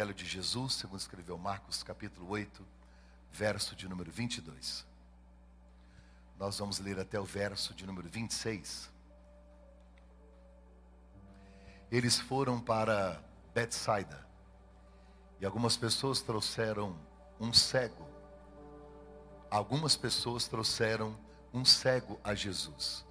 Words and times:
Evangelho 0.00 0.14
de 0.14 0.24
Jesus, 0.24 0.72
segundo 0.76 0.98
escreveu 0.98 1.36
Marcos, 1.36 1.82
capítulo 1.82 2.26
8, 2.30 2.66
verso 3.30 3.76
de 3.76 3.86
número 3.86 4.10
22. 4.10 4.86
Nós 6.38 6.58
vamos 6.58 6.78
ler 6.78 6.98
até 6.98 7.20
o 7.20 7.24
verso 7.24 7.74
de 7.74 7.84
número 7.86 8.08
26. 8.08 8.90
Eles 11.92 12.18
foram 12.18 12.58
para 12.58 13.22
Betsaida 13.52 14.26
e 15.38 15.44
algumas 15.44 15.76
pessoas 15.76 16.22
trouxeram 16.22 16.98
um 17.38 17.52
cego. 17.52 18.08
Algumas 19.50 19.98
pessoas 19.98 20.48
trouxeram 20.48 21.14
um 21.52 21.62
cego 21.62 22.18
a 22.24 22.34
Jesus, 22.34 23.04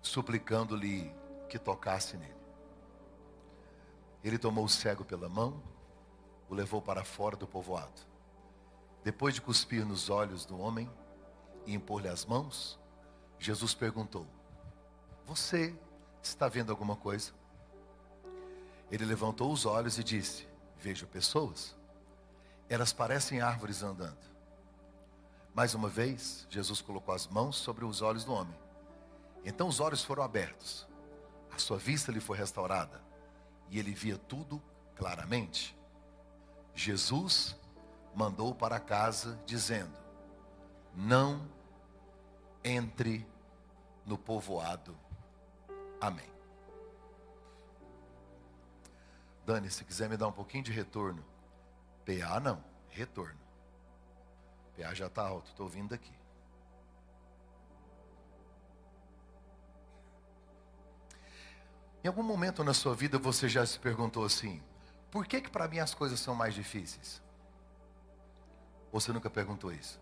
suplicando-lhe 0.00 1.14
que 1.50 1.58
tocasse 1.58 2.16
nele. 2.16 2.35
Ele 4.26 4.38
tomou 4.38 4.64
o 4.64 4.68
cego 4.68 5.04
pela 5.04 5.28
mão, 5.28 5.62
o 6.48 6.54
levou 6.56 6.82
para 6.82 7.04
fora 7.04 7.36
do 7.36 7.46
povoado. 7.46 8.02
Depois 9.04 9.36
de 9.36 9.40
cuspir 9.40 9.86
nos 9.86 10.10
olhos 10.10 10.44
do 10.44 10.58
homem 10.58 10.90
e 11.64 11.72
impor-lhe 11.72 12.08
as 12.08 12.26
mãos, 12.26 12.76
Jesus 13.38 13.72
perguntou: 13.72 14.26
Você 15.26 15.78
está 16.20 16.48
vendo 16.48 16.70
alguma 16.70 16.96
coisa? 16.96 17.30
Ele 18.90 19.04
levantou 19.04 19.52
os 19.52 19.64
olhos 19.64 19.96
e 19.96 20.02
disse: 20.02 20.48
Vejo 20.76 21.06
pessoas. 21.06 21.76
Elas 22.68 22.92
parecem 22.92 23.40
árvores 23.40 23.84
andando. 23.84 24.26
Mais 25.54 25.72
uma 25.72 25.88
vez, 25.88 26.48
Jesus 26.50 26.80
colocou 26.80 27.14
as 27.14 27.28
mãos 27.28 27.54
sobre 27.54 27.84
os 27.84 28.02
olhos 28.02 28.24
do 28.24 28.32
homem. 28.32 28.58
Então 29.44 29.68
os 29.68 29.78
olhos 29.78 30.02
foram 30.02 30.24
abertos. 30.24 30.84
A 31.52 31.58
sua 31.58 31.78
vista 31.78 32.10
lhe 32.10 32.18
foi 32.18 32.36
restaurada 32.36 33.05
e 33.68 33.78
ele 33.78 33.92
via 33.92 34.16
tudo 34.16 34.62
claramente. 34.94 35.76
Jesus 36.74 37.56
mandou 38.14 38.54
para 38.54 38.78
casa 38.78 39.40
dizendo: 39.46 39.96
Não 40.94 41.48
entre 42.64 43.26
no 44.04 44.18
povoado. 44.18 44.96
Amém. 46.00 46.30
Dani, 49.44 49.70
se 49.70 49.84
quiser 49.84 50.08
me 50.08 50.16
dar 50.16 50.26
um 50.26 50.32
pouquinho 50.32 50.64
de 50.64 50.72
retorno. 50.72 51.24
PA 52.04 52.40
não, 52.40 52.62
retorno. 52.88 53.38
PA 54.76 54.92
já 54.92 55.06
está 55.06 55.22
alto, 55.26 55.48
estou 55.50 55.66
ouvindo 55.66 55.90
daqui. 55.90 56.12
Em 62.06 62.08
algum 62.08 62.22
momento 62.22 62.62
na 62.62 62.72
sua 62.72 62.94
vida 62.94 63.18
você 63.18 63.48
já 63.48 63.66
se 63.66 63.80
perguntou 63.80 64.24
assim: 64.24 64.62
por 65.10 65.26
que 65.26 65.40
que 65.40 65.50
para 65.50 65.66
mim 65.66 65.80
as 65.80 65.92
coisas 65.92 66.20
são 66.20 66.36
mais 66.36 66.54
difíceis? 66.54 67.20
Você 68.92 69.12
nunca 69.12 69.28
perguntou 69.28 69.72
isso? 69.72 70.00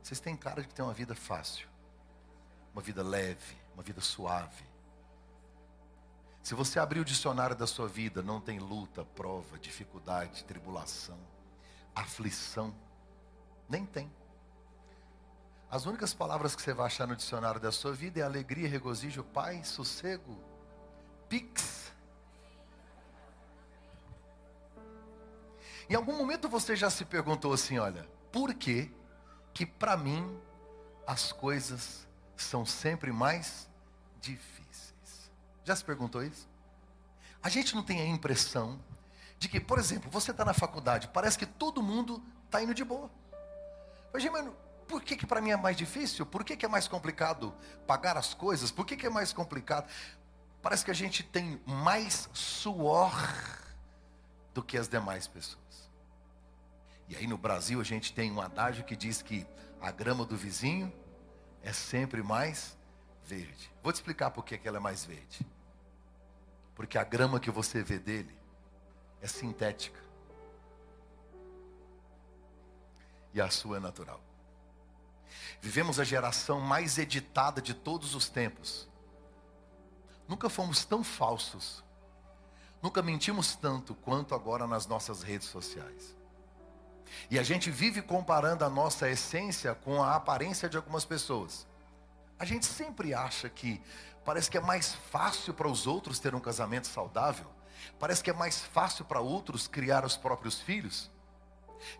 Vocês 0.00 0.20
têm 0.20 0.36
cara 0.36 0.62
de 0.62 0.68
que 0.68 0.74
tem 0.74 0.84
uma 0.84 0.94
vida 0.94 1.16
fácil, 1.16 1.68
uma 2.72 2.80
vida 2.80 3.02
leve, 3.02 3.56
uma 3.74 3.82
vida 3.82 4.00
suave. 4.00 4.64
Se 6.44 6.54
você 6.54 6.78
abrir 6.78 7.00
o 7.00 7.04
dicionário 7.04 7.56
da 7.56 7.66
sua 7.66 7.88
vida, 7.88 8.22
não 8.22 8.40
tem 8.40 8.60
luta, 8.60 9.04
prova, 9.04 9.58
dificuldade, 9.58 10.44
tribulação, 10.44 11.18
aflição. 11.92 12.72
Nem 13.68 13.84
tem. 13.84 14.08
As 15.68 15.86
únicas 15.86 16.14
palavras 16.14 16.54
que 16.54 16.62
você 16.62 16.72
vai 16.72 16.86
achar 16.86 17.08
no 17.08 17.16
dicionário 17.16 17.60
da 17.60 17.72
sua 17.72 17.92
vida 17.92 18.20
é 18.20 18.22
alegria, 18.22 18.68
regozijo, 18.68 19.24
paz, 19.24 19.66
sossego, 19.66 20.54
Pix. 21.28 21.92
Em 25.88 25.94
algum 25.94 26.16
momento 26.16 26.48
você 26.48 26.74
já 26.74 26.90
se 26.90 27.04
perguntou 27.04 27.52
assim, 27.52 27.78
olha, 27.78 28.08
por 28.32 28.52
que 28.54 28.90
que 29.54 29.64
para 29.64 29.96
mim 29.96 30.38
as 31.06 31.32
coisas 31.32 32.06
são 32.36 32.66
sempre 32.66 33.12
mais 33.12 33.68
difíceis? 34.20 35.30
Já 35.64 35.76
se 35.76 35.84
perguntou 35.84 36.22
isso? 36.22 36.48
A 37.42 37.48
gente 37.48 37.74
não 37.74 37.82
tem 37.82 38.00
a 38.00 38.06
impressão 38.06 38.80
de 39.38 39.48
que, 39.48 39.60
por 39.60 39.78
exemplo, 39.78 40.10
você 40.10 40.32
está 40.32 40.44
na 40.44 40.54
faculdade, 40.54 41.08
parece 41.08 41.38
que 41.38 41.46
todo 41.46 41.82
mundo 41.82 42.22
está 42.46 42.62
indo 42.62 42.74
de 42.74 42.84
boa. 42.84 43.10
Mas, 44.12 44.24
mano, 44.24 44.56
por 44.88 45.02
que, 45.02 45.16
que 45.16 45.26
para 45.26 45.40
mim 45.40 45.50
é 45.50 45.56
mais 45.56 45.76
difícil? 45.76 46.24
Por 46.24 46.44
que, 46.44 46.56
que 46.56 46.64
é 46.64 46.68
mais 46.68 46.88
complicado 46.88 47.54
pagar 47.86 48.16
as 48.16 48.34
coisas? 48.34 48.70
Por 48.70 48.86
que, 48.86 48.96
que 48.96 49.06
é 49.06 49.10
mais 49.10 49.32
complicado? 49.32 49.88
Parece 50.62 50.84
que 50.84 50.90
a 50.90 50.94
gente 50.94 51.22
tem 51.22 51.60
mais 51.64 52.28
suor 52.32 53.12
do 54.52 54.62
que 54.62 54.76
as 54.76 54.88
demais 54.88 55.26
pessoas. 55.26 55.90
E 57.08 57.16
aí 57.16 57.26
no 57.26 57.38
Brasil 57.38 57.80
a 57.80 57.84
gente 57.84 58.12
tem 58.12 58.32
um 58.32 58.40
adágio 58.40 58.84
que 58.84 58.96
diz 58.96 59.22
que 59.22 59.46
a 59.80 59.90
grama 59.90 60.24
do 60.24 60.36
vizinho 60.36 60.92
é 61.62 61.72
sempre 61.72 62.22
mais 62.22 62.76
verde. 63.24 63.70
Vou 63.82 63.92
te 63.92 63.96
explicar 63.96 64.30
por 64.30 64.44
que 64.44 64.60
ela 64.66 64.78
é 64.78 64.80
mais 64.80 65.04
verde. 65.04 65.46
Porque 66.74 66.98
a 66.98 67.04
grama 67.04 67.40
que 67.40 67.50
você 67.50 67.82
vê 67.82 67.98
dele 67.98 68.36
é 69.20 69.26
sintética. 69.26 70.00
E 73.32 73.40
a 73.40 73.50
sua 73.50 73.78
é 73.78 73.80
natural. 73.80 74.20
Vivemos 75.60 75.98
a 75.98 76.04
geração 76.04 76.60
mais 76.60 76.98
editada 76.98 77.60
de 77.60 77.74
todos 77.74 78.14
os 78.14 78.28
tempos. 78.28 78.88
Nunca 80.28 80.48
fomos 80.48 80.84
tão 80.84 81.04
falsos. 81.04 81.84
Nunca 82.82 83.02
mentimos 83.02 83.56
tanto 83.56 83.94
quanto 83.94 84.34
agora 84.34 84.66
nas 84.66 84.86
nossas 84.86 85.22
redes 85.22 85.48
sociais. 85.48 86.16
E 87.30 87.38
a 87.38 87.42
gente 87.42 87.70
vive 87.70 88.02
comparando 88.02 88.64
a 88.64 88.70
nossa 88.70 89.08
essência 89.08 89.74
com 89.74 90.02
a 90.02 90.14
aparência 90.14 90.68
de 90.68 90.76
algumas 90.76 91.04
pessoas. 91.04 91.66
A 92.38 92.44
gente 92.44 92.66
sempre 92.66 93.14
acha 93.14 93.48
que 93.48 93.80
parece 94.24 94.50
que 94.50 94.58
é 94.58 94.60
mais 94.60 94.94
fácil 95.10 95.54
para 95.54 95.68
os 95.68 95.86
outros 95.86 96.18
ter 96.18 96.34
um 96.34 96.40
casamento 96.40 96.86
saudável. 96.86 97.46
Parece 97.98 98.22
que 98.22 98.30
é 98.30 98.32
mais 98.32 98.60
fácil 98.60 99.04
para 99.04 99.20
outros 99.20 99.66
criar 99.68 100.04
os 100.04 100.16
próprios 100.16 100.60
filhos. 100.60 101.10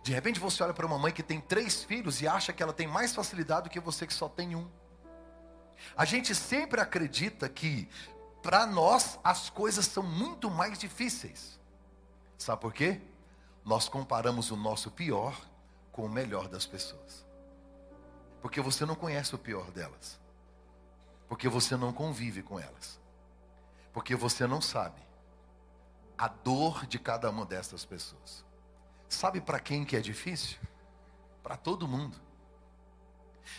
De 0.03 0.11
repente 0.11 0.39
você 0.39 0.61
olha 0.63 0.73
para 0.73 0.85
uma 0.85 0.97
mãe 0.97 1.11
que 1.11 1.23
tem 1.23 1.39
três 1.39 1.83
filhos 1.83 2.21
e 2.21 2.27
acha 2.27 2.51
que 2.51 2.61
ela 2.61 2.73
tem 2.73 2.87
mais 2.87 3.15
facilidade 3.15 3.63
do 3.63 3.69
que 3.69 3.79
você 3.79 4.05
que 4.05 4.13
só 4.13 4.27
tem 4.27 4.55
um. 4.55 4.69
A 5.95 6.05
gente 6.05 6.33
sempre 6.33 6.81
acredita 6.81 7.47
que 7.47 7.87
para 8.47 8.65
nós 8.65 9.19
as 9.25 9.49
coisas 9.49 9.85
são 9.87 10.01
muito 10.01 10.49
mais 10.49 10.79
difíceis. 10.79 11.59
Sabe 12.37 12.61
por 12.61 12.73
quê? 12.73 13.01
Nós 13.65 13.89
comparamos 13.89 14.51
o 14.51 14.55
nosso 14.55 14.89
pior 14.89 15.37
com 15.91 16.05
o 16.05 16.09
melhor 16.09 16.47
das 16.47 16.65
pessoas. 16.65 17.25
Porque 18.41 18.61
você 18.61 18.85
não 18.85 18.95
conhece 18.95 19.35
o 19.35 19.37
pior 19.37 19.69
delas. 19.71 20.17
Porque 21.27 21.49
você 21.49 21.75
não 21.75 21.91
convive 21.91 22.41
com 22.41 22.57
elas. 22.57 22.97
Porque 23.91 24.15
você 24.15 24.47
não 24.47 24.61
sabe 24.61 25.01
a 26.17 26.29
dor 26.29 26.85
de 26.85 26.97
cada 26.97 27.29
uma 27.29 27.45
dessas 27.45 27.83
pessoas. 27.83 28.45
Sabe 29.09 29.41
para 29.41 29.59
quem 29.59 29.83
que 29.83 29.97
é 29.97 29.99
difícil? 29.99 30.57
Para 31.43 31.57
todo 31.57 31.85
mundo. 31.85 32.17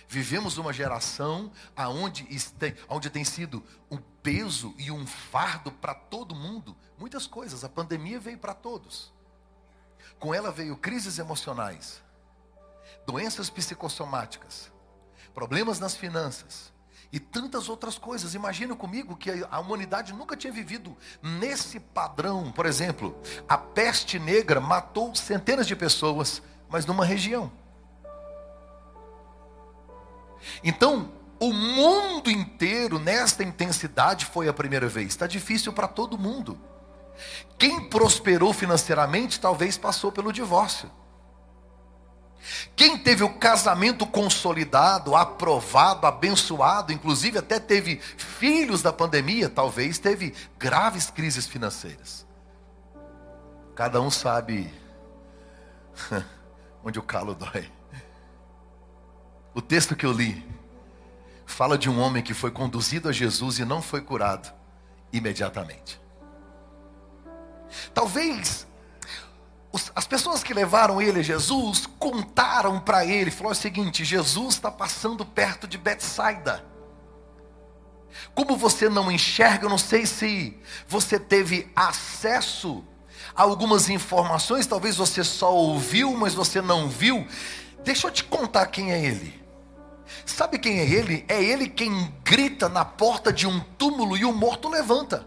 Vivemos 0.08 0.58
uma 0.58 0.72
geração 0.72 1.52
aonde 1.76 2.24
tem, 2.58 2.74
onde 2.88 3.10
tem 3.10 3.24
sido 3.24 3.64
um 3.90 3.98
peso 4.22 4.74
e 4.78 4.90
um 4.90 5.06
fardo 5.06 5.70
para 5.70 5.94
todo 5.94 6.34
mundo. 6.34 6.76
Muitas 6.98 7.26
coisas. 7.26 7.64
A 7.64 7.68
pandemia 7.68 8.18
veio 8.18 8.38
para 8.38 8.54
todos. 8.54 9.12
Com 10.18 10.34
ela 10.34 10.50
veio 10.50 10.76
crises 10.76 11.18
emocionais, 11.18 12.02
doenças 13.06 13.48
psicossomáticas, 13.48 14.72
problemas 15.32 15.78
nas 15.78 15.94
finanças 15.94 16.72
e 17.12 17.20
tantas 17.20 17.68
outras 17.68 17.96
coisas. 17.98 18.34
Imagina 18.34 18.74
comigo 18.74 19.16
que 19.16 19.30
a 19.50 19.60
humanidade 19.60 20.12
nunca 20.12 20.36
tinha 20.36 20.52
vivido 20.52 20.96
nesse 21.22 21.78
padrão. 21.78 22.50
Por 22.50 22.66
exemplo, 22.66 23.16
a 23.48 23.56
peste 23.56 24.18
negra 24.18 24.60
matou 24.60 25.14
centenas 25.14 25.66
de 25.66 25.76
pessoas, 25.76 26.42
mas 26.68 26.84
numa 26.84 27.04
região. 27.04 27.50
Então, 30.62 31.12
o 31.40 31.52
mundo 31.52 32.30
inteiro, 32.30 32.98
nesta 32.98 33.42
intensidade, 33.42 34.26
foi 34.26 34.48
a 34.48 34.52
primeira 34.52 34.88
vez. 34.88 35.08
Está 35.08 35.26
difícil 35.26 35.72
para 35.72 35.86
todo 35.86 36.18
mundo. 36.18 36.58
Quem 37.56 37.88
prosperou 37.88 38.52
financeiramente, 38.52 39.40
talvez 39.40 39.76
passou 39.76 40.10
pelo 40.10 40.32
divórcio. 40.32 40.90
Quem 42.74 42.96
teve 42.96 43.24
o 43.24 43.34
casamento 43.34 44.06
consolidado, 44.06 45.14
aprovado, 45.14 46.06
abençoado, 46.06 46.92
inclusive 46.92 47.38
até 47.38 47.58
teve 47.60 48.00
filhos 48.16 48.82
da 48.82 48.92
pandemia, 48.92 49.48
talvez 49.48 49.98
teve 49.98 50.34
graves 50.58 51.10
crises 51.10 51.46
financeiras. 51.46 52.26
Cada 53.74 54.00
um 54.00 54.10
sabe 54.10 54.72
onde 56.82 56.98
o 56.98 57.02
calo 57.02 57.34
dói. 57.34 57.77
O 59.58 59.60
texto 59.60 59.96
que 59.96 60.06
eu 60.06 60.12
li 60.12 60.46
fala 61.44 61.76
de 61.76 61.90
um 61.90 61.98
homem 61.98 62.22
que 62.22 62.32
foi 62.32 62.48
conduzido 62.48 63.08
a 63.08 63.12
Jesus 63.12 63.58
e 63.58 63.64
não 63.64 63.82
foi 63.82 64.00
curado 64.00 64.54
imediatamente. 65.12 66.00
Talvez 67.92 68.68
as 69.96 70.06
pessoas 70.06 70.44
que 70.44 70.54
levaram 70.54 71.02
ele 71.02 71.18
a 71.18 71.22
Jesus 71.24 71.88
contaram 71.98 72.78
para 72.78 73.04
ele, 73.04 73.32
falou 73.32 73.50
o 73.50 73.54
seguinte: 73.56 74.04
Jesus 74.04 74.54
está 74.54 74.70
passando 74.70 75.26
perto 75.26 75.66
de 75.66 75.76
Betsaida. 75.76 76.64
Como 78.36 78.56
você 78.56 78.88
não 78.88 79.10
enxerga, 79.10 79.66
eu 79.66 79.70
não 79.70 79.76
sei 79.76 80.06
se 80.06 80.56
você 80.86 81.18
teve 81.18 81.68
acesso 81.74 82.84
a 83.34 83.42
algumas 83.42 83.88
informações, 83.88 84.68
talvez 84.68 84.94
você 84.94 85.24
só 85.24 85.52
ouviu, 85.52 86.16
mas 86.16 86.32
você 86.32 86.62
não 86.62 86.88
viu. 86.88 87.26
Deixa 87.82 88.06
eu 88.06 88.12
te 88.12 88.22
contar 88.22 88.66
quem 88.66 88.92
é 88.92 89.04
ele. 89.04 89.37
Sabe 90.24 90.58
quem 90.58 90.78
é 90.80 90.84
ele? 90.84 91.24
É 91.28 91.42
ele 91.42 91.68
quem 91.68 92.12
grita 92.24 92.68
na 92.68 92.84
porta 92.84 93.32
de 93.32 93.46
um 93.46 93.60
túmulo 93.78 94.16
e 94.16 94.24
o 94.24 94.32
morto 94.32 94.68
levanta. 94.68 95.26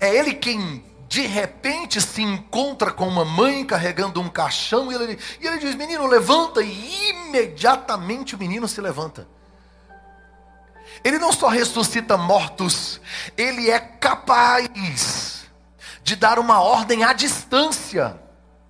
É 0.00 0.14
ele 0.14 0.34
quem 0.34 0.84
de 1.08 1.22
repente 1.22 2.00
se 2.00 2.22
encontra 2.22 2.90
com 2.90 3.06
uma 3.06 3.24
mãe 3.24 3.64
carregando 3.64 4.20
um 4.20 4.28
caixão 4.28 4.90
e 4.90 4.94
ele, 4.94 5.18
e 5.40 5.46
ele 5.46 5.58
diz: 5.58 5.74
Menino, 5.74 6.06
levanta, 6.06 6.62
e 6.62 7.10
imediatamente 7.10 8.34
o 8.34 8.38
menino 8.38 8.66
se 8.66 8.80
levanta. 8.80 9.28
Ele 11.04 11.18
não 11.18 11.32
só 11.32 11.48
ressuscita 11.48 12.16
mortos, 12.16 13.00
ele 13.36 13.70
é 13.70 13.78
capaz 13.78 15.46
de 16.02 16.16
dar 16.16 16.38
uma 16.38 16.60
ordem 16.60 17.04
à 17.04 17.12
distância. 17.12 18.20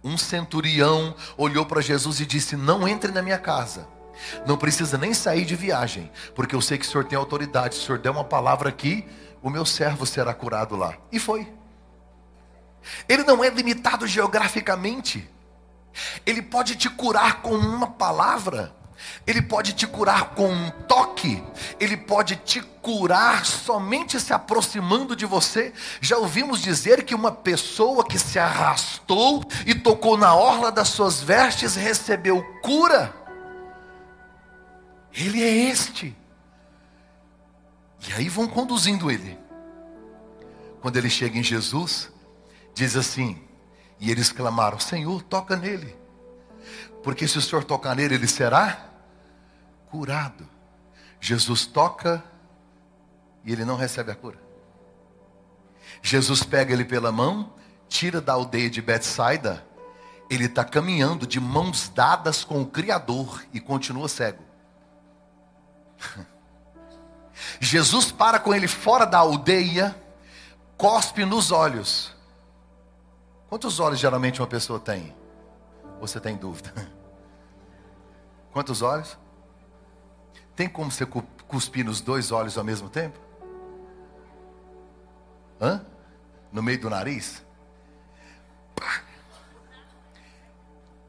Um 0.03 0.17
centurião 0.17 1.15
olhou 1.37 1.65
para 1.65 1.81
Jesus 1.81 2.21
e 2.21 2.27
disse: 2.27 2.57
Não 2.57 2.87
entre 2.87 3.11
na 3.13 3.23
minha 3.23 3.39
casa. 3.39 3.89
Não 4.47 4.57
precisa 4.57 4.97
nem 4.99 5.13
sair 5.15 5.45
de 5.45 5.57
viagem, 5.57 6.11
porque 6.35 6.55
eu 6.55 6.61
sei 6.61 6.79
que 6.79 6.87
o 6.87 6.89
senhor 6.89 7.05
tem 7.05 7.19
autoridade. 7.19 7.75
Se 7.75 7.83
o 7.83 7.85
senhor 7.85 7.99
der 7.99 8.11
uma 8.11 8.25
palavra 8.25 8.69
aqui, 8.69 9.05
o 9.43 9.51
meu 9.51 9.65
servo 9.65 10.07
será 10.07 10.33
curado 10.35 10.77
lá. 10.77 10.95
E 11.13 11.19
foi. 11.19 11.47
Ele 13.09 13.25
não 13.25 13.43
é 13.45 13.49
limitado 13.49 14.07
geograficamente. 14.07 15.29
Ele 16.25 16.43
pode 16.43 16.77
te 16.77 16.89
curar 16.89 17.43
com 17.43 17.55
uma 17.55 17.87
palavra. 17.89 18.75
Ele 19.27 19.43
pode 19.43 19.73
te 19.73 19.87
curar 19.87 20.31
com 20.31 20.49
um 20.49 20.71
toque, 20.89 21.43
ele 21.79 21.97
pode 21.97 22.37
te 22.37 22.63
curar 22.63 23.45
somente 23.45 24.19
se 24.19 24.33
aproximando 24.33 25.15
de 25.15 25.27
você. 25.27 25.73
Já 26.01 26.17
ouvimos 26.17 26.63
dizer 26.63 27.05
que 27.05 27.15
uma 27.15 27.31
pessoa 27.31 28.07
que 28.07 28.19
se 28.19 28.39
arrastou 28.39 29.45
e 29.67 29.75
tocou 29.75 30.17
na 30.17 30.35
orla 30.35 30.73
das 30.73 30.89
suas 30.89 31.21
vestes 31.21 31.75
recebeu 31.75 32.43
cura. 32.63 33.26
Ele 35.17 35.43
é 35.43 35.71
este. 35.71 36.15
E 38.07 38.13
aí 38.13 38.29
vão 38.29 38.47
conduzindo 38.47 39.11
ele. 39.11 39.39
Quando 40.83 40.99
ele 40.99 41.09
chega 41.09 41.39
em 41.39 41.43
Jesus, 41.43 42.13
diz 42.75 42.95
assim: 42.97 43.43
E 43.99 44.11
eles 44.11 44.31
clamaram: 44.31 44.79
Senhor, 44.79 45.23
toca 45.23 45.57
nele. 45.57 45.97
Porque 47.03 47.27
se 47.27 47.39
o 47.39 47.43
Senhor 47.43 47.65
tocar 47.65 47.97
nele, 47.97 48.15
ele 48.15 48.29
será 48.29 48.91
curado. 49.91 50.47
Jesus 51.19 51.65
toca 51.65 52.23
e 53.45 53.53
ele 53.53 53.65
não 53.65 53.77
recebe 53.77 54.13
a 54.13 54.15
cura. 54.15 54.39
Jesus 56.03 56.43
pega 56.43 56.73
ele 56.73 56.85
pela 56.85 57.11
mão, 57.11 57.55
tira 57.89 58.21
da 58.21 58.35
aldeia 58.35 58.69
de 58.69 58.83
Betsaida, 58.83 59.67
ele 60.29 60.45
está 60.45 60.65
caminhando 60.65 61.27
de 61.27 61.41
mãos 61.41 61.89
dadas 61.89 62.45
com 62.45 62.61
o 62.61 62.67
Criador 62.67 63.45
e 63.53 63.61
continua 63.61 64.09
cego. 64.09 64.46
Jesus 67.61 68.11
para 68.11 68.39
com 68.39 68.55
ele 68.55 68.69
fora 68.69 69.05
da 69.05 69.19
aldeia, 69.19 69.97
cospe 70.77 71.25
nos 71.25 71.51
olhos. 71.51 72.15
Quantos 73.49 73.79
olhos 73.81 73.99
geralmente 73.99 74.41
uma 74.41 74.47
pessoa 74.47 74.79
tem? 74.79 75.15
Você 76.01 76.21
tem 76.21 76.37
dúvida? 76.37 76.73
Quantos 78.53 78.83
olhos? 78.83 79.19
Tem 80.55 80.69
como 80.69 80.91
você 80.91 81.07
cuspir 81.47 81.85
nos 81.85 82.01
dois 82.01 82.33
olhos 82.33 82.57
ao 82.57 82.65
mesmo 82.65 82.89
tempo? 82.89 83.19
Hã? 85.61 85.85
No 86.51 86.63
meio 86.63 86.81
do 86.81 86.91
nariz? 86.91 87.45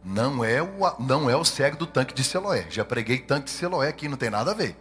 Não 0.09 0.42
é, 0.42 0.62
o, 0.62 0.69
não 1.00 1.30
é 1.30 1.36
o 1.36 1.44
cego 1.44 1.75
do 1.75 1.86
tanque 1.86 2.13
de 2.13 2.24
Siloé. 2.24 2.65
Já 2.69 2.86
preguei 2.86 3.19
tanque 3.19 3.48
de 3.48 3.51
Siloé 3.51 3.89
aqui, 3.89 4.07
não 4.07 4.15
tem 4.15 4.30
nada 4.30 4.51
a 4.51 4.54
ver. 4.54 4.77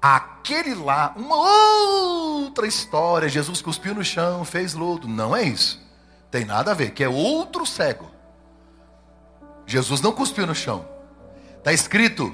Aquele 0.00 0.76
lá, 0.76 1.12
uma 1.16 1.34
outra 1.34 2.64
história. 2.64 3.28
Jesus 3.28 3.60
cuspiu 3.60 3.92
no 3.92 4.04
chão, 4.04 4.44
fez 4.44 4.72
lodo. 4.72 5.08
Não 5.08 5.34
é 5.34 5.42
isso. 5.42 5.84
Tem 6.30 6.44
nada 6.44 6.70
a 6.70 6.74
ver, 6.74 6.92
que 6.92 7.02
é 7.02 7.08
outro 7.08 7.66
cego. 7.66 8.08
Jesus 9.66 10.00
não 10.00 10.12
cuspiu 10.12 10.46
no 10.46 10.54
chão. 10.54 10.86
Está 11.58 11.72
escrito, 11.72 12.32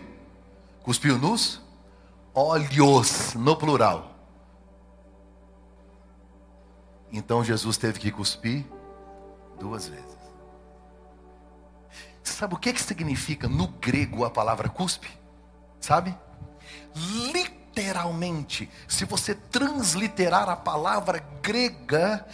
cuspiu 0.82 1.16
nos 1.16 1.62
olhos, 2.34 3.32
no 3.34 3.56
plural. 3.56 4.14
Então 7.10 7.42
Jesus 7.42 7.78
teve 7.78 7.98
que 7.98 8.10
cuspir 8.10 8.66
duas 9.58 9.88
vezes. 9.88 10.11
Sabe 12.22 12.54
o 12.54 12.58
que, 12.58 12.72
que 12.72 12.82
significa 12.82 13.48
no 13.48 13.66
grego 13.66 14.24
a 14.24 14.30
palavra 14.30 14.68
cuspe? 14.68 15.10
Sabe? 15.80 16.16
Literalmente, 17.32 18.70
se 18.86 19.04
você 19.04 19.34
transliterar 19.34 20.48
a 20.48 20.56
palavra 20.56 21.18
grega, 21.42 22.26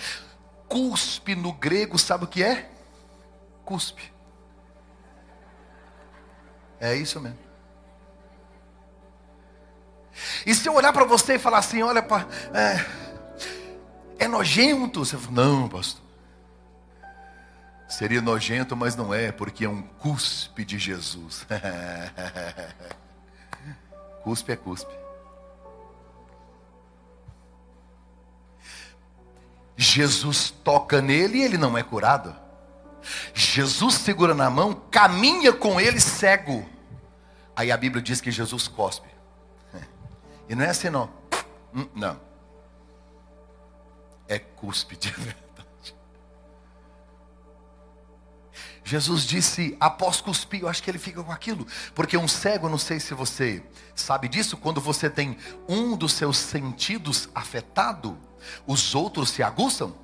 cuspe 0.69 1.35
no 1.35 1.53
grego, 1.53 1.99
sabe 1.99 2.25
o 2.25 2.29
que 2.29 2.43
é? 2.43 2.71
Cuspe. 3.65 4.13
É 6.81 6.95
isso 6.95 7.21
mesmo. 7.21 7.39
E 10.45 10.55
se 10.55 10.69
eu 10.69 10.75
olhar 10.75 10.93
para 10.93 11.05
você 11.05 11.35
e 11.35 11.39
falar 11.39 11.59
assim, 11.59 11.83
olha, 11.83 12.05
é, 12.55 14.25
é 14.25 14.29
nojento, 14.29 15.05
você 15.05 15.17
fala, 15.17 15.45
não, 15.45 15.69
pastor. 15.69 16.08
Seria 17.89 18.21
nojento, 18.21 18.77
mas 18.77 18.95
não 18.95 19.15
é, 19.15 19.33
porque 19.33 19.65
é 19.65 19.69
um 19.69 19.81
cuspe 19.81 20.63
de 20.63 20.79
Jesus. 20.79 21.47
cuspe 24.23 24.53
é 24.53 24.57
cuspe. 24.57 24.93
Jesus 29.75 30.51
toca 30.51 31.01
nele 31.01 31.39
e 31.39 31.43
ele 31.43 31.57
não 31.57 31.79
é 31.79 31.83
curado. 31.83 32.37
Jesus 33.33 33.95
segura 33.95 34.35
na 34.35 34.51
mão, 34.51 34.75
caminha 34.91 35.53
com 35.53 35.81
ele 35.81 35.99
cego. 35.99 36.69
Aí 37.57 37.73
a 37.73 37.77
Bíblia 37.77 38.03
diz 38.03 38.21
que 38.21 38.31
Jesus 38.31 38.69
cospe. 38.69 39.09
E 40.49 40.55
não 40.55 40.65
é 40.65 40.71
assim 40.71 40.91
não. 40.91 41.11
Hum, 41.75 41.89
não. 41.95 42.21
É 44.27 44.39
cuspe 44.39 44.97
de 44.97 45.15
Jesus 48.89 49.27
disse, 49.27 49.77
após 49.79 50.19
cuspir, 50.19 50.63
eu 50.63 50.69
acho 50.69 50.83
que 50.83 50.91
ele 50.91 50.99
fica 50.99 51.23
com 51.23 51.31
aquilo. 51.31 51.67
Porque 51.95 52.17
um 52.17 52.27
cego, 52.27 52.71
não 52.71 52.79
sei 52.79 52.99
se 52.99 53.13
você 53.13 53.63
sabe 53.95 54.29
disso, 54.29 54.57
quando 54.57 54.81
você 54.81 55.11
tem 55.11 55.37
um 55.69 55.95
dos 55.95 56.15
seus 56.15 56.39
sentidos 56.39 57.29
afetado, 57.35 58.17
os 58.67 58.95
outros 58.95 59.29
se 59.29 59.43
aguçam. 59.43 59.95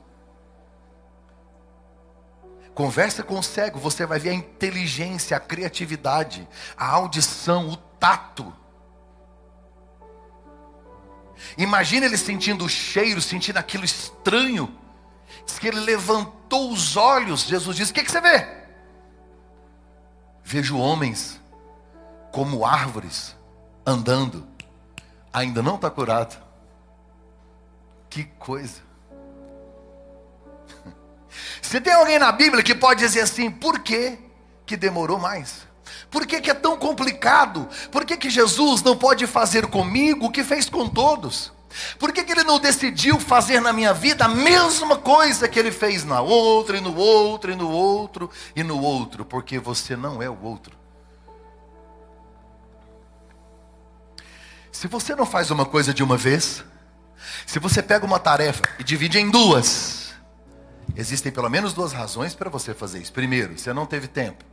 Conversa 2.74 3.22
com 3.22 3.38
o 3.38 3.42
cego, 3.42 3.78
você 3.78 4.04
vai 4.04 4.18
ver 4.18 4.28
a 4.28 4.34
inteligência, 4.34 5.34
a 5.34 5.40
criatividade, 5.40 6.46
a 6.76 6.86
audição, 6.86 7.70
o 7.70 7.78
tato. 7.78 8.54
Imagina 11.56 12.04
ele 12.04 12.18
sentindo 12.18 12.66
o 12.66 12.68
cheiro, 12.68 13.22
sentindo 13.22 13.56
aquilo 13.56 13.86
estranho. 13.86 14.78
Diz 15.46 15.58
que 15.58 15.68
ele 15.68 15.80
levantou 15.80 16.70
os 16.70 16.98
olhos. 16.98 17.44
Jesus 17.44 17.78
disse: 17.78 17.90
O 17.90 17.94
que, 17.94 18.04
que 18.04 18.10
você 18.10 18.20
vê? 18.20 18.63
Vejo 20.44 20.76
homens 20.76 21.40
como 22.30 22.66
árvores 22.66 23.34
andando. 23.86 24.46
Ainda 25.32 25.62
não 25.62 25.76
está 25.76 25.90
curado. 25.90 26.36
Que 28.10 28.24
coisa. 28.38 28.82
Se 31.62 31.80
tem 31.80 31.92
alguém 31.92 32.18
na 32.18 32.30
Bíblia 32.30 32.62
que 32.62 32.74
pode 32.74 33.00
dizer 33.00 33.22
assim, 33.22 33.50
por 33.50 33.80
que 33.80 34.18
que 34.66 34.76
demorou 34.76 35.18
mais? 35.18 35.66
Por 36.10 36.26
que, 36.26 36.40
que 36.40 36.50
é 36.50 36.54
tão 36.54 36.76
complicado? 36.76 37.68
Por 37.90 38.04
que, 38.04 38.16
que 38.16 38.30
Jesus 38.30 38.82
não 38.82 38.96
pode 38.96 39.26
fazer 39.26 39.66
comigo 39.66 40.26
o 40.26 40.30
que 40.30 40.44
fez 40.44 40.68
com 40.68 40.88
todos? 40.88 41.52
Por 41.98 42.12
que, 42.12 42.24
que 42.24 42.32
ele 42.32 42.44
não 42.44 42.58
decidiu 42.58 43.18
fazer 43.18 43.60
na 43.60 43.72
minha 43.72 43.92
vida 43.92 44.24
a 44.24 44.28
mesma 44.28 44.96
coisa 44.96 45.48
que 45.48 45.58
ele 45.58 45.70
fez 45.70 46.04
na 46.04 46.20
outra, 46.20 46.76
e 46.76 46.80
no 46.80 46.96
outro, 46.96 47.50
e 47.50 47.56
no 47.56 47.70
outro, 47.70 48.30
e 48.54 48.62
no 48.62 48.80
outro? 48.80 49.24
Porque 49.24 49.58
você 49.58 49.96
não 49.96 50.22
é 50.22 50.28
o 50.28 50.40
outro. 50.42 50.76
Se 54.70 54.88
você 54.88 55.14
não 55.14 55.26
faz 55.26 55.50
uma 55.50 55.64
coisa 55.64 55.94
de 55.94 56.02
uma 56.02 56.16
vez, 56.16 56.64
se 57.46 57.58
você 57.58 57.82
pega 57.82 58.04
uma 58.04 58.18
tarefa 58.18 58.62
e 58.78 58.84
divide 58.84 59.18
em 59.18 59.30
duas, 59.30 60.04
Existem 60.96 61.32
pelo 61.32 61.48
menos 61.48 61.72
duas 61.72 61.92
razões 61.92 62.34
para 62.34 62.50
você 62.50 62.74
fazer 62.74 63.00
isso. 63.00 63.12
Primeiro, 63.12 63.58
você 63.58 63.72
não 63.72 63.86
teve 63.86 64.06
tempo. 64.06 64.44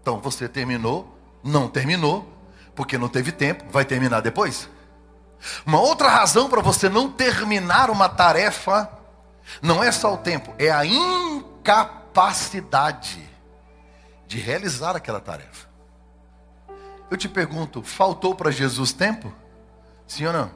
Então 0.00 0.20
você 0.20 0.48
terminou, 0.48 1.16
não 1.42 1.68
terminou, 1.68 2.28
porque 2.74 2.98
não 2.98 3.08
teve 3.08 3.32
tempo, 3.32 3.64
vai 3.70 3.84
terminar 3.84 4.20
depois. 4.20 4.68
Uma 5.66 5.80
outra 5.80 6.08
razão 6.08 6.48
para 6.48 6.60
você 6.60 6.88
não 6.88 7.10
terminar 7.10 7.90
uma 7.90 8.08
tarefa 8.08 8.88
não 9.60 9.82
é 9.82 9.90
só 9.90 10.14
o 10.14 10.18
tempo, 10.18 10.54
é 10.58 10.70
a 10.70 10.86
incapacidade 10.86 13.28
de 14.26 14.38
realizar 14.38 14.96
aquela 14.96 15.20
tarefa. 15.20 15.68
Eu 17.10 17.16
te 17.16 17.28
pergunto, 17.28 17.82
faltou 17.82 18.34
para 18.34 18.50
Jesus 18.50 18.92
tempo? 18.92 19.32
Sim 20.06 20.26
ou 20.26 20.32
não? 20.32 20.50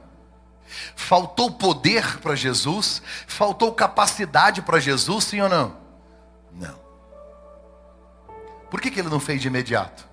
Faltou 0.95 1.51
poder 1.51 2.19
para 2.19 2.35
Jesus? 2.35 3.01
Faltou 3.27 3.73
capacidade 3.73 4.61
para 4.61 4.79
Jesus, 4.79 5.25
sim 5.25 5.41
ou 5.41 5.49
não? 5.49 5.75
Não. 6.51 6.87
Por 8.69 8.81
que, 8.81 8.91
que 8.91 8.99
ele 8.99 9.09
não 9.09 9.19
fez 9.19 9.41
de 9.41 9.47
imediato? 9.47 10.07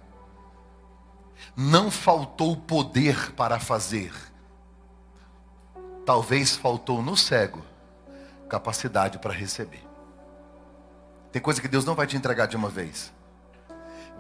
Não 1.57 1.91
faltou 1.91 2.57
poder 2.57 3.33
para 3.33 3.59
fazer. 3.59 4.13
Talvez 6.05 6.55
faltou 6.55 7.03
no 7.03 7.17
cego 7.17 7.63
capacidade 8.49 9.19
para 9.19 9.33
receber. 9.33 9.83
Tem 11.33 11.43
coisa 11.43 11.61
que 11.61 11.67
Deus 11.67 11.85
não 11.85 11.95
vai 11.95 12.07
te 12.07 12.17
entregar 12.17 12.47
de 12.47 12.57
uma 12.57 12.69
vez. 12.69 13.13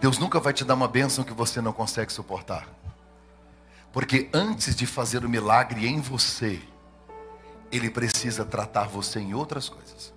Deus 0.00 0.18
nunca 0.18 0.40
vai 0.40 0.52
te 0.52 0.64
dar 0.64 0.74
uma 0.74 0.88
bênção 0.88 1.22
que 1.22 1.32
você 1.32 1.60
não 1.60 1.72
consegue 1.72 2.12
suportar. 2.12 2.68
Porque 3.92 4.28
antes 4.32 4.74
de 4.74 4.86
fazer 4.86 5.24
o 5.24 5.28
milagre 5.28 5.86
em 5.86 6.00
você, 6.00 6.60
ele 7.70 7.88
precisa 7.88 8.44
tratar 8.44 8.88
você 8.88 9.20
em 9.20 9.34
outras 9.34 9.68
coisas. 9.68 10.12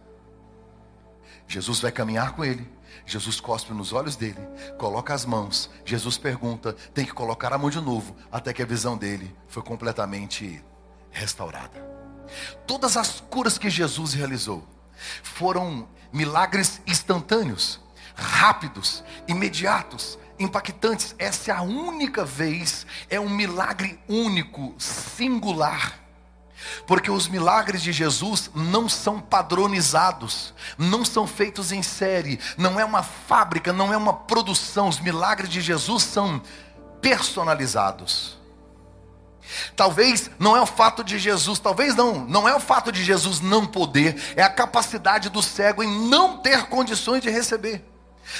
Jesus 1.48 1.80
vai 1.80 1.92
caminhar 1.92 2.34
com 2.34 2.44
ele. 2.44 2.68
Jesus 3.06 3.40
cospe 3.40 3.74
nos 3.74 3.94
olhos 3.94 4.16
dele, 4.16 4.40
coloca 4.78 5.14
as 5.14 5.26
mãos. 5.26 5.70
Jesus 5.86 6.18
pergunta, 6.18 6.74
tem 6.94 7.06
que 7.06 7.14
colocar 7.14 7.54
a 7.54 7.58
mão 7.58 7.70
de 7.70 7.80
novo, 7.80 8.16
até 8.32 8.52
que 8.52 8.62
a 8.62 8.66
visão 8.66 8.98
dele 8.98 9.34
foi 9.48 9.62
completamente 9.62 10.62
restaurada. 11.12 11.86
Todas 12.66 12.98
as 12.98 13.22
curas 13.30 13.58
que 13.58 13.70
Jesus 13.70 14.14
realizou 14.14 14.68
foram 15.24 15.88
milagres 16.12 16.82
instantâneos, 16.88 17.80
rápidos, 18.16 19.04
imediatos, 19.28 20.18
impactantes. 20.40 21.16
Essa 21.18 21.52
é 21.52 21.56
a 21.56 21.62
única 21.62 22.26
vez, 22.26 22.86
é 23.10 23.20
um 23.20 23.30
milagre 23.30 24.00
único, 24.08 24.76
singular. 24.78 26.00
Porque 26.86 27.12
os 27.12 27.28
milagres 27.28 27.82
de 27.82 27.92
Jesus 27.92 28.50
não 28.54 28.90
são 28.90 29.20
padronizados, 29.22 30.54
não 30.78 31.06
são 31.06 31.28
feitos 31.28 31.72
em 31.72 31.84
série, 31.84 32.40
não 32.58 32.80
é 32.80 32.84
uma 32.84 33.04
fábrica, 33.04 33.72
não 33.72 33.94
é 33.94 33.98
uma 33.98 34.14
produção. 34.14 34.90
Os 34.90 35.00
milagres 35.00 35.50
de 35.50 35.62
Jesus 35.62 36.04
são 36.04 36.42
personalizados. 37.00 38.37
Talvez 39.75 40.30
não 40.39 40.56
é 40.56 40.62
o 40.62 40.66
fato 40.66 41.04
de 41.04 41.18
Jesus, 41.18 41.60
talvez 41.60 41.96
não, 41.96 42.25
não 42.25 42.48
é 42.48 42.56
o 42.56 42.60
fato 42.60 42.92
de 42.92 43.04
Jesus 43.04 43.39
não 43.39 43.66
poder, 43.66 44.34
é 44.36 44.44
a 44.44 44.50
capacidade 44.50 45.30
do 45.30 45.42
cego 45.42 45.84
em 45.84 46.10
não 46.10 46.38
ter 46.38 46.68
condições 46.68 47.22
de 47.22 47.30
receber. 47.30 47.84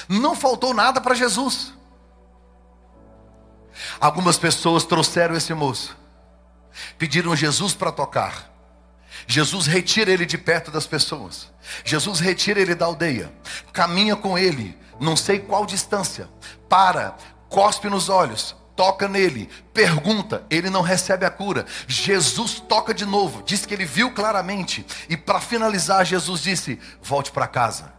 Não 0.08 0.36
faltou 0.36 0.74
nada 0.74 1.00
para 1.00 1.16
Jesus. 1.16 1.74
Algumas 4.00 4.38
pessoas 4.38 4.84
trouxeram 4.84 5.36
esse 5.36 5.54
moço, 5.54 5.96
pediram 6.98 7.36
Jesus 7.36 7.74
para 7.74 7.92
tocar. 7.92 8.52
Jesus 9.26 9.66
retira 9.66 10.12
ele 10.12 10.26
de 10.26 10.38
perto 10.38 10.72
das 10.72 10.86
pessoas. 10.86 11.52
Jesus 11.84 12.20
retira 12.20 12.60
ele 12.60 12.76
da 12.76 12.86
aldeia, 12.86 13.32
caminha 13.74 14.16
com 14.16 14.38
ele, 14.38 14.78
não 15.00 15.16
sei 15.16 15.40
qual 15.40 15.66
distância, 15.66 16.30
para, 16.70 17.16
cospe 17.50 17.90
nos 17.90 18.10
olhos, 18.10 18.56
toca 18.78 19.10
nele, 19.10 19.50
pergunta, 19.74 20.46
ele 20.50 20.70
não 20.70 20.82
recebe 20.82 21.26
a 21.26 21.30
cura. 21.30 21.66
Jesus 21.86 22.62
toca 22.62 22.94
de 22.94 23.06
novo, 23.06 23.44
diz 23.44 23.66
que 23.66 23.74
ele 23.74 23.86
viu 23.86 24.14
claramente, 24.14 24.86
e 25.10 25.18
para 25.18 25.42
finalizar, 25.42 26.06
Jesus 26.06 26.42
disse: 26.42 26.80
Volte 27.02 27.32
para 27.32 27.48
casa. 27.48 27.92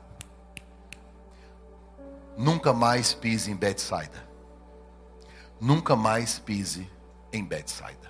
Nunca 2.39 2.73
mais 2.73 3.13
pise 3.13 3.51
em 3.51 3.57
Betsaida 3.57 4.29
nunca 5.61 5.97
mais 5.97 6.39
pise 6.39 6.89
em 7.33 7.45
Betsaida. 7.45 8.09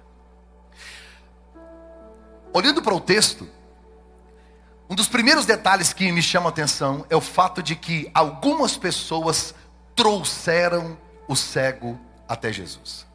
Olhando 2.53 2.83
para 2.83 2.95
o 2.95 3.01
texto, 3.01 3.49
um 4.89 4.95
dos 4.95 5.09
primeiros 5.09 5.45
detalhes 5.45 5.93
que 5.93 6.11
me 6.11 6.23
chama 6.23 6.47
a 6.47 6.51
atenção 6.51 7.05
é 7.11 7.17
o 7.17 7.21
fato 7.21 7.63
de 7.63 7.77
que 7.77 8.11
algumas 8.15 8.77
pessoas 8.77 9.55
trouxeram 9.95 10.97
o 11.27 11.37
cego 11.37 11.99
até 12.29 12.53
Jesus. 12.53 13.07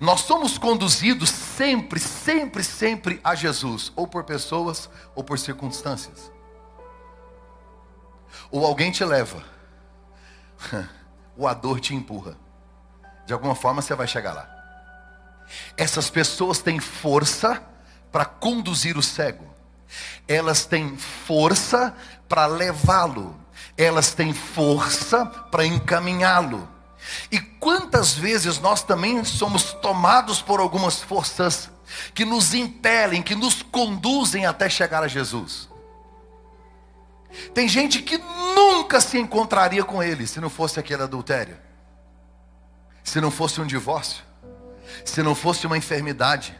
Nós 0.00 0.20
somos 0.20 0.58
conduzidos 0.58 1.30
sempre, 1.30 2.00
sempre, 2.00 2.64
sempre 2.64 3.20
a 3.22 3.34
Jesus, 3.34 3.92
ou 3.94 4.06
por 4.06 4.24
pessoas 4.24 4.88
ou 5.14 5.22
por 5.22 5.38
circunstâncias. 5.38 6.30
Ou 8.50 8.64
alguém 8.64 8.90
te 8.90 9.04
leva, 9.04 9.42
ou 11.36 11.46
a 11.46 11.54
dor 11.54 11.80
te 11.80 11.94
empurra. 11.94 12.36
De 13.26 13.32
alguma 13.32 13.54
forma 13.54 13.82
você 13.82 13.94
vai 13.94 14.06
chegar 14.06 14.32
lá. 14.32 14.48
Essas 15.76 16.10
pessoas 16.10 16.58
têm 16.58 16.80
força 16.80 17.62
para 18.10 18.24
conduzir 18.24 18.96
o 18.96 19.02
cego. 19.02 19.46
Elas 20.26 20.66
têm 20.66 20.96
força 20.96 21.94
para 22.28 22.46
levá-lo. 22.46 23.38
Elas 23.76 24.12
têm 24.12 24.32
força 24.34 25.24
para 25.24 25.64
encaminhá-lo. 25.64 26.68
E 27.30 27.40
quantas 27.40 28.14
vezes 28.14 28.58
nós 28.58 28.82
também 28.82 29.24
somos 29.24 29.72
tomados 29.74 30.42
por 30.42 30.60
algumas 30.60 31.02
forças 31.02 31.70
que 32.14 32.24
nos 32.24 32.54
impelem, 32.54 33.22
que 33.22 33.34
nos 33.34 33.62
conduzem 33.62 34.46
até 34.46 34.68
chegar 34.68 35.02
a 35.02 35.08
Jesus. 35.08 35.68
Tem 37.54 37.68
gente 37.68 38.02
que 38.02 38.18
nunca 38.18 39.00
se 39.00 39.18
encontraria 39.18 39.84
com 39.84 40.02
ele 40.02 40.26
se 40.26 40.40
não 40.40 40.50
fosse 40.50 40.80
aquele 40.80 41.02
adultério 41.02 41.68
se 43.08 43.20
não 43.20 43.30
fosse 43.30 43.60
um 43.60 43.66
divórcio, 43.66 44.22
se 45.04 45.22
não 45.22 45.34
fosse 45.34 45.66
uma 45.66 45.78
enfermidade, 45.78 46.54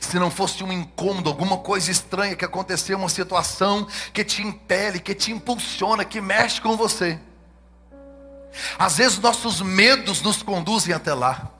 se 0.00 0.18
não 0.18 0.30
fosse 0.30 0.62
um 0.62 0.70
incômodo, 0.70 1.30
alguma 1.30 1.58
coisa 1.58 1.90
estranha 1.90 2.36
que 2.36 2.44
aconteceu, 2.44 2.98
uma 2.98 3.08
situação 3.08 3.86
que 4.12 4.22
te 4.24 4.42
impele, 4.42 5.00
que 5.00 5.14
te 5.14 5.32
impulsiona, 5.32 6.04
que 6.04 6.20
mexe 6.20 6.60
com 6.60 6.76
você. 6.76 7.18
Às 8.78 8.96
vezes 8.96 9.18
nossos 9.18 9.60
medos 9.60 10.22
nos 10.22 10.42
conduzem 10.42 10.94
até 10.94 11.14
lá 11.14 11.58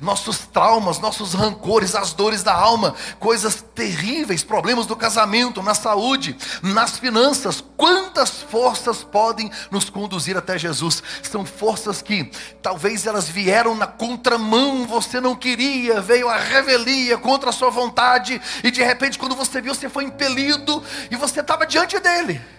nossos 0.00 0.38
traumas, 0.38 0.98
nossos 0.98 1.34
rancores, 1.34 1.94
as 1.94 2.12
dores 2.12 2.42
da 2.42 2.52
alma, 2.52 2.94
coisas 3.18 3.64
terríveis, 3.74 4.42
problemas 4.42 4.86
do 4.86 4.96
casamento, 4.96 5.62
na 5.62 5.74
saúde, 5.74 6.36
nas 6.62 6.98
finanças. 6.98 7.62
Quantas 7.76 8.42
forças 8.42 9.04
podem 9.04 9.50
nos 9.70 9.88
conduzir 9.90 10.36
até 10.36 10.58
Jesus? 10.58 11.02
São 11.22 11.44
forças 11.44 12.02
que 12.02 12.30
talvez 12.62 13.06
elas 13.06 13.28
vieram 13.28 13.74
na 13.74 13.86
contramão, 13.86 14.86
você 14.86 15.20
não 15.20 15.34
queria, 15.34 16.00
veio 16.00 16.28
a 16.28 16.36
revelia 16.36 17.18
contra 17.18 17.50
a 17.50 17.52
sua 17.52 17.70
vontade, 17.70 18.40
e 18.62 18.70
de 18.70 18.82
repente, 18.82 19.18
quando 19.18 19.36
você 19.36 19.60
viu, 19.60 19.74
você 19.74 19.88
foi 19.88 20.04
impelido 20.04 20.82
e 21.10 21.16
você 21.16 21.40
estava 21.40 21.66
diante 21.66 21.98
dele. 21.98 22.57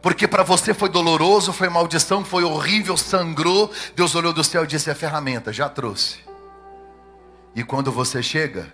Porque 0.00 0.28
para 0.28 0.42
você 0.42 0.72
foi 0.72 0.88
doloroso, 0.88 1.52
foi 1.52 1.68
maldição, 1.68 2.24
foi 2.24 2.44
horrível, 2.44 2.96
sangrou. 2.96 3.70
Deus 3.96 4.14
olhou 4.14 4.32
do 4.32 4.44
céu 4.44 4.64
e 4.64 4.66
disse: 4.66 4.90
É 4.90 4.94
ferramenta, 4.94 5.52
já 5.52 5.68
trouxe. 5.68 6.18
E 7.54 7.64
quando 7.64 7.90
você 7.90 8.22
chega, 8.22 8.72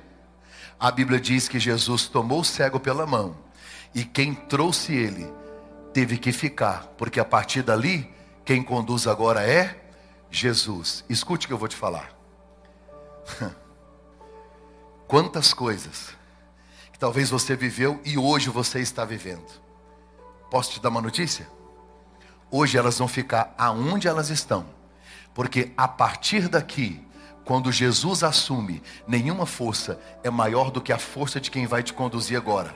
a 0.79 0.91
Bíblia 0.91 1.19
diz 1.19 1.49
que 1.49 1.59
Jesus 1.59 2.09
tomou 2.09 2.41
o 2.41 2.45
cego 2.45 2.79
pela 2.79 3.07
mão. 3.07 3.37
E 3.95 4.05
quem 4.05 4.35
trouxe 4.35 4.93
ele 4.93 5.33
teve 5.95 6.19
que 6.19 6.31
ficar. 6.33 6.89
Porque 6.99 7.19
a 7.19 7.25
partir 7.25 7.63
dali, 7.63 8.13
quem 8.45 8.63
conduz 8.63 9.07
agora 9.07 9.43
é 9.43 9.81
Jesus. 10.31 11.05
Escute 11.09 11.47
o 11.47 11.49
que 11.49 11.55
eu 11.55 11.59
vou 11.59 11.69
te 11.69 11.77
falar. 11.77 12.11
Quantas 15.09 15.55
coisas 15.55 16.11
que 16.93 16.99
talvez 16.99 17.31
você 17.31 17.57
viveu 17.57 17.99
e 18.05 18.19
hoje 18.19 18.51
você 18.51 18.81
está 18.81 19.05
vivendo 19.07 19.64
Posso 20.55 20.71
te 20.71 20.81
dar 20.81 20.89
uma 20.89 21.03
notícia? 21.03 21.49
Hoje 22.49 22.79
elas 22.79 22.97
vão 22.97 23.09
ficar 23.09 23.53
aonde 23.59 24.07
elas 24.07 24.31
estão, 24.31 24.65
porque 25.35 25.73
a 25.77 25.89
partir 25.89 26.49
daqui, 26.49 27.05
Quando 27.45 27.73
Jesus 27.73 28.23
assume, 28.23 28.81
nenhuma 29.07 29.47
força 29.47 30.01
é 30.23 30.31
maior 30.31 30.71
do 30.71 30.81
que 30.81 30.93
a 30.93 30.99
força 30.99 31.41
de 31.41 31.51
quem 31.51 31.67
vai 31.67 31.83
te 31.83 31.93
conduzir 31.93 32.39
agora. 32.39 32.75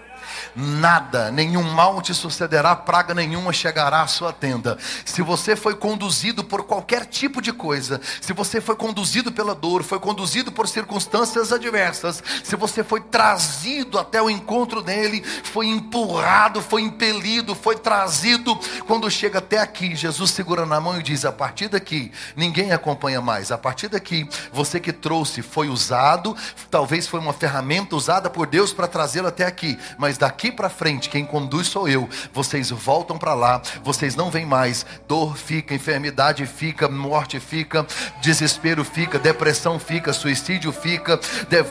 Nada, 0.55 1.31
nenhum 1.31 1.63
mal 1.63 2.01
te 2.01 2.15
sucederá, 2.15 2.75
praga 2.75 3.15
nenhuma 3.15 3.53
chegará 3.53 4.03
à 4.03 4.07
sua 4.07 4.33
tenda. 4.33 4.79
Se 5.05 5.23
você 5.23 5.55
foi 5.55 5.75
conduzido 5.75 6.43
por 6.43 6.65
qualquer 6.65 7.07
tipo 7.07 7.41
de 7.43 7.53
coisa, 7.53 8.01
se 8.21 8.33
você 8.33 8.61
foi 8.61 8.77
conduzido 8.77 9.31
pela 9.31 9.55
dor, 9.55 9.83
foi 9.83 9.99
conduzido 9.99 10.51
por 10.51 10.67
circunstâncias 10.67 11.53
adversas, 11.53 12.23
se 12.43 12.57
você 12.57 12.83
foi 12.83 13.01
trazido 13.01 13.99
até 13.99 14.23
o 14.23 14.31
encontro 14.31 14.83
dele, 14.83 15.23
foi 15.45 15.67
empurrado, 15.67 16.63
foi 16.63 16.83
impelido, 16.83 17.55
foi 17.55 17.77
trazido, 17.77 18.59
quando 18.87 19.11
chega 19.11 19.39
até 19.39 19.59
aqui, 19.59 19.95
Jesus 19.95 20.31
segura 20.31 20.65
na 20.65 20.81
mão 20.81 20.99
e 20.99 21.03
diz: 21.03 21.25
A 21.25 21.33
partir 21.33 21.69
daqui, 21.69 22.11
ninguém 22.35 22.73
acompanha 22.73 23.21
mais. 23.21 23.53
A 23.53 23.59
partir 23.59 23.89
daqui, 23.89 24.29
você 24.53 24.81
que 24.81 24.93
trouxe 24.93 25.43
foi 25.43 25.69
usado, 25.69 26.37
talvez 26.71 27.07
foi 27.07 27.21
uma 27.21 27.33
ferramenta 27.33 27.95
usada 27.95 28.31
por 28.31 28.47
Deus 28.47 28.73
para 28.73 28.89
trazê-lo 28.89 29.29
até 29.29 29.45
aqui, 29.45 29.79
mas 29.99 30.08
daqui 30.17 30.51
para 30.51 30.71
frente, 30.71 31.11
quem 31.11 31.25
conduz 31.25 31.67
sou 31.67 31.89
eu. 31.89 32.09
Vocês 32.33 32.71
voltam 32.71 33.19
para 33.19 33.35
lá, 33.35 33.61
vocês 33.83 34.15
não 34.15 34.31
vêm 34.31 34.47
mais. 34.47 34.87
Dor 35.07 35.37
fica, 35.37 35.75
enfermidade 35.75 36.47
fica, 36.47 36.89
morte 36.89 37.41
fica, 37.41 37.87
desespero 38.23 38.85
fica, 38.85 39.19
depressão 39.19 39.79
fica, 39.79 40.13
suicídio 40.13 40.73
fica, 40.73 41.21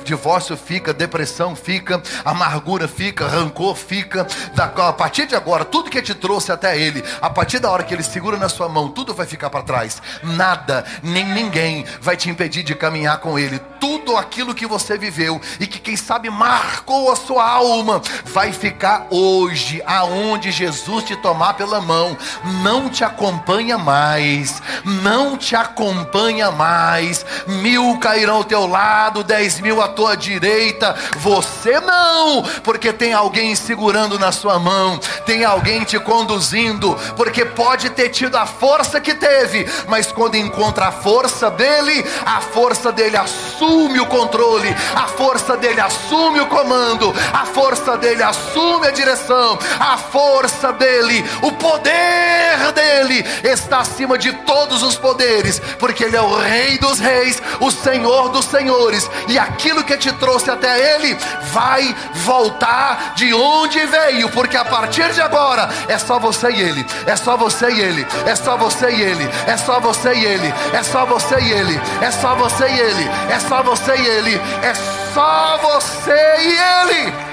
divórcio 0.03 0.57
fica, 0.57 0.93
depressão 0.93 1.55
fica, 1.55 2.01
amargura 2.23 2.87
fica, 2.87 3.27
rancor 3.27 3.75
fica. 3.75 4.27
A 4.57 4.93
partir 4.93 5.25
de 5.25 5.35
agora, 5.35 5.63
tudo 5.65 5.89
que 5.89 6.01
te 6.01 6.13
trouxe 6.13 6.51
até 6.51 6.77
Ele, 6.79 7.03
a 7.21 7.29
partir 7.29 7.59
da 7.59 7.71
hora 7.71 7.83
que 7.83 7.93
Ele 7.93 8.03
segura 8.03 8.37
na 8.37 8.49
sua 8.49 8.67
mão, 8.67 8.89
tudo 8.89 9.13
vai 9.13 9.25
ficar 9.25 9.49
para 9.49 9.63
trás. 9.63 10.01
Nada, 10.21 10.85
nem 11.01 11.25
ninguém 11.25 11.85
vai 12.01 12.17
te 12.17 12.29
impedir 12.29 12.63
de 12.63 12.75
caminhar 12.75 13.19
com 13.19 13.39
Ele. 13.39 13.59
Tudo 13.79 14.17
aquilo 14.17 14.53
que 14.53 14.67
você 14.67 14.97
viveu 14.97 15.39
e 15.59 15.67
que, 15.67 15.79
quem 15.79 15.95
sabe, 15.95 16.29
marcou 16.29 17.11
a 17.11 17.15
sua 17.15 17.47
alma, 17.47 18.01
vai 18.27 18.51
ficar 18.51 19.07
hoje 19.09 19.81
aonde 19.85 20.51
Jesus 20.51 21.03
te 21.03 21.15
tomar 21.15 21.53
pela 21.53 21.81
mão, 21.81 22.17
não 22.61 22.89
te 22.89 23.03
acompanha 23.03 23.77
mais, 23.77 24.61
não 24.83 25.37
te 25.37 25.55
acompanha 25.55 26.51
mais. 26.51 27.25
Mil 27.47 27.97
cairão 27.99 28.37
ao 28.37 28.43
teu 28.43 28.67
lado, 28.67 29.23
dez 29.23 29.59
mil 29.59 29.81
à 29.81 29.87
tua 29.87 30.15
direita, 30.15 30.95
você 31.17 31.79
não, 31.79 32.43
porque 32.63 32.91
tem 32.91 33.13
alguém 33.13 33.55
segurando 33.55 34.19
na 34.19 34.31
sua 34.31 34.59
mão, 34.59 34.99
tem 35.25 35.45
alguém 35.45 35.83
te 35.83 35.99
conduzindo, 35.99 36.95
porque 37.15 37.45
pode 37.45 37.89
ter 37.91 38.09
tido 38.09 38.35
a 38.35 38.45
força 38.45 38.99
que 38.99 39.13
teve, 39.13 39.65
mas 39.87 40.11
quando 40.11 40.35
encontra 40.35 40.87
a 40.87 40.91
força 40.91 41.49
dele, 41.49 42.05
a 42.25 42.41
força 42.41 42.91
dele 42.91 43.17
assume 43.17 43.99
o 43.99 44.05
controle, 44.05 44.69
a 44.95 45.07
força 45.07 45.55
dele 45.55 45.79
assume 45.79 46.41
o 46.41 46.47
comando, 46.47 47.13
a 47.33 47.45
força 47.45 47.97
dele 47.97 48.16
assume 48.23 48.87
a 48.87 48.91
direção, 48.91 49.57
a 49.79 49.97
força 49.97 50.71
dele, 50.73 51.23
o 51.41 51.51
poder 51.53 52.71
dele 52.73 53.25
está 53.43 53.79
acima 53.79 54.17
de 54.17 54.31
todos 54.31 54.83
os 54.83 54.95
poderes, 54.95 55.59
porque 55.79 56.03
ele 56.03 56.15
é 56.15 56.21
o 56.21 56.37
Rei 56.37 56.77
dos 56.77 56.99
Reis, 56.99 57.41
o 57.59 57.71
Senhor 57.71 58.29
dos 58.29 58.45
Senhores, 58.45 59.09
e 59.27 59.37
aquilo 59.37 59.83
que 59.83 59.97
te 59.97 60.11
trouxe 60.13 60.49
até 60.49 60.95
ele 60.95 61.17
vai 61.51 61.95
voltar 62.13 63.13
de 63.15 63.33
onde 63.33 63.79
veio, 63.85 64.29
porque 64.29 64.57
a 64.57 64.65
partir 64.65 65.11
de 65.13 65.21
agora 65.21 65.69
é 65.87 65.97
só 65.97 66.19
você 66.19 66.49
e 66.51 66.61
ele, 66.61 66.85
é 67.05 67.15
só 67.15 67.37
você 67.37 67.69
e 67.69 67.79
ele, 67.79 68.07
é 68.25 68.35
só 68.35 68.57
você 68.57 68.89
e 68.89 69.01
ele, 69.01 69.29
é 69.47 69.57
só 69.57 69.79
você 69.79 70.13
e 70.13 70.25
ele, 70.25 70.53
é 70.73 70.83
só 70.83 71.05
você 71.05 71.39
e 71.39 71.51
ele, 71.51 71.81
é 72.01 72.11
só 72.11 72.35
você 72.35 72.65
e 72.67 72.79
ele, 72.79 73.09
é 73.31 73.39
só 73.39 73.63
você 73.63 73.95
e 73.95 74.07
ele, 74.07 74.41
é 74.61 74.73
só 75.13 75.57
você 75.57 76.35
e 76.39 76.57
ele. 76.57 77.26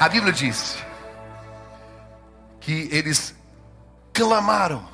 A 0.00 0.08
Bíblia 0.08 0.32
diz 0.32 0.78
que 2.60 2.88
eles 2.92 3.34
clamaram, 4.12 4.88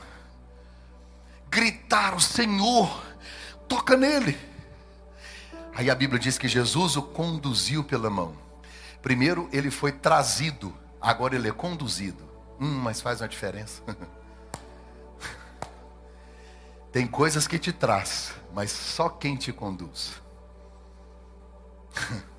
gritaram: 1.50 2.19
Senhor, 2.19 3.04
toca 3.69 3.99
nele. 3.99 4.38
Aí 5.75 5.90
a 5.90 5.95
Bíblia 5.95 6.19
diz 6.19 6.38
que 6.38 6.49
Jesus 6.49 6.97
o 6.97 7.02
conduziu 7.02 7.84
pela 7.84 8.08
mão. 8.08 8.34
Primeiro 9.02 9.47
ele 9.52 9.71
foi 9.71 9.93
trazido, 9.93 10.75
agora 10.99 11.34
ele 11.34 11.50
é 11.50 11.52
conduzido. 11.52 12.25
Hum, 12.58 12.78
mas 12.78 13.02
faz 13.02 13.21
uma 13.21 13.28
diferença. 13.28 13.82
Tem 16.90 17.06
coisas 17.06 17.47
que 17.47 17.58
te 17.58 17.73
traz, 17.73 18.32
mas 18.54 18.71
só 18.71 19.10
quem 19.10 19.36
te 19.36 19.52
conduz. 19.52 20.14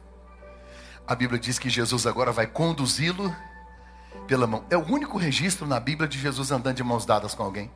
a 1.07 1.15
Bíblia 1.15 1.39
diz 1.39 1.59
que 1.59 1.69
Jesus 1.69 2.07
agora 2.07 2.31
vai 2.31 2.47
conduzi-lo 2.47 3.35
pela 4.27 4.47
mão. 4.47 4.65
É 4.69 4.77
o 4.77 4.83
único 4.83 5.17
registro 5.17 5.67
na 5.67 5.79
Bíblia 5.79 6.07
de 6.07 6.17
Jesus 6.17 6.51
andando 6.51 6.75
de 6.75 6.83
mãos 6.83 7.05
dadas 7.05 7.35
com 7.35 7.43
alguém. 7.43 7.71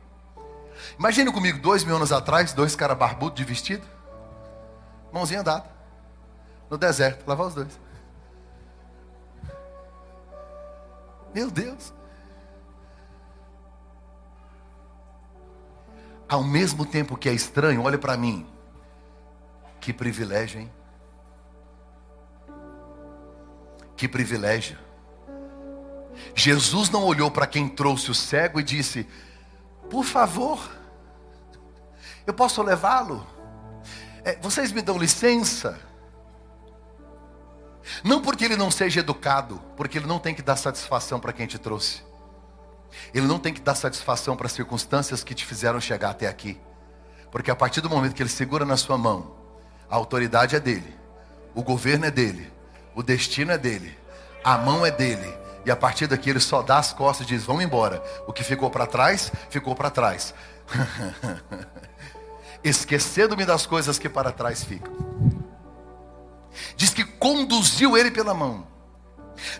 Imagine 0.98 1.30
comigo, 1.32 1.60
dois 1.60 1.84
mil 1.84 1.96
anos 1.96 2.10
atrás, 2.10 2.52
dois 2.52 2.74
caras 2.74 2.96
barbudos 2.96 3.36
de 3.36 3.44
vestido, 3.44 3.86
mãozinha 5.12 5.42
dada, 5.42 5.70
no 6.68 6.78
deserto, 6.78 7.24
lavar 7.26 7.46
os 7.48 7.54
dois. 7.54 7.80
Meu 11.34 11.50
Deus. 11.50 11.92
Ao 16.28 16.42
mesmo 16.42 16.86
tempo 16.86 17.16
que 17.16 17.28
é 17.28 17.32
estranho, 17.32 17.82
olha 17.82 17.98
para 17.98 18.16
mim. 18.16 18.46
Que 19.80 19.92
privilégio, 19.92 20.60
hein? 20.60 20.70
Que 24.00 24.08
privilégio. 24.08 24.78
Jesus 26.34 26.88
não 26.88 27.04
olhou 27.04 27.30
para 27.30 27.46
quem 27.46 27.68
trouxe 27.68 28.10
o 28.10 28.14
cego 28.14 28.58
e 28.58 28.62
disse: 28.62 29.06
Por 29.90 30.04
favor, 30.04 30.58
eu 32.26 32.32
posso 32.32 32.62
levá-lo? 32.62 33.26
É, 34.24 34.36
vocês 34.36 34.72
me 34.72 34.80
dão 34.80 34.96
licença? 34.96 35.78
Não 38.02 38.22
porque 38.22 38.46
ele 38.46 38.56
não 38.56 38.70
seja 38.70 39.00
educado, 39.00 39.60
porque 39.76 39.98
ele 39.98 40.06
não 40.06 40.18
tem 40.18 40.34
que 40.34 40.40
dar 40.40 40.56
satisfação 40.56 41.20
para 41.20 41.34
quem 41.34 41.46
te 41.46 41.58
trouxe. 41.58 42.02
Ele 43.12 43.26
não 43.26 43.38
tem 43.38 43.52
que 43.52 43.60
dar 43.60 43.74
satisfação 43.74 44.34
para 44.34 44.46
as 44.46 44.52
circunstâncias 44.52 45.22
que 45.22 45.34
te 45.34 45.44
fizeram 45.44 45.78
chegar 45.78 46.08
até 46.08 46.26
aqui. 46.26 46.58
Porque 47.30 47.50
a 47.50 47.54
partir 47.54 47.82
do 47.82 47.90
momento 47.90 48.14
que 48.14 48.22
ele 48.22 48.30
segura 48.30 48.64
na 48.64 48.78
sua 48.78 48.96
mão, 48.96 49.36
a 49.90 49.96
autoridade 49.96 50.56
é 50.56 50.60
dele, 50.60 50.96
o 51.54 51.62
governo 51.62 52.06
é 52.06 52.10
dele, 52.10 52.50
o 53.00 53.02
destino 53.02 53.50
é 53.50 53.56
dele, 53.56 53.96
a 54.44 54.58
mão 54.58 54.84
é 54.84 54.90
dele. 54.90 55.34
E 55.64 55.70
a 55.70 55.76
partir 55.76 56.06
daqui 56.06 56.28
ele 56.30 56.40
só 56.40 56.62
dá 56.62 56.78
as 56.78 56.92
costas 56.92 57.26
e 57.26 57.30
diz: 57.30 57.44
Vamos 57.44 57.64
embora. 57.64 58.02
O 58.26 58.32
que 58.32 58.44
ficou 58.44 58.70
para 58.70 58.86
trás, 58.86 59.32
ficou 59.48 59.74
para 59.74 59.90
trás. 59.90 60.34
Esquecendo-me 62.62 63.44
das 63.44 63.66
coisas 63.66 63.98
que 63.98 64.08
para 64.08 64.30
trás 64.30 64.64
ficam. 64.64 64.94
Diz 66.76 66.92
que 66.92 67.04
conduziu 67.04 67.96
ele 67.96 68.10
pela 68.10 68.34
mão. 68.34 68.66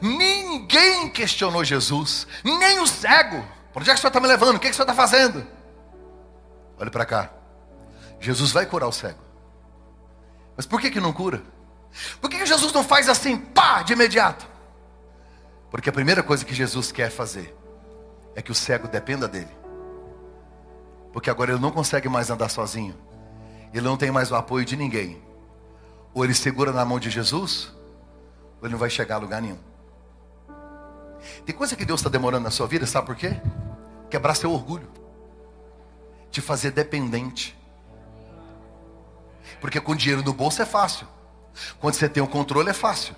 Ninguém 0.03 1.09
questionou 1.11 1.64
Jesus, 1.64 2.26
nem 2.44 2.79
o 2.81 2.87
cego. 2.87 3.42
Por 3.72 3.81
onde 3.81 3.90
é 3.90 3.94
que 3.94 3.98
o 3.98 4.00
senhor 4.03 4.11
está 4.11 4.20
me 4.20 4.26
levando? 4.26 4.57
O 4.57 4.61
que, 4.61 4.66
é 4.66 4.70
que 4.70 4.74
o 4.74 4.76
senhor 4.76 4.90
está 4.90 4.94
fazendo? 4.94 5.46
Olhe 6.79 6.90
para 6.90 7.07
cá. 7.07 7.31
Jesus 8.20 8.53
vai 8.53 8.66
curar 8.66 8.88
o 8.88 8.92
cego. 8.92 9.20
Mas 10.57 10.66
por 10.66 10.79
que, 10.81 10.90
que 10.90 11.00
não 11.00 11.12
cura? 11.12 11.42
Por 12.20 12.31
que, 12.31 12.46
Jesus 12.46 12.72
não 12.72 12.85
faz 12.85 13.09
assim, 13.09 13.37
pá, 13.37 13.83
de 13.83 13.92
imediato? 13.92 14.46
Porque 15.70 15.88
a 15.88 15.92
primeira 15.92 16.22
coisa 16.22 16.44
que 16.44 16.55
Jesus 16.55 16.90
quer 16.90 17.11
fazer 17.11 17.55
é 18.35 18.42
que 18.42 18.50
o 18.50 18.55
cego 18.55 18.88
dependa 18.88 19.29
dele. 19.29 19.50
Porque 21.12 21.31
agora 21.31 21.53
ele 21.53 21.61
não 21.61 21.70
consegue 21.70 22.09
mais 22.09 22.31
andar 22.31 22.48
sozinho. 22.48 22.96
Ele 23.72 23.85
não 23.85 23.96
tem 23.96 24.11
mais 24.11 24.31
o 24.31 24.35
apoio 24.35 24.64
de 24.64 24.76
ninguém. 24.76 25.22
Ou 26.14 26.24
ele 26.24 26.35
segura 26.35 26.72
na 26.72 26.85
mão 26.85 26.98
de 26.98 27.11
Jesus, 27.11 27.72
ou 28.61 28.66
ele 28.66 28.72
não 28.72 28.79
vai 28.79 28.90
chegar 28.90 29.16
a 29.16 29.18
lugar 29.18 29.40
nenhum. 29.40 29.59
Tem 31.44 31.55
coisa 31.55 31.76
que 31.76 31.85
Deus 31.85 32.00
está 32.00 32.11
demorando 32.11 32.44
na 32.44 32.50
sua 32.50 32.66
vida, 32.66 32.87
sabe 32.87 33.07
por 33.07 33.16
quê? 33.16 33.40
Quebrar 34.09 34.35
seu 34.35 34.53
orgulho, 34.53 34.88
te 36.31 36.40
fazer 36.40 36.72
dependente. 36.72 37.57
Porque 39.61 39.81
com 39.81 39.94
dinheiro 39.94 40.22
no 40.22 40.33
bolso 40.33 40.62
é 40.62 40.66
fácil. 40.66 41.07
Quando 41.81 41.95
você 41.95 42.09
tem 42.09 42.23
o 42.23 42.27
controle 42.27 42.71
é 42.71 42.75
fácil. 42.75 43.15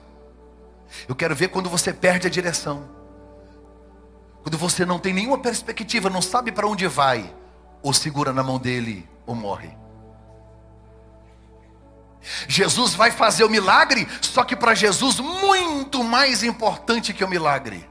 Eu 1.09 1.15
quero 1.15 1.35
ver 1.35 1.49
quando 1.49 1.71
você 1.71 1.93
perde 1.93 2.27
a 2.27 2.31
direção. 2.31 2.89
Quando 4.43 4.59
você 4.59 4.85
não 4.85 4.99
tem 4.99 5.13
nenhuma 5.13 5.39
perspectiva, 5.39 6.11
não 6.11 6.21
sabe 6.21 6.51
para 6.51 6.67
onde 6.67 6.87
vai, 6.87 7.33
ou 7.83 7.93
segura 7.93 8.33
na 8.33 8.43
mão 8.43 8.59
dele, 8.59 9.09
ou 9.25 9.35
morre. 9.35 9.77
Jesus 12.49 12.95
vai 12.95 13.11
fazer 13.11 13.45
o 13.45 13.51
milagre, 13.51 14.07
só 14.21 14.45
que 14.45 14.55
para 14.55 14.75
Jesus, 14.75 15.19
muito 15.19 16.05
mais 16.05 16.43
importante 16.43 17.13
que 17.13 17.25
o 17.25 17.29
milagre 17.29 17.89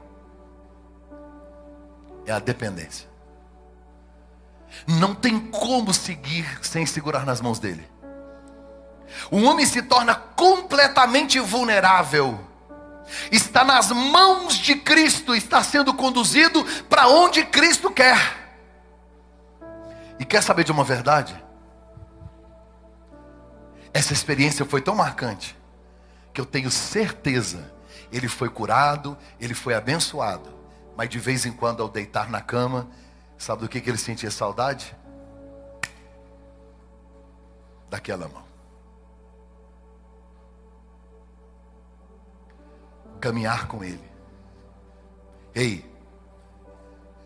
é 2.26 2.32
a 2.32 2.38
dependência. 2.38 3.10
não 4.86 5.14
tem 5.14 5.38
como 5.38 5.92
seguir 5.92 6.58
sem 6.62 6.86
segurar 6.86 7.26
nas 7.26 7.40
mãos 7.42 7.58
dele. 7.58 7.91
O 9.30 9.42
homem 9.42 9.66
se 9.66 9.82
torna 9.82 10.14
completamente 10.14 11.38
vulnerável. 11.40 12.40
Está 13.30 13.62
nas 13.64 13.90
mãos 13.90 14.54
de 14.54 14.74
Cristo, 14.76 15.34
está 15.34 15.62
sendo 15.62 15.92
conduzido 15.92 16.64
para 16.88 17.08
onde 17.08 17.44
Cristo 17.44 17.90
quer. 17.90 18.18
E 20.18 20.24
quer 20.24 20.42
saber 20.42 20.64
de 20.64 20.72
uma 20.72 20.84
verdade? 20.84 21.42
Essa 23.92 24.12
experiência 24.12 24.64
foi 24.64 24.80
tão 24.80 24.94
marcante 24.94 25.56
que 26.32 26.40
eu 26.40 26.46
tenho 26.46 26.70
certeza 26.70 27.72
ele 28.12 28.28
foi 28.28 28.50
curado, 28.50 29.16
ele 29.40 29.54
foi 29.54 29.74
abençoado. 29.74 30.52
Mas 30.94 31.08
de 31.08 31.18
vez 31.18 31.46
em 31.46 31.52
quando, 31.52 31.82
ao 31.82 31.88
deitar 31.88 32.28
na 32.28 32.42
cama, 32.42 32.86
sabe 33.38 33.62
do 33.62 33.68
que, 33.68 33.80
que 33.80 33.88
ele 33.88 33.96
sentia 33.96 34.30
saudade? 34.30 34.94
Daquela 37.88 38.28
mão. 38.28 38.44
Caminhar 43.22 43.66
com 43.68 43.82
ele. 43.82 44.12
Ei, 45.54 45.90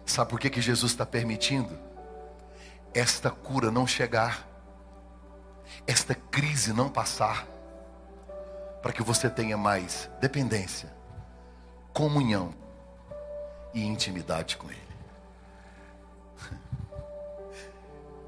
sabe 0.04 0.30
por 0.30 0.38
que, 0.38 0.48
que 0.48 0.60
Jesus 0.60 0.92
está 0.92 1.04
permitindo 1.04 1.76
esta 2.94 3.30
cura 3.30 3.70
não 3.72 3.84
chegar? 3.84 4.46
esta 5.86 6.14
crise 6.14 6.72
não 6.72 6.88
passar, 6.88 7.46
para 8.82 8.92
que 8.92 9.02
você 9.02 9.28
tenha 9.28 9.56
mais 9.56 10.08
dependência, 10.20 10.92
comunhão 11.92 12.54
e 13.74 13.84
intimidade 13.84 14.56
com 14.56 14.70
Ele. 14.70 14.80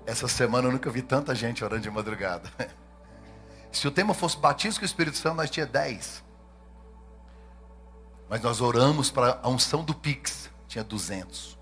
Essa 0.07 0.27
semana 0.27 0.69
eu 0.69 0.73
nunca 0.73 0.91
vi 0.91 1.03
tanta 1.03 1.35
gente 1.35 1.65
orando 1.65 1.83
de 1.83 1.91
madrugada. 1.91 2.51
Se 3.71 3.87
o 3.87 3.91
tema 3.91 4.15
fosse 4.15 4.39
batismo 4.39 4.81
com 4.81 4.85
o 4.85 4.87
Espírito 4.87 5.19
Santo, 5.19 5.37
nós 5.37 5.51
tinha 5.51 5.67
10. 5.67 6.25
Mas 8.29 8.43
nós 8.43 8.61
oramos 8.61 9.11
para 9.11 9.41
a 9.43 9.49
unção 9.49 9.83
do 9.83 9.95
Pix, 9.95 10.51
tinha 10.67 10.85
200. 10.85 11.59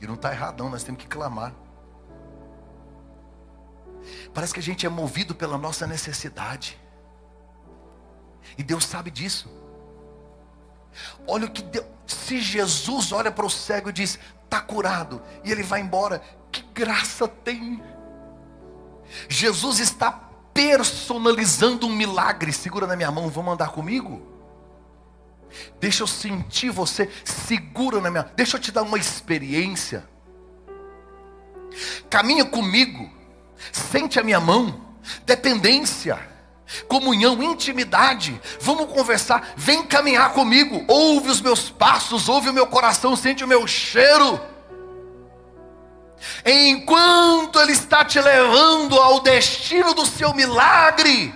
E 0.00 0.06
não 0.06 0.14
está 0.14 0.32
errado 0.32 0.62
não, 0.62 0.70
nós 0.70 0.82
temos 0.82 1.00
que 1.00 1.08
clamar. 1.08 1.52
Parece 4.32 4.54
que 4.54 4.60
a 4.60 4.62
gente 4.62 4.86
é 4.86 4.88
movido 4.88 5.34
pela 5.34 5.58
nossa 5.58 5.86
necessidade. 5.86 6.78
E 8.56 8.62
Deus 8.62 8.84
sabe 8.84 9.10
disso. 9.10 9.50
Olha 11.26 11.46
o 11.46 11.50
que 11.50 11.62
Deus. 11.62 11.84
Se 12.06 12.40
Jesus 12.40 13.12
olha 13.12 13.32
para 13.32 13.44
o 13.44 13.50
cego 13.50 13.90
e 13.90 13.92
diz: 13.92 14.18
está 14.44 14.60
curado, 14.60 15.22
e 15.44 15.50
ele 15.50 15.62
vai 15.62 15.80
embora, 15.80 16.22
que 16.52 16.62
graça 16.72 17.26
tem. 17.26 17.82
Jesus 19.28 19.80
está 19.80 20.12
personalizando 20.54 21.86
um 21.86 21.94
milagre. 21.94 22.52
Segura 22.52 22.86
na 22.86 22.96
minha 22.96 23.10
mão, 23.10 23.28
vamos 23.28 23.54
andar 23.54 23.70
comigo? 23.70 24.35
Deixa 25.80 26.02
eu 26.02 26.06
sentir 26.06 26.70
você, 26.70 27.10
segura 27.24 28.00
na 28.00 28.10
minha. 28.10 28.30
Deixa 28.36 28.56
eu 28.56 28.60
te 28.60 28.70
dar 28.70 28.82
uma 28.82 28.98
experiência. 28.98 30.04
Caminha 32.08 32.44
comigo. 32.44 33.10
Sente 33.72 34.18
a 34.18 34.22
minha 34.22 34.40
mão. 34.40 34.80
Dependência, 35.24 36.18
comunhão, 36.88 37.42
intimidade. 37.42 38.40
Vamos 38.60 38.92
conversar. 38.92 39.52
Vem 39.56 39.84
caminhar 39.84 40.32
comigo. 40.32 40.84
Ouve 40.88 41.30
os 41.30 41.40
meus 41.40 41.70
passos, 41.70 42.28
ouve 42.28 42.50
o 42.50 42.52
meu 42.52 42.66
coração, 42.66 43.14
sente 43.14 43.44
o 43.44 43.48
meu 43.48 43.66
cheiro. 43.66 44.40
Enquanto 46.44 47.60
Ele 47.60 47.72
está 47.72 48.04
te 48.04 48.20
levando 48.20 48.98
ao 49.00 49.20
destino 49.20 49.94
do 49.94 50.04
seu 50.06 50.34
milagre, 50.34 51.32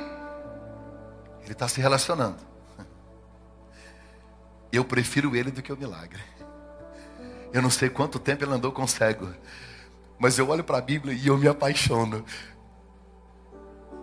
Ele 1.43 1.53
está 1.53 1.69
se 1.69 1.81
relacionando. 1.81 2.50
Eu 4.73 4.85
prefiro 4.85 5.35
Ele 5.35 5.51
do 5.51 5.63
que 5.63 5.73
o 5.73 5.77
milagre. 5.77 6.21
Eu 7.53 7.61
não 7.61 7.71
sei 7.71 7.89
quanto 7.91 8.19
tempo 8.19 8.45
Ele 8.45 8.53
andou 8.53 8.73
com 8.73 8.87
cego. 8.87 9.33
Mas 10.19 10.39
eu 10.39 10.49
olho 10.49 10.63
para 10.63 10.79
a 10.79 10.83
Bíblia 10.83 11.15
e 11.15 11.27
eu 11.27 11.39
me 11.39 11.49
apaixono. 11.49 12.25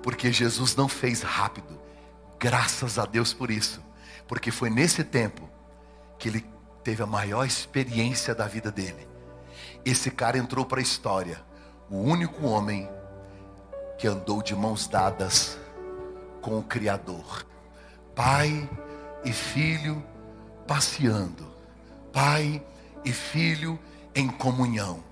Porque 0.02 0.32
Jesus 0.32 0.76
não 0.76 0.88
fez 0.88 1.22
rápido. 1.22 1.80
Graças 2.40 2.98
a 2.98 3.06
Deus 3.06 3.34
por 3.34 3.52
isso. 3.52 3.84
Porque 4.28 4.52
foi 4.52 4.70
nesse 4.70 5.04
tempo 5.04 5.48
que 6.18 6.28
ele 6.28 6.46
teve 6.84 7.04
a 7.04 7.06
maior 7.06 7.46
experiência 7.46 8.34
da 8.34 8.48
vida 8.48 8.72
dele. 8.72 9.08
Esse 9.86 10.10
cara 10.10 10.38
entrou 10.38 10.66
para 10.66 10.80
a 10.80 10.82
história. 10.82 11.40
O 11.90 11.98
único 11.98 12.46
homem 12.48 12.90
que 13.98 14.08
andou 14.08 14.42
de 14.42 14.56
mãos 14.56 14.88
dadas 14.88 15.58
com 16.42 16.58
o 16.60 16.64
Criador. 16.64 17.46
Pai 18.16 18.70
e 19.24 19.32
filho 19.32 20.04
passeando. 20.68 21.48
Pai 22.12 22.62
e 23.06 23.12
filho 23.14 23.80
em 24.14 24.28
comunhão. 24.28 25.04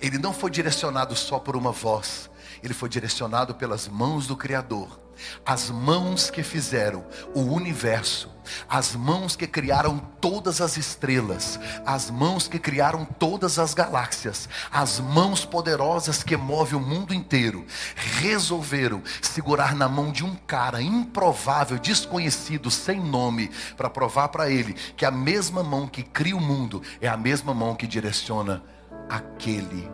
Ele 0.00 0.18
não 0.18 0.32
foi 0.32 0.50
direcionado 0.50 1.14
só 1.14 1.38
por 1.38 1.56
uma 1.56 1.72
voz, 1.72 2.30
ele 2.62 2.74
foi 2.74 2.88
direcionado 2.88 3.54
pelas 3.54 3.86
mãos 3.86 4.26
do 4.26 4.36
Criador. 4.36 5.03
As 5.44 5.70
mãos 5.70 6.30
que 6.30 6.42
fizeram 6.42 7.04
o 7.34 7.40
universo, 7.40 8.30
as 8.68 8.94
mãos 8.94 9.36
que 9.36 9.46
criaram 9.46 9.98
todas 10.20 10.60
as 10.60 10.76
estrelas, 10.76 11.58
as 11.84 12.10
mãos 12.10 12.46
que 12.48 12.58
criaram 12.58 13.04
todas 13.04 13.58
as 13.58 13.74
galáxias, 13.74 14.48
as 14.70 15.00
mãos 15.00 15.44
poderosas 15.44 16.22
que 16.22 16.36
movem 16.36 16.78
o 16.78 16.82
mundo 16.82 17.14
inteiro, 17.14 17.64
resolveram 17.94 19.02
segurar 19.22 19.74
na 19.74 19.88
mão 19.88 20.12
de 20.12 20.24
um 20.24 20.34
cara 20.34 20.82
improvável, 20.82 21.78
desconhecido, 21.78 22.70
sem 22.70 23.00
nome, 23.00 23.50
para 23.76 23.90
provar 23.90 24.28
para 24.28 24.50
ele 24.50 24.74
que 24.96 25.04
a 25.04 25.10
mesma 25.10 25.62
mão 25.62 25.86
que 25.86 26.02
cria 26.02 26.36
o 26.36 26.40
mundo 26.40 26.82
é 27.00 27.08
a 27.08 27.16
mesma 27.16 27.54
mão 27.54 27.74
que 27.74 27.86
direciona 27.86 28.62
aquele 29.08 29.90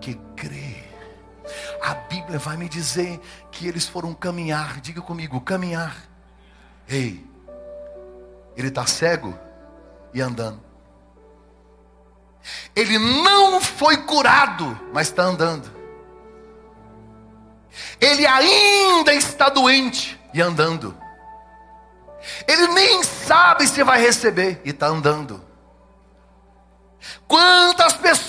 que 0.00 0.14
crê. 0.36 0.79
A 1.82 1.94
Bíblia 1.94 2.38
vai 2.38 2.56
me 2.56 2.68
dizer 2.68 3.20
que 3.50 3.66
eles 3.66 3.86
foram 3.86 4.14
caminhar, 4.14 4.80
diga 4.80 5.00
comigo, 5.00 5.40
caminhar. 5.40 5.96
Ei, 6.88 7.24
ele 8.56 8.68
está 8.68 8.86
cego 8.86 9.38
e 10.12 10.20
andando. 10.20 10.60
Ele 12.74 12.98
não 12.98 13.60
foi 13.60 13.98
curado, 13.98 14.78
mas 14.92 15.08
está 15.08 15.22
andando. 15.22 15.70
Ele 18.00 18.26
ainda 18.26 19.12
está 19.14 19.48
doente 19.48 20.18
e 20.32 20.40
andando. 20.40 20.96
Ele 22.46 22.68
nem 22.68 23.02
sabe 23.02 23.66
se 23.66 23.82
vai 23.82 24.00
receber 24.00 24.60
e 24.64 24.70
está 24.70 24.86
andando. 24.86 25.44
Quantas 27.26 27.79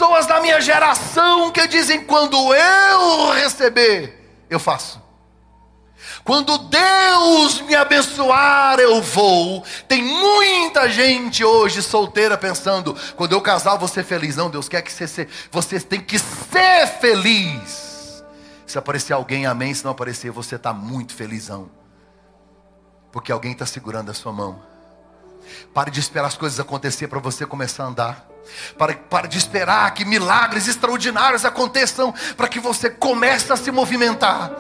pessoas 0.01 0.25
da 0.25 0.41
minha 0.41 0.59
geração 0.59 1.51
que 1.51 1.67
dizem: 1.67 2.03
quando 2.03 2.35
eu 2.55 3.31
receber, 3.33 4.43
eu 4.49 4.59
faço. 4.59 4.99
Quando 6.23 6.57
Deus 6.57 7.61
me 7.61 7.75
abençoar, 7.75 8.79
eu 8.79 8.99
vou. 9.01 9.63
Tem 9.87 10.03
muita 10.03 10.89
gente 10.89 11.43
hoje 11.43 11.83
solteira 11.83 12.35
pensando: 12.35 12.97
quando 13.15 13.33
eu 13.33 13.41
casar, 13.41 13.73
eu 13.73 13.77
vou 13.79 13.87
ser 13.87 14.03
feliz. 14.03 14.35
Não, 14.35 14.49
Deus 14.49 14.67
quer 14.67 14.81
que 14.81 14.91
você, 14.91 15.27
você 15.51 15.79
tem 15.79 16.01
que 16.01 16.17
ser 16.17 16.87
feliz. 16.99 18.23
Se 18.65 18.79
aparecer 18.79 19.13
alguém, 19.13 19.45
amém. 19.45 19.71
Se 19.71 19.83
não 19.83 19.91
aparecer, 19.91 20.31
você 20.31 20.55
está 20.55 20.73
muito 20.73 21.13
felizão. 21.13 21.69
Porque 23.11 23.31
alguém 23.31 23.51
está 23.51 23.67
segurando 23.67 24.09
a 24.09 24.15
sua 24.15 24.31
mão. 24.31 24.63
Pare 25.75 25.91
de 25.91 25.99
esperar 25.99 26.27
as 26.27 26.37
coisas 26.37 26.59
acontecer 26.59 27.07
para 27.07 27.19
você 27.19 27.45
começar 27.45 27.83
a 27.83 27.87
andar. 27.87 28.30
Para, 28.77 28.93
para 28.95 29.27
de 29.27 29.38
esperar 29.38 29.93
que 29.93 30.06
milagres 30.06 30.67
extraordinários 30.67 31.45
aconteçam 31.45 32.13
para 32.36 32.47
que 32.47 32.60
você 32.60 32.89
comece 32.89 33.51
a 33.51 33.58
se 33.58 33.71
movimentar. 33.71 34.51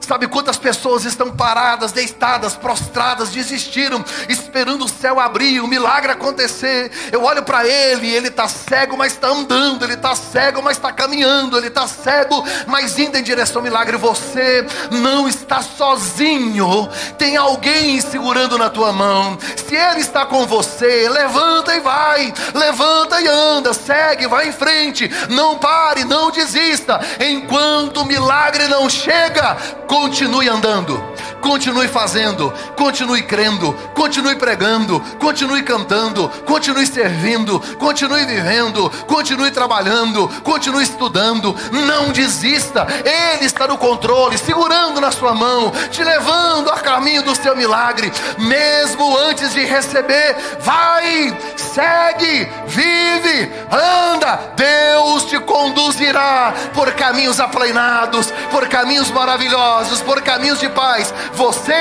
Sabe 0.00 0.28
quantas 0.28 0.56
pessoas 0.56 1.04
estão 1.04 1.32
paradas, 1.32 1.90
deitadas, 1.90 2.54
prostradas, 2.54 3.30
desistiram, 3.30 4.04
esperando 4.28 4.84
o 4.84 4.88
céu 4.88 5.18
abrir, 5.18 5.60
o 5.60 5.66
milagre 5.66 6.12
acontecer. 6.12 6.92
Eu 7.10 7.24
olho 7.24 7.42
para 7.42 7.66
ele, 7.66 8.08
ele 8.08 8.28
está 8.28 8.46
cego, 8.46 8.96
mas 8.96 9.14
está 9.14 9.28
andando, 9.28 9.84
ele 9.84 9.94
está 9.94 10.14
cego, 10.14 10.62
mas 10.62 10.76
está 10.76 10.92
caminhando, 10.92 11.58
ele 11.58 11.68
está 11.68 11.88
cego, 11.88 12.44
mas 12.66 12.98
indo 12.98 13.18
em 13.18 13.22
direção 13.22 13.56
ao 13.56 13.64
milagre. 13.64 13.96
Você 13.96 14.64
não 14.92 15.26
está 15.26 15.60
sozinho, 15.60 16.88
tem 17.18 17.36
alguém 17.36 18.00
segurando 18.00 18.56
na 18.56 18.70
tua 18.70 18.92
mão. 18.92 19.36
Se 19.56 19.74
ele 19.74 20.00
está 20.00 20.24
com 20.24 20.46
você, 20.46 21.08
levanta 21.08 21.74
e 21.74 21.80
vai, 21.80 22.32
levanta 22.54 23.20
e 23.20 23.26
anda, 23.26 23.74
segue, 23.74 24.28
vai 24.28 24.48
em 24.48 24.52
frente, 24.52 25.10
não 25.30 25.58
pare, 25.58 26.04
não 26.04 26.30
desista, 26.30 27.00
enquanto 27.20 28.02
o 28.02 28.06
milagre 28.06 28.68
não 28.68 28.88
chega 28.88 29.56
continue 29.86 30.48
andando, 30.48 31.00
continue 31.40 31.88
fazendo, 31.88 32.52
continue 32.76 33.22
crendo, 33.22 33.72
continue 33.94 34.36
pregando, 34.36 35.00
continue 35.18 35.62
cantando, 35.62 36.28
continue 36.44 36.86
servindo, 36.86 37.60
continue 37.78 38.24
vivendo, 38.26 38.90
continue 39.06 39.50
trabalhando, 39.50 40.28
continue 40.42 40.82
estudando. 40.82 41.54
Não 41.86 42.12
desista, 42.12 42.86
Ele 43.04 43.46
está 43.46 43.66
no 43.66 43.78
controle, 43.78 44.36
segurando 44.38 45.00
na 45.00 45.10
sua 45.10 45.34
mão, 45.34 45.72
te 45.90 46.02
levando 46.02 46.70
a 46.70 46.80
caminho 46.80 47.22
do 47.22 47.34
seu 47.34 47.56
milagre, 47.56 48.12
mesmo 48.38 49.16
antes 49.18 49.52
de 49.52 49.64
receber. 49.64 50.36
Vai, 50.60 51.36
segue, 51.56 52.48
vive, 52.66 53.52
anda. 53.70 54.54
Deus 54.56 55.24
te 55.24 55.38
conduzirá 55.40 56.52
por 56.74 56.92
caminhos 56.92 57.38
aplainados, 57.38 58.32
por 58.50 58.68
caminhos 58.68 59.10
maravilhosos, 59.10 59.75
por 60.00 60.22
caminhos 60.22 60.58
de 60.58 60.68
paz. 60.70 61.12
Você 61.34 61.72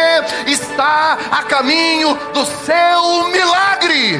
está 0.47 1.13
a 1.31 1.43
caminho 1.43 2.13
do 2.34 2.45
seu 2.45 3.29
milagre. 3.29 4.19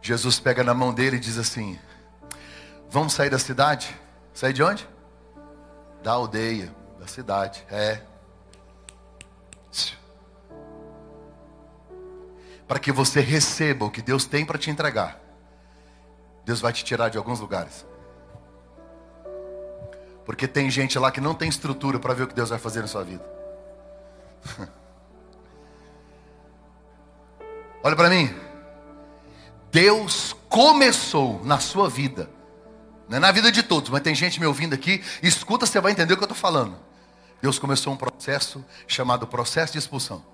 Jesus 0.00 0.38
pega 0.38 0.62
na 0.62 0.72
mão 0.72 0.94
dele 0.94 1.16
e 1.16 1.20
diz 1.20 1.36
assim: 1.36 1.78
Vamos 2.88 3.12
sair 3.12 3.28
da 3.28 3.38
cidade? 3.38 3.94
Sair 4.32 4.52
de 4.52 4.62
onde? 4.62 4.88
Da 6.02 6.12
aldeia, 6.12 6.72
da 6.98 7.06
cidade. 7.06 7.66
É. 7.70 8.00
Para 12.66 12.78
que 12.78 12.90
você 12.90 13.20
receba 13.20 13.84
o 13.84 13.90
que 13.90 14.02
Deus 14.02 14.24
tem 14.24 14.44
para 14.44 14.58
te 14.58 14.70
entregar. 14.70 15.20
Deus 16.44 16.60
vai 16.60 16.72
te 16.72 16.84
tirar 16.84 17.08
de 17.08 17.18
alguns 17.18 17.40
lugares. 17.40 17.86
Porque 20.24 20.48
tem 20.48 20.70
gente 20.70 20.98
lá 20.98 21.10
que 21.10 21.20
não 21.20 21.34
tem 21.34 21.48
estrutura 21.48 21.98
para 21.98 22.14
ver 22.14 22.24
o 22.24 22.28
que 22.28 22.34
Deus 22.34 22.50
vai 22.50 22.58
fazer 22.58 22.80
na 22.80 22.88
sua 22.88 23.04
vida. 23.04 23.24
Olha 27.82 27.94
para 27.94 28.10
mim. 28.10 28.34
Deus 29.70 30.34
começou 30.48 31.44
na 31.44 31.58
sua 31.58 31.88
vida, 31.88 32.30
não 33.08 33.18
é 33.18 33.20
na 33.20 33.30
vida 33.30 33.52
de 33.52 33.62
todos, 33.62 33.90
mas 33.90 34.00
tem 34.00 34.14
gente 34.14 34.40
me 34.40 34.46
ouvindo 34.46 34.74
aqui, 34.74 35.04
escuta, 35.22 35.66
você 35.66 35.80
vai 35.80 35.92
entender 35.92 36.14
o 36.14 36.16
que 36.16 36.22
eu 36.22 36.26
estou 36.26 36.36
falando. 36.36 36.76
Deus 37.42 37.58
começou 37.58 37.92
um 37.92 37.96
processo 37.96 38.64
chamado 38.88 39.26
processo 39.26 39.74
de 39.74 39.78
expulsão. 39.78 40.24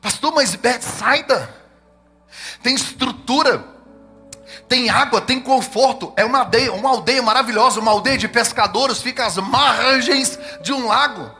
Pastor, 0.00 0.32
mas 0.34 0.54
Betsaida 0.54 1.48
tem 2.62 2.74
estrutura, 2.74 3.64
tem 4.68 4.90
água, 4.90 5.20
tem 5.20 5.40
conforto, 5.40 6.12
é 6.16 6.24
uma 6.24 6.40
aldeia, 6.40 6.72
uma 6.72 6.90
aldeia 6.90 7.22
maravilhosa, 7.22 7.80
uma 7.80 7.90
aldeia 7.90 8.18
de 8.18 8.28
pescadores, 8.28 9.02
fica 9.02 9.24
às 9.24 9.36
margens 9.36 10.38
de 10.62 10.72
um 10.72 10.86
lago. 10.86 11.30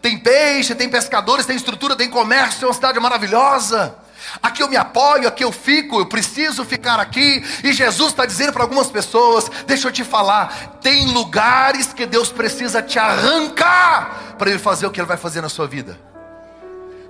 Tem 0.00 0.18
peixe, 0.18 0.74
tem 0.74 0.88
pescadores, 0.88 1.46
tem 1.46 1.56
estrutura, 1.56 1.94
tem 1.94 2.08
comércio, 2.08 2.64
é 2.64 2.68
uma 2.68 2.74
cidade 2.74 2.98
maravilhosa. 2.98 3.94
Aqui 4.42 4.62
eu 4.62 4.68
me 4.68 4.76
apoio, 4.76 5.28
aqui 5.28 5.44
eu 5.44 5.52
fico, 5.52 6.00
eu 6.00 6.06
preciso 6.06 6.64
ficar 6.64 6.98
aqui. 6.98 7.42
E 7.62 7.72
Jesus 7.72 8.10
está 8.10 8.26
dizendo 8.26 8.52
para 8.52 8.62
algumas 8.62 8.90
pessoas: 8.90 9.48
deixa 9.66 9.88
eu 9.88 9.92
te 9.92 10.04
falar, 10.04 10.78
tem 10.80 11.12
lugares 11.12 11.92
que 11.92 12.04
Deus 12.04 12.30
precisa 12.30 12.82
te 12.82 12.98
arrancar 12.98 14.34
para 14.36 14.50
Ele 14.50 14.58
fazer 14.58 14.86
o 14.86 14.90
que 14.90 15.00
Ele 15.00 15.06
vai 15.06 15.16
fazer 15.16 15.40
na 15.40 15.48
sua 15.48 15.66
vida. 15.66 15.98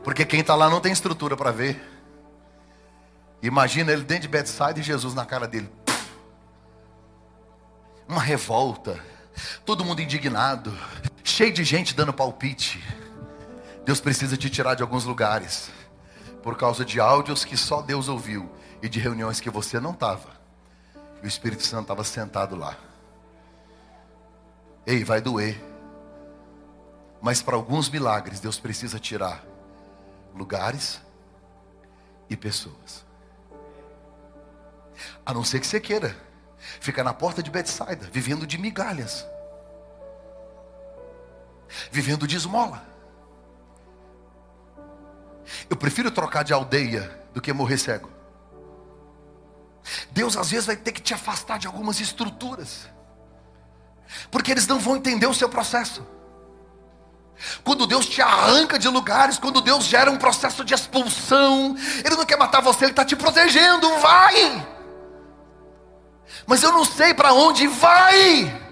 Porque 0.08 0.24
quem 0.24 0.40
está 0.40 0.54
lá 0.54 0.70
não 0.70 0.80
tem 0.80 0.90
estrutura 0.90 1.36
para 1.36 1.50
ver. 1.50 1.78
Imagina 3.42 3.92
ele 3.92 4.04
dentro 4.04 4.22
de 4.22 4.28
Bethsaida 4.28 4.80
e 4.80 4.82
Jesus 4.82 5.12
na 5.12 5.26
cara 5.26 5.46
dele. 5.46 5.70
Uma 8.08 8.22
revolta, 8.22 8.98
todo 9.66 9.84
mundo 9.84 10.00
indignado, 10.00 10.72
cheio 11.22 11.52
de 11.52 11.62
gente 11.62 11.94
dando 11.94 12.14
palpite. 12.14 12.82
Deus 13.84 14.00
precisa 14.00 14.34
te 14.34 14.48
tirar 14.48 14.72
de 14.72 14.82
alguns 14.82 15.04
lugares, 15.04 15.68
por 16.42 16.56
causa 16.56 16.86
de 16.86 16.98
áudios 16.98 17.44
que 17.44 17.54
só 17.54 17.82
Deus 17.82 18.08
ouviu 18.08 18.50
e 18.80 18.88
de 18.88 18.98
reuniões 18.98 19.40
que 19.40 19.50
você 19.50 19.78
não 19.78 19.90
estava. 19.90 20.30
E 21.22 21.26
o 21.26 21.28
Espírito 21.28 21.66
Santo 21.66 21.82
estava 21.82 22.02
sentado 22.02 22.56
lá. 22.56 22.78
Ei, 24.86 25.04
vai 25.04 25.20
doer. 25.20 25.62
Mas 27.20 27.42
para 27.42 27.56
alguns 27.56 27.90
milagres, 27.90 28.40
Deus 28.40 28.58
precisa 28.58 28.98
tirar 28.98 29.47
lugares 30.38 31.00
e 32.30 32.36
pessoas. 32.36 33.04
A 35.26 35.34
não 35.34 35.44
ser 35.44 35.60
que 35.60 35.66
você 35.66 35.80
queira 35.80 36.16
ficar 36.80 37.04
na 37.04 37.12
porta 37.12 37.42
de 37.42 37.50
Betsaida, 37.50 38.08
vivendo 38.10 38.46
de 38.46 38.56
migalhas 38.56 39.26
vivendo 41.90 42.26
de 42.26 42.36
esmola. 42.36 42.82
Eu 45.68 45.76
prefiro 45.76 46.10
trocar 46.10 46.42
de 46.42 46.52
aldeia 46.52 47.22
do 47.32 47.40
que 47.40 47.52
morrer 47.52 47.78
cego. 47.78 48.10
Deus 50.10 50.36
às 50.36 50.50
vezes 50.50 50.66
vai 50.66 50.76
ter 50.76 50.92
que 50.92 51.00
te 51.00 51.14
afastar 51.14 51.58
de 51.58 51.66
algumas 51.66 52.00
estruturas, 52.00 52.88
porque 54.30 54.50
eles 54.50 54.66
não 54.66 54.78
vão 54.78 54.96
entender 54.96 55.26
o 55.26 55.34
seu 55.34 55.48
processo. 55.48 56.06
Quando 57.62 57.86
Deus 57.86 58.06
te 58.06 58.20
arranca 58.20 58.78
de 58.78 58.88
lugares, 58.88 59.38
quando 59.38 59.60
Deus 59.60 59.84
gera 59.84 60.10
um 60.10 60.16
processo 60.16 60.64
de 60.64 60.74
expulsão, 60.74 61.76
Ele 62.04 62.16
não 62.16 62.24
quer 62.24 62.36
matar 62.36 62.60
você, 62.60 62.84
Ele 62.84 62.92
está 62.92 63.04
te 63.04 63.16
protegendo. 63.16 63.88
Vai! 63.98 64.66
Mas 66.46 66.62
eu 66.62 66.72
não 66.72 66.84
sei 66.84 67.14
para 67.14 67.32
onde 67.32 67.66
vai. 67.66 68.67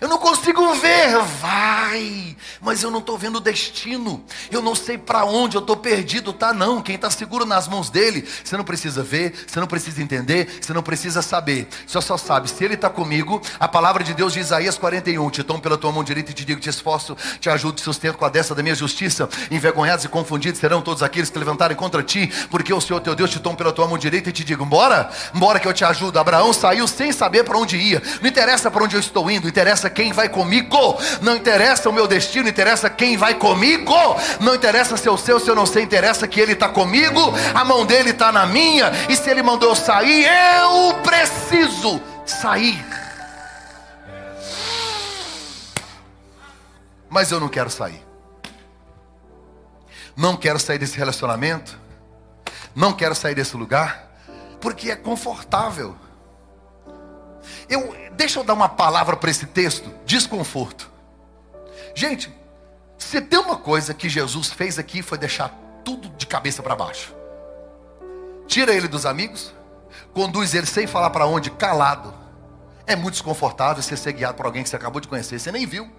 Eu 0.00 0.08
não 0.08 0.18
consigo 0.18 0.74
ver, 0.74 1.16
vai, 1.40 2.36
mas 2.60 2.82
eu 2.82 2.90
não 2.90 2.98
estou 2.98 3.16
vendo 3.16 3.36
o 3.36 3.40
destino. 3.40 4.22
Eu 4.50 4.60
não 4.60 4.74
sei 4.74 4.98
para 4.98 5.24
onde 5.24 5.56
eu 5.56 5.60
estou 5.60 5.76
perdido, 5.76 6.32
tá? 6.32 6.52
Não, 6.52 6.82
quem 6.82 6.96
está 6.96 7.08
seguro 7.10 7.46
nas 7.46 7.66
mãos 7.66 7.88
dele, 7.88 8.26
você 8.44 8.56
não 8.56 8.64
precisa 8.64 9.02
ver, 9.02 9.34
você 9.46 9.58
não 9.58 9.66
precisa 9.66 10.02
entender, 10.02 10.58
você 10.60 10.72
não 10.74 10.82
precisa 10.82 11.22
saber. 11.22 11.66
Você 11.86 12.00
só 12.02 12.16
sabe, 12.16 12.50
se 12.50 12.62
ele 12.62 12.74
está 12.74 12.90
comigo, 12.90 13.40
a 13.58 13.66
palavra 13.66 14.04
de 14.04 14.12
Deus 14.12 14.32
de 14.32 14.40
Isaías 14.40 14.76
41, 14.76 15.30
te 15.30 15.42
tomo 15.42 15.60
pela 15.60 15.78
tua 15.78 15.92
mão 15.92 16.04
direita 16.04 16.30
e 16.30 16.34
te 16.34 16.44
digo, 16.44 16.60
te 16.60 16.68
esforço, 16.68 17.16
te 17.40 17.48
ajudo, 17.48 17.76
te 17.76 17.82
sustento 17.82 18.18
com 18.18 18.24
a 18.24 18.28
destra 18.28 18.54
da 18.54 18.62
minha 18.62 18.74
justiça. 18.74 19.28
Envergonhados 19.50 20.04
e 20.04 20.08
confundidos 20.08 20.60
serão 20.60 20.82
todos 20.82 21.02
aqueles 21.02 21.30
que 21.30 21.38
levantarem 21.38 21.76
contra 21.76 22.02
ti, 22.02 22.30
porque 22.50 22.72
o 22.72 22.80
Senhor 22.80 23.00
teu 23.00 23.14
Deus 23.14 23.30
te 23.30 23.40
tomo 23.40 23.56
pela 23.56 23.72
tua 23.72 23.86
mão 23.86 23.96
direita 23.96 24.28
e 24.28 24.32
te 24.32 24.44
digo, 24.44 24.66
bora, 24.66 25.10
bora 25.32 25.58
que 25.58 25.66
eu 25.66 25.72
te 25.72 25.84
ajudo. 25.84 26.18
Abraão 26.18 26.52
saiu 26.52 26.86
sem 26.86 27.12
saber 27.12 27.44
para 27.44 27.56
onde 27.56 27.78
ia. 27.78 28.02
Não 28.20 28.28
interessa 28.28 28.70
para 28.70 28.84
onde 28.84 28.94
eu 28.94 29.00
estou 29.00 29.30
indo, 29.30 29.48
interessa 29.48 29.75
interessa 29.76 29.90
quem 29.90 30.10
vai 30.10 30.28
comigo, 30.28 30.98
não 31.20 31.36
interessa 31.36 31.90
o 31.90 31.92
meu 31.92 32.08
destino, 32.08 32.48
interessa 32.48 32.88
quem 32.88 33.16
vai 33.16 33.34
comigo, 33.34 33.94
não 34.40 34.54
interessa 34.54 34.96
se 34.96 35.06
eu 35.06 35.18
sei 35.18 35.34
ou 35.34 35.40
se 35.40 35.50
eu 35.50 35.54
não 35.54 35.66
sei, 35.66 35.82
interessa 35.82 36.26
que 36.26 36.40
Ele 36.40 36.52
está 36.52 36.68
comigo, 36.68 37.20
a 37.54 37.62
mão 37.62 37.84
dele 37.84 38.10
está 38.10 38.32
na 38.32 38.46
minha, 38.46 38.90
e 39.08 39.14
se 39.14 39.28
Ele 39.28 39.42
mandou 39.42 39.68
eu 39.68 39.76
sair, 39.76 40.26
eu 40.26 40.94
preciso 41.02 42.00
sair. 42.24 42.84
Mas 47.10 47.30
eu 47.30 47.38
não 47.38 47.48
quero 47.48 47.68
sair, 47.68 48.02
não 50.16 50.36
quero 50.36 50.58
sair 50.58 50.78
desse 50.78 50.96
relacionamento, 50.96 51.78
não 52.74 52.94
quero 52.94 53.14
sair 53.14 53.34
desse 53.34 53.56
lugar, 53.56 54.10
porque 54.58 54.90
é 54.90 54.96
confortável. 54.96 55.94
Eu, 57.68 57.94
deixa 58.12 58.38
eu 58.38 58.44
dar 58.44 58.54
uma 58.54 58.68
palavra 58.68 59.16
para 59.16 59.30
esse 59.30 59.46
texto: 59.46 59.90
desconforto. 60.04 60.90
Gente, 61.94 62.32
se 62.98 63.20
tem 63.20 63.38
uma 63.38 63.56
coisa 63.56 63.94
que 63.94 64.08
Jesus 64.08 64.50
fez 64.50 64.78
aqui 64.78 65.02
foi 65.02 65.18
deixar 65.18 65.48
tudo 65.84 66.08
de 66.10 66.26
cabeça 66.26 66.62
para 66.62 66.74
baixo. 66.74 67.14
Tira 68.46 68.74
ele 68.74 68.88
dos 68.88 69.06
amigos, 69.06 69.52
conduz 70.12 70.54
ele 70.54 70.66
sem 70.66 70.86
falar 70.86 71.10
para 71.10 71.26
onde, 71.26 71.50
calado. 71.50 72.14
É 72.86 72.94
muito 72.94 73.14
desconfortável 73.14 73.82
você 73.82 73.96
ser 73.96 74.12
guiado 74.12 74.36
por 74.36 74.46
alguém 74.46 74.62
que 74.62 74.68
você 74.68 74.76
acabou 74.76 75.00
de 75.00 75.08
conhecer, 75.08 75.38
você 75.38 75.50
nem 75.50 75.66
viu. 75.66 75.90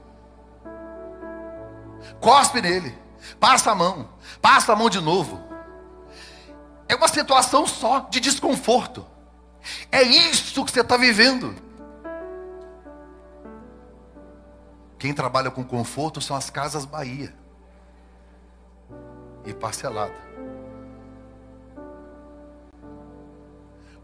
Cospe 2.19 2.61
nele, 2.61 2.97
passa 3.39 3.71
a 3.71 3.75
mão, 3.75 4.09
passa 4.41 4.73
a 4.73 4.75
mão 4.75 4.89
de 4.89 5.01
novo. 5.01 5.41
É 6.87 6.95
uma 6.95 7.07
situação 7.07 7.67
só 7.67 8.07
de 8.09 8.19
desconforto. 8.19 9.05
É 9.91 10.01
isso 10.01 10.63
que 10.65 10.71
você 10.71 10.81
está 10.81 10.97
vivendo. 10.97 11.55
Quem 14.99 15.13
trabalha 15.13 15.51
com 15.51 15.63
conforto 15.63 16.19
são 16.19 16.35
as 16.35 16.49
casas 16.49 16.85
Bahia. 16.85 17.33
E 19.45 19.53
parcelado. 19.53 20.13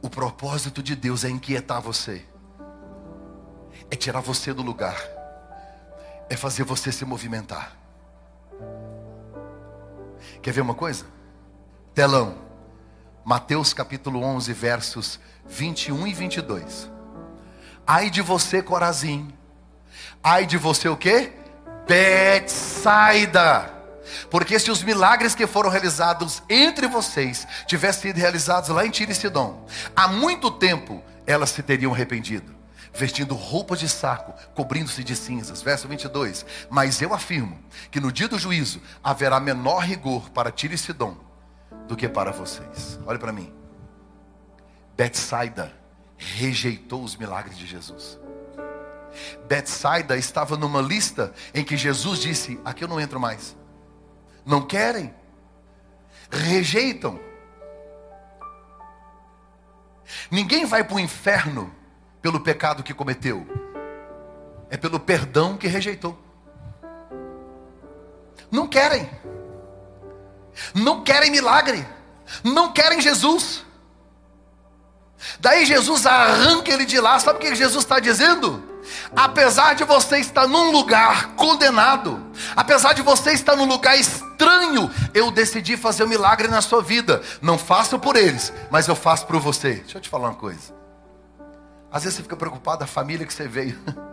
O 0.01 0.09
propósito 0.09 0.83
de 0.83 0.95
Deus 0.95 1.23
é 1.23 1.29
inquietar 1.29 1.81
você. 1.81 2.25
É 3.89 3.95
tirar 3.95 4.19
você 4.19 4.53
do 4.53 4.61
lugar. 4.61 4.97
É 6.29 6.35
fazer 6.35 6.63
você 6.63 6.91
se 6.91 7.05
movimentar. 7.05 7.77
Quer 10.41 10.51
ver 10.51 10.61
uma 10.61 10.75
coisa? 10.75 11.05
Telão. 11.93 12.42
Mateus 13.25 13.73
capítulo 13.73 14.21
11, 14.21 14.51
versos 14.51 15.17
21 15.47 16.07
e 16.07 16.13
22. 16.13 16.91
Ai 17.87 18.09
de 18.09 18.21
você, 18.21 18.61
Corazim. 18.61 19.33
Ai 20.21 20.45
de 20.45 20.57
você 20.57 20.89
o 20.89 20.97
quê? 20.97 21.31
Betsaida. 21.87 23.71
Porque 24.29 24.59
se 24.59 24.69
os 24.69 24.83
milagres 24.83 25.33
que 25.33 25.47
foram 25.47 25.69
realizados 25.69 26.43
entre 26.49 26.85
vocês 26.85 27.47
tivessem 27.65 28.11
sido 28.11 28.17
realizados 28.17 28.67
lá 28.67 28.85
em 28.85 28.89
Tiro 28.89 29.11
e 29.11 29.15
Sidom, 29.15 29.65
há 29.95 30.09
muito 30.09 30.51
tempo 30.51 31.01
elas 31.25 31.51
se 31.51 31.63
teriam 31.63 31.93
arrependido, 31.93 32.53
vestindo 32.93 33.35
roupas 33.35 33.79
de 33.79 33.87
saco, 33.87 34.33
cobrindo-se 34.53 35.01
de 35.01 35.15
cinzas. 35.15 35.61
Verso 35.61 35.87
22. 35.87 36.45
Mas 36.69 37.01
eu 37.01 37.13
afirmo 37.13 37.57
que 37.89 38.01
no 38.01 38.11
dia 38.11 38.27
do 38.27 38.37
juízo 38.37 38.81
haverá 39.01 39.39
menor 39.39 39.79
rigor 39.79 40.29
para 40.31 40.51
Tiro 40.51 40.73
e 40.73 40.77
Sidom 40.77 41.22
do 41.93 41.97
que 41.97 42.09
para 42.09 42.31
vocês. 42.31 42.99
Olhe 43.05 43.19
para 43.19 43.31
mim. 43.31 43.53
Betsaida 44.97 45.71
rejeitou 46.17 47.03
os 47.03 47.15
milagres 47.15 47.55
de 47.55 47.67
Jesus. 47.67 48.19
Betsaida 49.47 50.17
estava 50.17 50.57
numa 50.57 50.81
lista 50.81 51.31
em 51.53 51.63
que 51.63 51.77
Jesus 51.77 52.19
disse: 52.19 52.59
Aqui 52.65 52.83
eu 52.83 52.87
não 52.87 52.99
entro 52.99 53.19
mais. 53.19 53.55
Não 54.43 54.65
querem, 54.65 55.13
rejeitam. 56.31 57.19
Ninguém 60.31 60.65
vai 60.65 60.83
para 60.83 60.95
o 60.95 60.99
inferno 60.99 61.73
pelo 62.23 62.39
pecado 62.39 62.81
que 62.81 62.93
cometeu, 62.93 63.45
é 64.69 64.77
pelo 64.77 64.99
perdão 64.99 65.57
que 65.57 65.67
rejeitou. 65.67 66.19
Não 68.49 68.67
querem, 68.67 69.07
não 70.73 71.03
querem 71.03 71.31
milagre, 71.31 71.85
não 72.43 72.71
querem 72.71 73.01
Jesus. 73.01 73.63
Daí 75.39 75.65
Jesus 75.65 76.05
arranca 76.05 76.71
ele 76.71 76.85
de 76.85 76.99
lá, 76.99 77.19
sabe 77.19 77.37
o 77.37 77.41
que 77.41 77.55
Jesus 77.55 77.83
está 77.83 77.99
dizendo? 77.99 78.71
Apesar 79.15 79.73
de 79.73 79.83
você 79.83 80.17
estar 80.17 80.47
num 80.47 80.71
lugar 80.71 81.35
condenado, 81.35 82.31
apesar 82.55 82.93
de 82.93 83.01
você 83.01 83.31
estar 83.31 83.55
num 83.55 83.65
lugar 83.65 83.97
estranho, 83.97 84.91
eu 85.13 85.31
decidi 85.31 85.77
fazer 85.77 86.03
um 86.03 86.07
milagre 86.07 86.47
na 86.47 86.61
sua 86.61 86.81
vida. 86.81 87.21
Não 87.41 87.57
faço 87.57 87.97
por 87.97 88.15
eles, 88.15 88.51
mas 88.69 88.87
eu 88.87 88.95
faço 88.95 89.25
por 89.25 89.39
você. 89.39 89.75
Deixa 89.75 89.97
eu 89.97 90.01
te 90.01 90.09
falar 90.09 90.29
uma 90.29 90.35
coisa. 90.35 90.73
Às 91.91 92.03
vezes 92.03 92.17
você 92.17 92.23
fica 92.23 92.35
preocupado 92.35 92.79
da 92.79 92.87
família 92.87 93.25
que 93.25 93.33
você 93.33 93.47
veio, 93.47 93.79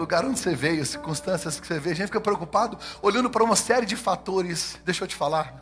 lugar 0.00 0.24
onde 0.24 0.38
você 0.38 0.54
veio, 0.54 0.82
as 0.82 0.88
circunstâncias 0.88 1.60
que 1.60 1.66
você 1.66 1.78
veio. 1.78 1.92
A 1.92 1.96
gente 1.96 2.06
fica 2.06 2.20
preocupado 2.20 2.78
olhando 3.02 3.30
para 3.30 3.44
uma 3.44 3.54
série 3.54 3.86
de 3.86 3.94
fatores. 3.94 4.78
Deixa 4.84 5.04
eu 5.04 5.08
te 5.08 5.14
falar. 5.14 5.60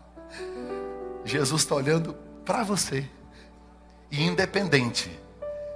Jesus 1.25 1.63
está 1.63 1.75
olhando 1.75 2.15
para 2.45 2.63
você. 2.63 3.09
E 4.11 4.23
independente 4.23 5.11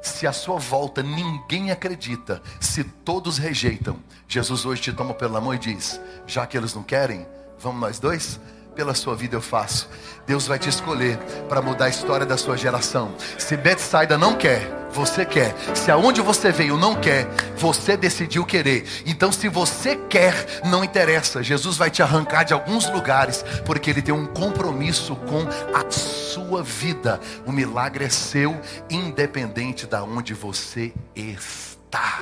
se 0.00 0.26
a 0.26 0.32
sua 0.32 0.58
volta 0.58 1.02
ninguém 1.02 1.70
acredita, 1.70 2.42
se 2.58 2.82
todos 2.82 3.38
rejeitam, 3.38 4.00
Jesus 4.26 4.64
hoje 4.64 4.82
te 4.82 4.92
toma 4.92 5.14
pela 5.14 5.40
mão 5.40 5.54
e 5.54 5.58
diz: 5.58 6.00
já 6.26 6.46
que 6.46 6.56
eles 6.56 6.74
não 6.74 6.82
querem, 6.82 7.26
vamos 7.58 7.80
nós 7.80 7.98
dois? 7.98 8.40
Pela 8.74 8.94
sua 8.94 9.14
vida 9.14 9.36
eu 9.36 9.42
faço. 9.42 9.88
Deus 10.26 10.46
vai 10.46 10.58
te 10.58 10.68
escolher 10.68 11.18
para 11.48 11.60
mudar 11.60 11.86
a 11.86 11.88
história 11.90 12.24
da 12.24 12.36
sua 12.38 12.56
geração. 12.56 13.14
Se 13.38 13.56
Betsaida 13.56 14.16
não 14.16 14.34
quer, 14.34 14.66
você 14.90 15.24
quer. 15.26 15.54
Se 15.74 15.90
aonde 15.90 16.20
você 16.20 16.50
veio 16.50 16.76
não 16.76 16.94
quer, 16.94 17.26
você 17.56 17.96
decidiu 17.96 18.44
querer. 18.46 18.86
Então, 19.04 19.30
se 19.30 19.48
você 19.48 19.96
quer, 19.96 20.60
não 20.64 20.84
interessa. 20.84 21.42
Jesus 21.42 21.76
vai 21.76 21.90
te 21.90 22.02
arrancar 22.02 22.44
de 22.44 22.54
alguns 22.54 22.88
lugares, 22.90 23.44
porque 23.64 23.90
Ele 23.90 24.02
tem 24.02 24.14
um 24.14 24.26
compromisso 24.26 25.16
com 25.16 25.42
a 25.76 25.90
sua 25.90 26.62
vida. 26.62 27.20
O 27.44 27.52
milagre 27.52 28.04
é 28.04 28.10
seu, 28.10 28.58
independente 28.88 29.86
de 29.86 29.96
onde 29.96 30.32
você 30.32 30.94
está. 31.14 32.20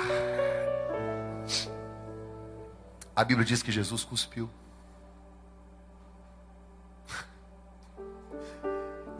A 3.14 3.24
Bíblia 3.24 3.46
diz 3.46 3.62
que 3.62 3.70
Jesus 3.70 4.02
cuspiu. 4.02 4.50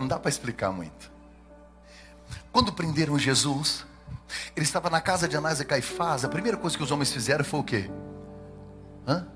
Não 0.01 0.09
dá 0.09 0.19
para 0.19 0.31
explicar 0.31 0.73
muito. 0.73 1.13
Quando 2.51 2.73
prenderam 2.73 3.19
Jesus, 3.19 3.85
ele 4.57 4.65
estava 4.65 4.89
na 4.89 4.99
casa 4.99 5.29
de 5.29 5.37
Anás 5.37 5.61
e 5.61 5.65
Caifás. 5.67 6.25
A 6.25 6.29
primeira 6.31 6.57
coisa 6.57 6.75
que 6.75 6.83
os 6.83 6.91
homens 6.91 7.13
fizeram 7.13 7.45
foi 7.45 7.61
o 7.61 7.63
quê? 7.63 7.91
Hã? 9.07 9.29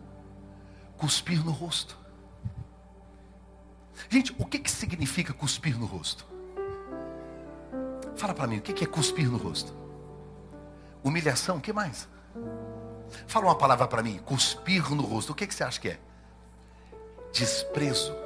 Cuspir 0.97 1.45
no 1.45 1.53
rosto. 1.53 1.99
Gente, 4.09 4.35
o 4.39 4.47
que, 4.47 4.59
que 4.59 4.71
significa 4.71 5.35
cuspir 5.35 5.79
no 5.79 5.85
rosto? 5.85 6.27
Fala 8.17 8.33
para 8.33 8.47
mim, 8.47 8.57
o 8.57 8.63
que, 8.63 8.73
que 8.73 8.85
é 8.85 8.87
cuspir 8.87 9.31
no 9.31 9.37
rosto? 9.37 9.75
Humilhação, 11.03 11.59
o 11.59 11.61
que 11.61 11.75
mais? 11.75 12.09
Fala 13.27 13.45
uma 13.45 13.59
palavra 13.59 13.87
para 13.87 14.03
mim, 14.03 14.19
cuspir 14.25 14.91
no 14.95 15.03
rosto. 15.03 15.33
O 15.33 15.35
que, 15.35 15.47
que 15.47 15.55
você 15.55 15.63
acha 15.63 15.79
que 15.79 15.91
é? 15.91 16.01
Desprezo, 17.35 18.17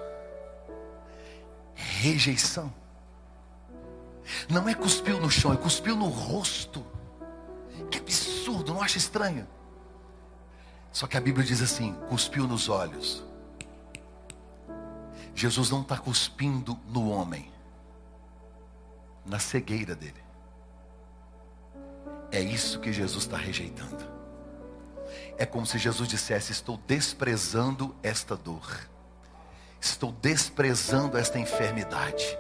rejeição. 1.79 2.73
Não 4.49 4.69
é 4.69 4.75
cuspiu 4.75 5.21
no 5.21 5.31
chão, 5.31 5.53
é 5.53 5.57
cuspiu 5.57 5.97
no 5.97 6.09
rosto. 6.09 6.85
Que 7.91 7.99
absurdo, 7.99 8.75
não 8.75 8.83
acha 8.83 8.99
estranho? 8.99 9.47
Só 10.93 11.07
que 11.07 11.17
a 11.17 11.21
Bíblia 11.21 11.47
diz 11.47 11.63
assim: 11.63 11.95
cuspiu 12.09 12.47
nos 12.47 12.69
olhos. 12.69 13.25
Jesus 15.35 15.71
não 15.71 15.83
está 15.83 15.97
cuspindo 15.97 16.79
no 16.89 17.11
homem, 17.11 17.51
na 19.25 19.39
cegueira 19.39 19.95
dele. 19.95 20.23
É 22.33 22.41
isso 22.41 22.81
que 22.81 22.93
Jesus 22.93 23.25
está 23.25 23.37
rejeitando. 23.37 24.05
É 25.39 25.47
como 25.47 25.65
se 25.65 25.79
Jesus 25.79 26.09
dissesse: 26.09 26.53
Estou 26.53 26.77
desprezando 26.87 27.95
esta 28.03 28.37
dor, 28.37 28.89
estou 29.81 30.13
desprezando 30.21 31.17
esta 31.17 31.39
enfermidade 31.39 32.39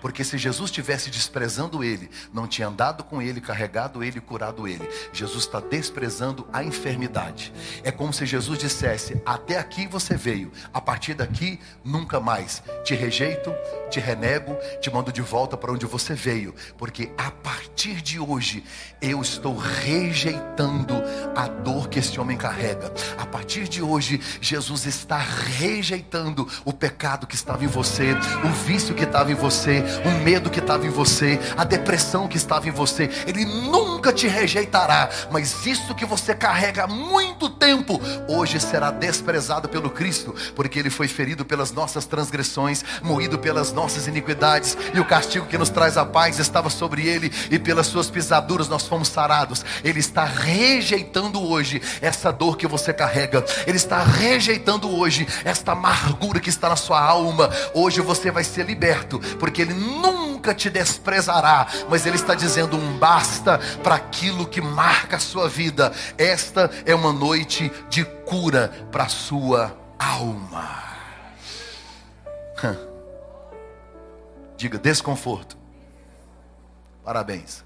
porque 0.00 0.24
se 0.24 0.38
Jesus 0.38 0.70
estivesse 0.70 1.10
desprezando 1.10 1.82
ele, 1.82 2.10
não 2.32 2.46
tinha 2.46 2.68
andado 2.68 3.04
com 3.04 3.20
ele, 3.20 3.40
carregado 3.40 4.02
ele, 4.02 4.20
curado 4.20 4.66
ele. 4.66 4.88
Jesus 5.12 5.44
está 5.44 5.60
desprezando 5.60 6.46
a 6.52 6.62
enfermidade. 6.62 7.52
É 7.82 7.90
como 7.90 8.12
se 8.12 8.26
Jesus 8.26 8.58
dissesse: 8.58 9.20
Até 9.24 9.58
aqui 9.58 9.86
você 9.86 10.16
veio, 10.16 10.52
a 10.72 10.80
partir 10.80 11.14
daqui 11.14 11.58
nunca 11.84 12.20
mais. 12.20 12.62
Te 12.84 12.94
rejeito, 12.94 13.54
te 13.90 14.00
renego, 14.00 14.56
te 14.80 14.90
mando 14.90 15.12
de 15.12 15.22
volta 15.22 15.56
para 15.56 15.72
onde 15.72 15.86
você 15.86 16.14
veio, 16.14 16.54
porque 16.76 17.10
a 17.16 17.30
partir 17.30 18.00
de 18.00 18.18
hoje 18.18 18.64
eu 19.00 19.20
estou 19.20 19.56
rejeitando 19.56 20.94
a 21.34 21.48
dor 21.48 21.88
que 21.88 21.98
esse 21.98 22.18
homem 22.18 22.36
carrega. 22.36 22.92
A 23.16 23.26
partir 23.26 23.68
de 23.68 23.82
hoje, 23.82 24.20
Jesus 24.40 24.86
está 24.86 25.18
rejeitando 25.18 26.48
o 26.64 26.72
pecado 26.72 27.26
que 27.26 27.34
estava 27.34 27.64
em 27.64 27.68
você, 27.68 28.12
o 28.44 28.48
vício 28.66 28.94
que 28.94 29.04
estava 29.04 29.30
em 29.30 29.34
você, 29.34 29.84
o 30.04 30.24
medo 30.24 30.50
que 30.50 30.60
estava 30.60 30.86
em 30.86 30.90
você, 30.90 31.38
a 31.56 31.64
depressão 31.64 32.28
que 32.28 32.36
estava 32.36 32.68
em 32.68 32.72
você. 32.72 33.10
Ele 33.26 33.44
nunca 33.44 34.12
te 34.12 34.26
rejeitará, 34.26 35.08
mas 35.30 35.66
isso 35.66 35.94
que 35.94 36.04
você 36.04 36.34
carrega 36.34 36.84
há 36.84 36.86
muito 36.86 37.48
tempo, 37.48 38.00
hoje 38.28 38.60
será 38.60 38.90
desprezado 38.90 39.68
pelo 39.68 39.90
Cristo, 39.90 40.34
porque 40.54 40.78
ele 40.78 40.90
foi 40.90 41.08
ferido 41.08 41.44
pelas 41.44 41.72
nossas 41.72 42.06
transgressões, 42.06 42.84
moído 43.02 43.38
pelas 43.38 43.72
nossas 43.72 44.06
iniquidades, 44.06 44.76
e 44.94 45.00
o 45.00 45.04
castigo 45.04 45.46
que 45.46 45.58
nos 45.58 45.70
traz 45.70 45.96
a 45.96 46.04
paz 46.04 46.38
estava 46.38 46.70
sobre 46.70 47.06
ele, 47.06 47.32
e 47.50 47.58
pelas 47.58 47.86
suas 47.86 48.10
pisaduras 48.10 48.68
nós 48.68 48.86
fomos 48.86 49.08
sarados. 49.08 49.64
Ele 49.84 50.00
está 50.00 50.24
rejeitando 50.24 51.42
hoje 51.42 51.80
essa 52.00 52.32
dor 52.32 52.56
que 52.56 52.66
você 52.66 52.92
carrega, 52.92 53.44
ele 53.66 53.76
está 53.76 54.02
rejeitando 54.02 54.90
hoje 54.90 55.26
esta 55.44 55.72
amargura 55.72 56.40
que 56.40 56.50
está 56.50 56.68
na 56.68 56.76
sua 56.76 57.00
alma. 57.00 57.50
Hoje 57.74 58.00
você 58.00 58.30
vai 58.30 58.44
ser 58.44 58.66
liberto, 58.66 59.18
porque 59.38 59.62
ele 59.62 59.74
nunca 59.78 60.54
te 60.54 60.68
desprezará, 60.68 61.66
mas 61.88 62.04
Ele 62.04 62.16
está 62.16 62.34
dizendo 62.34 62.76
um 62.76 62.98
basta 62.98 63.58
para 63.82 63.94
aquilo 63.94 64.46
que 64.46 64.60
marca 64.60 65.16
a 65.16 65.20
sua 65.20 65.48
vida. 65.48 65.92
Esta 66.16 66.70
é 66.84 66.94
uma 66.94 67.12
noite 67.12 67.72
de 67.88 68.04
cura 68.04 68.68
para 68.90 69.04
a 69.04 69.08
sua 69.08 69.76
alma. 69.98 70.88
Diga 74.56 74.76
desconforto. 74.76 75.56
Parabéns. 77.04 77.64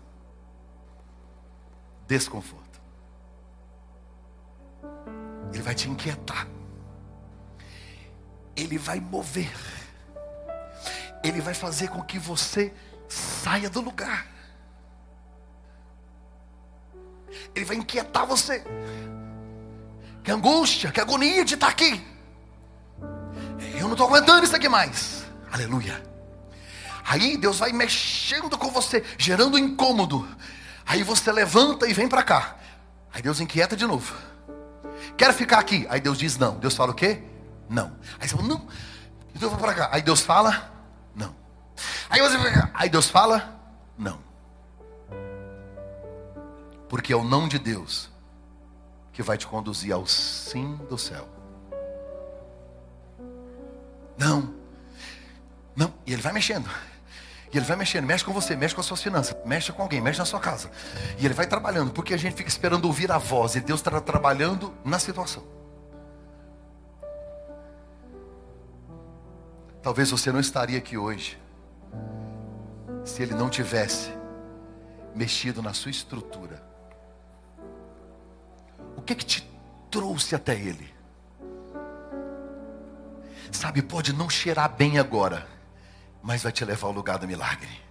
Desconforto. 2.06 2.80
Ele 5.52 5.62
vai 5.62 5.74
te 5.74 5.88
inquietar. 5.88 6.46
Ele 8.54 8.76
vai 8.76 9.00
mover 9.00 9.81
ele 11.22 11.40
vai 11.40 11.54
fazer 11.54 11.88
com 11.88 12.02
que 12.02 12.18
você 12.18 12.72
saia 13.08 13.70
do 13.70 13.80
lugar. 13.80 14.26
Ele 17.54 17.64
vai 17.64 17.76
inquietar 17.76 18.26
você. 18.26 18.64
Que 20.22 20.30
angústia, 20.30 20.90
que 20.90 21.00
agonia 21.00 21.44
de 21.44 21.54
estar 21.54 21.68
aqui. 21.68 22.04
Eu 23.74 23.82
não 23.82 23.92
estou 23.92 24.06
aguentando 24.06 24.44
isso 24.44 24.54
aqui 24.54 24.68
mais. 24.68 25.24
Aleluia. 25.50 26.02
Aí 27.04 27.36
Deus 27.36 27.58
vai 27.58 27.72
mexendo 27.72 28.56
com 28.56 28.70
você, 28.70 29.04
gerando 29.18 29.58
incômodo. 29.58 30.26
Aí 30.86 31.02
você 31.02 31.30
levanta 31.32 31.86
e 31.88 31.92
vem 31.92 32.08
para 32.08 32.22
cá. 32.22 32.56
Aí 33.12 33.20
Deus 33.20 33.40
inquieta 33.40 33.76
de 33.76 33.86
novo. 33.86 34.14
Quer 35.16 35.32
ficar 35.34 35.58
aqui? 35.58 35.86
Aí 35.90 36.00
Deus 36.00 36.18
diz 36.18 36.38
não. 36.38 36.58
Deus 36.58 36.74
fala 36.74 36.92
o 36.92 36.94
quê? 36.94 37.22
Não. 37.68 37.96
Aí 38.18 38.28
você 38.28 38.36
fala, 38.36 38.48
não. 38.48 38.66
Então 39.34 39.48
eu 39.48 39.50
vou 39.50 39.58
para 39.58 39.74
cá. 39.74 39.88
Aí 39.92 40.02
Deus 40.02 40.20
fala. 40.20 40.71
Aí 42.08 42.20
você 42.20 42.36
aí 42.74 42.88
Deus 42.88 43.08
fala, 43.08 43.58
não. 43.96 44.18
Porque 46.88 47.12
é 47.12 47.16
o 47.16 47.24
não 47.24 47.48
de 47.48 47.58
Deus 47.58 48.10
que 49.12 49.22
vai 49.22 49.36
te 49.36 49.46
conduzir 49.46 49.92
ao 49.92 50.06
sim 50.06 50.76
do 50.88 50.98
céu. 50.98 51.28
Não. 54.18 54.54
Não. 55.74 55.92
E 56.06 56.12
ele 56.12 56.22
vai 56.22 56.32
mexendo. 56.32 56.68
E 57.52 57.58
ele 57.58 57.66
vai 57.66 57.76
mexendo, 57.76 58.06
mexe 58.06 58.24
com 58.24 58.32
você, 58.32 58.56
mexe 58.56 58.74
com 58.74 58.80
as 58.80 58.86
suas 58.86 59.02
finanças, 59.02 59.36
mexe 59.44 59.70
com 59.72 59.82
alguém, 59.82 60.00
mexe 60.00 60.18
na 60.18 60.24
sua 60.24 60.40
casa. 60.40 60.70
E 61.18 61.24
ele 61.26 61.34
vai 61.34 61.46
trabalhando, 61.46 61.92
porque 61.92 62.14
a 62.14 62.16
gente 62.16 62.34
fica 62.34 62.48
esperando 62.48 62.86
ouvir 62.86 63.12
a 63.12 63.18
voz, 63.18 63.54
e 63.56 63.60
Deus 63.60 63.80
está 63.80 64.00
trabalhando 64.00 64.72
na 64.82 64.98
situação. 64.98 65.42
Talvez 69.82 70.10
você 70.10 70.32
não 70.32 70.40
estaria 70.40 70.78
aqui 70.78 70.96
hoje, 70.96 71.38
se 73.04 73.22
ele 73.22 73.34
não 73.34 73.50
tivesse 73.50 74.12
mexido 75.14 75.62
na 75.62 75.72
sua 75.72 75.90
estrutura. 75.90 76.62
O 78.96 79.02
que 79.02 79.14
que 79.14 79.24
te 79.24 79.48
trouxe 79.90 80.34
até 80.34 80.54
ele? 80.54 80.92
Sabe, 83.50 83.82
pode 83.82 84.12
não 84.12 84.30
cheirar 84.30 84.74
bem 84.74 84.98
agora 84.98 85.52
mas 86.22 86.42
vai 86.42 86.52
te 86.52 86.64
levar 86.64 86.86
ao 86.86 86.92
lugar 86.92 87.18
do 87.18 87.26
milagre. 87.26 87.82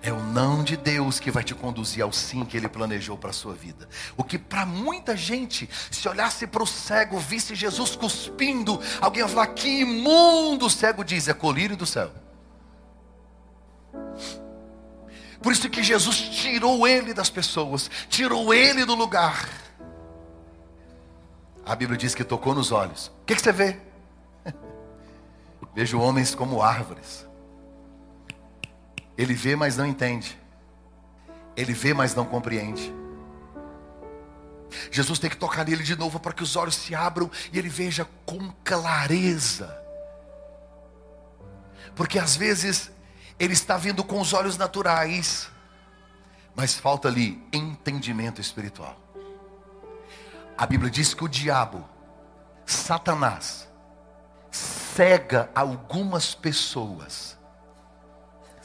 É 0.00 0.12
o 0.12 0.22
não 0.22 0.62
de 0.62 0.76
Deus 0.76 1.18
que 1.18 1.30
vai 1.30 1.42
te 1.42 1.54
conduzir 1.54 2.02
ao 2.02 2.12
sim 2.12 2.44
que 2.44 2.56
Ele 2.56 2.68
planejou 2.68 3.18
para 3.18 3.30
a 3.30 3.32
sua 3.32 3.52
vida. 3.52 3.88
O 4.16 4.22
que 4.22 4.38
para 4.38 4.64
muita 4.64 5.16
gente, 5.16 5.68
se 5.90 6.08
olhasse 6.08 6.46
para 6.46 6.62
o 6.62 6.66
cego, 6.66 7.18
visse 7.18 7.54
Jesus 7.54 7.96
cuspindo, 7.96 8.80
alguém 9.00 9.22
ia 9.22 9.28
falar: 9.28 9.48
que 9.48 9.80
imundo! 9.80 10.66
O 10.66 10.70
cego 10.70 11.02
diz: 11.04 11.26
é 11.26 11.34
colírio 11.34 11.76
do 11.76 11.84
céu. 11.84 12.12
Por 15.40 15.52
isso 15.52 15.70
que 15.70 15.82
Jesus 15.82 16.18
tirou 16.18 16.86
ele 16.86 17.14
das 17.14 17.30
pessoas, 17.30 17.90
tirou 18.08 18.52
ele 18.52 18.84
do 18.84 18.94
lugar. 18.94 19.48
A 21.64 21.76
Bíblia 21.76 21.98
diz 21.98 22.14
que 22.14 22.24
tocou 22.24 22.54
nos 22.54 22.72
olhos. 22.72 23.08
O 23.22 23.24
que, 23.26 23.34
que 23.34 23.42
você 23.42 23.52
vê? 23.52 23.76
Vejo 25.74 26.00
homens 26.00 26.34
como 26.34 26.62
árvores 26.62 27.28
ele 29.18 29.34
vê, 29.34 29.56
mas 29.56 29.76
não 29.76 29.84
entende. 29.84 30.38
Ele 31.56 31.72
vê, 31.72 31.92
mas 31.92 32.14
não 32.14 32.24
compreende. 32.24 32.94
Jesus 34.92 35.18
tem 35.18 35.28
que 35.28 35.36
tocar 35.36 35.64
nele 35.66 35.82
de 35.82 35.96
novo 35.96 36.20
para 36.20 36.32
que 36.32 36.42
os 36.44 36.54
olhos 36.54 36.76
se 36.76 36.94
abram 36.94 37.28
e 37.52 37.58
ele 37.58 37.68
veja 37.68 38.06
com 38.24 38.52
clareza. 38.62 39.76
Porque 41.96 42.16
às 42.16 42.36
vezes 42.36 42.92
ele 43.38 43.52
está 43.52 43.76
vendo 43.76 44.02
com 44.02 44.20
os 44.20 44.32
olhos 44.32 44.56
naturais, 44.56 45.48
mas 46.54 46.74
falta 46.74 47.08
ali 47.08 47.42
entendimento 47.52 48.40
espiritual. 48.40 48.96
A 50.56 50.66
Bíblia 50.66 50.90
diz 50.90 51.14
que 51.14 51.24
o 51.24 51.28
diabo, 51.28 51.88
Satanás, 52.66 53.68
cega 54.50 55.50
algumas 55.54 56.34
pessoas 56.34 57.38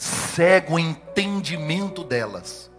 cega 0.03 0.74
o 0.74 0.80
entendimento 0.80 2.03
delas, 2.03 2.69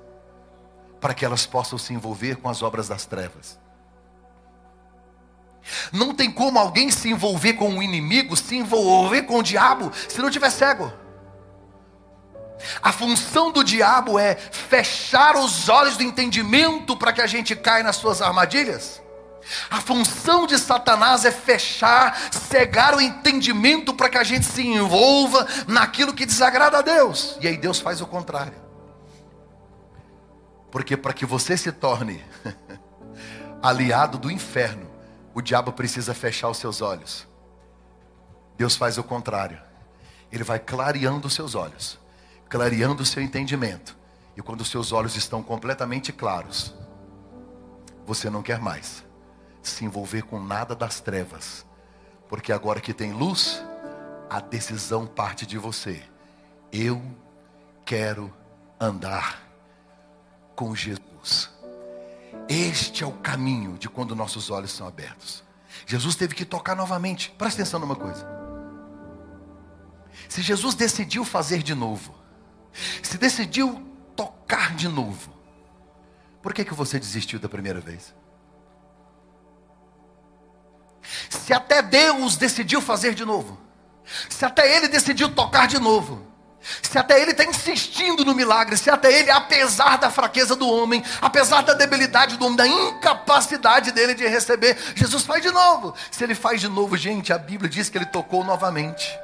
para 1.01 1.15
que 1.15 1.25
elas 1.25 1.47
possam 1.47 1.79
se 1.79 1.93
envolver 1.93 2.37
com 2.37 2.49
as 2.49 2.63
obras 2.63 2.89
das 2.89 3.07
trevas. 3.07 3.59
Não 5.91 6.15
tem 6.15 6.31
como 6.31 6.59
alguém 6.59 6.91
se 6.91 7.09
envolver 7.09 7.55
com 7.55 7.79
o 7.79 7.83
inimigo, 7.83 8.37
se 8.37 8.57
envolver 8.57 9.23
com 9.23 9.39
o 9.39 9.43
diabo, 9.43 9.91
se 10.09 10.21
não 10.21 10.31
tiver 10.31 10.51
cego. 10.51 10.93
A 12.83 12.93
função 12.93 13.51
do 13.51 13.63
diabo 13.63 14.19
é 14.19 14.35
fechar 14.37 15.37
os 15.37 15.69
olhos 15.69 15.97
do 15.97 16.03
entendimento 16.03 16.97
para 16.97 17.13
que 17.13 17.21
a 17.21 17.27
gente 17.27 17.55
caia 17.55 17.83
nas 17.83 17.97
suas 17.97 18.23
armadilhas. 18.23 19.03
A 19.71 19.81
função 19.81 20.47
de 20.47 20.59
Satanás 20.59 21.25
é 21.25 21.31
fechar, 21.31 22.17
cegar 22.33 22.95
o 22.95 23.01
entendimento 23.01 23.93
para 23.93 24.09
que 24.09 24.19
a 24.19 24.25
gente 24.25 24.47
se 24.47 24.67
envolva 24.67 25.47
naquilo 25.67 26.15
que 26.15 26.25
desagrada 26.25 26.79
a 26.79 26.83
Deus. 26.83 27.37
E 27.41 27.49
aí 27.49 27.57
Deus 27.57 27.79
faz 27.79 28.01
o 28.01 28.07
contrário. 28.07 28.55
Porque 30.71 30.97
para 30.97 31.13
que 31.13 31.27
você 31.27 31.57
se 31.57 31.71
torne 31.71 32.25
aliado 33.63 34.19
do 34.19 34.31
inferno, 34.31 34.91
o 35.35 35.43
diabo 35.43 35.73
precisa 35.73 36.15
fechar 36.15 36.49
os 36.49 36.59
seus 36.59 36.81
olhos. 36.81 37.27
Deus 38.57 38.77
faz 38.77 38.99
o 38.99 39.05
contrário. 39.05 39.61
Ele 40.33 40.43
vai 40.43 40.59
clareando 40.59 41.27
os 41.27 41.35
seus 41.35 41.55
olhos, 41.55 41.99
clareando 42.55 43.03
o 43.03 43.05
seu 43.05 43.21
entendimento. 43.21 43.97
E 44.37 44.41
quando 44.41 44.61
os 44.61 44.71
seus 44.71 44.93
olhos 44.93 45.17
estão 45.17 45.43
completamente 45.43 46.13
claros, 46.13 46.73
você 48.07 48.31
não 48.31 48.45
quer 48.45 48.61
mais 48.61 49.03
se 49.61 49.85
envolver 49.85 50.23
com 50.23 50.39
nada 50.39 50.73
das 50.73 51.01
trevas, 51.01 51.67
porque 52.29 52.53
agora 52.53 52.81
que 52.81 52.95
tem 52.95 53.13
luz, 53.13 53.61
a 54.31 54.39
decisão 54.39 55.05
parte 55.05 55.45
de 55.45 55.59
você. 55.59 56.01
Eu 56.71 57.03
quero 57.85 58.33
andar 58.79 59.43
com 60.55 60.77
Jesus. 60.77 61.51
Este 62.49 63.03
é 63.03 63.07
o 63.07 63.15
caminho 63.15 63.77
de 63.77 63.89
quando 63.89 64.15
nossos 64.15 64.49
olhos 64.49 64.71
são 64.71 64.87
abertos. 64.87 65.43
Jesus 65.87 66.15
teve 66.15 66.37
que 66.37 66.45
tocar 66.45 66.77
novamente. 66.77 67.35
Presta 67.37 67.63
atenção 67.63 67.81
numa 67.81 67.97
coisa. 67.97 68.25
Se 70.29 70.41
Jesus 70.41 70.77
decidiu 70.77 71.25
fazer 71.25 71.61
de 71.61 71.75
novo, 71.75 72.23
se 73.03 73.17
decidiu 73.19 73.83
tocar 74.17 74.75
de 74.75 74.89
novo, 74.89 75.33
por 76.43 76.53
que, 76.53 76.65
que 76.65 76.75
você 76.75 76.99
desistiu 76.99 77.39
da 77.39 77.49
primeira 77.49 77.81
vez? 77.81 78.15
Se 81.29 81.53
até 81.53 81.83
Deus 81.83 82.37
decidiu 82.37 82.81
fazer 82.81 83.15
de 83.15 83.25
novo, 83.25 83.59
se 84.29 84.45
até 84.45 84.77
Ele 84.77 84.89
decidiu 84.89 85.31
tocar 85.31 85.67
de 85.67 85.79
novo, 85.79 86.27
se 86.83 86.99
até 86.99 87.21
Ele 87.21 87.33
está 87.33 87.45
insistindo 87.45 88.25
no 88.25 88.35
milagre, 88.35 88.77
se 88.77 88.91
até 88.91 89.13
Ele, 89.13 89.31
apesar 89.31 89.99
da 89.99 90.11
fraqueza 90.11 90.57
do 90.57 90.69
homem, 90.69 91.03
apesar 91.21 91.63
da 91.63 91.75
debilidade 91.75 92.37
do 92.37 92.45
homem, 92.47 92.57
da 92.57 92.67
incapacidade 92.67 93.93
dele 93.93 94.15
de 94.15 94.27
receber, 94.27 94.77
Jesus 94.95 95.25
faz 95.25 95.43
de 95.43 95.51
novo. 95.51 95.95
Se 96.11 96.25
Ele 96.25 96.35
faz 96.35 96.61
de 96.61 96.69
novo, 96.69 96.97
gente, 96.97 97.33
a 97.33 97.39
Bíblia 97.39 97.69
diz 97.69 97.89
que 97.89 97.99
Ele 97.99 98.07
tocou 98.07 98.45
novamente. 98.45 99.19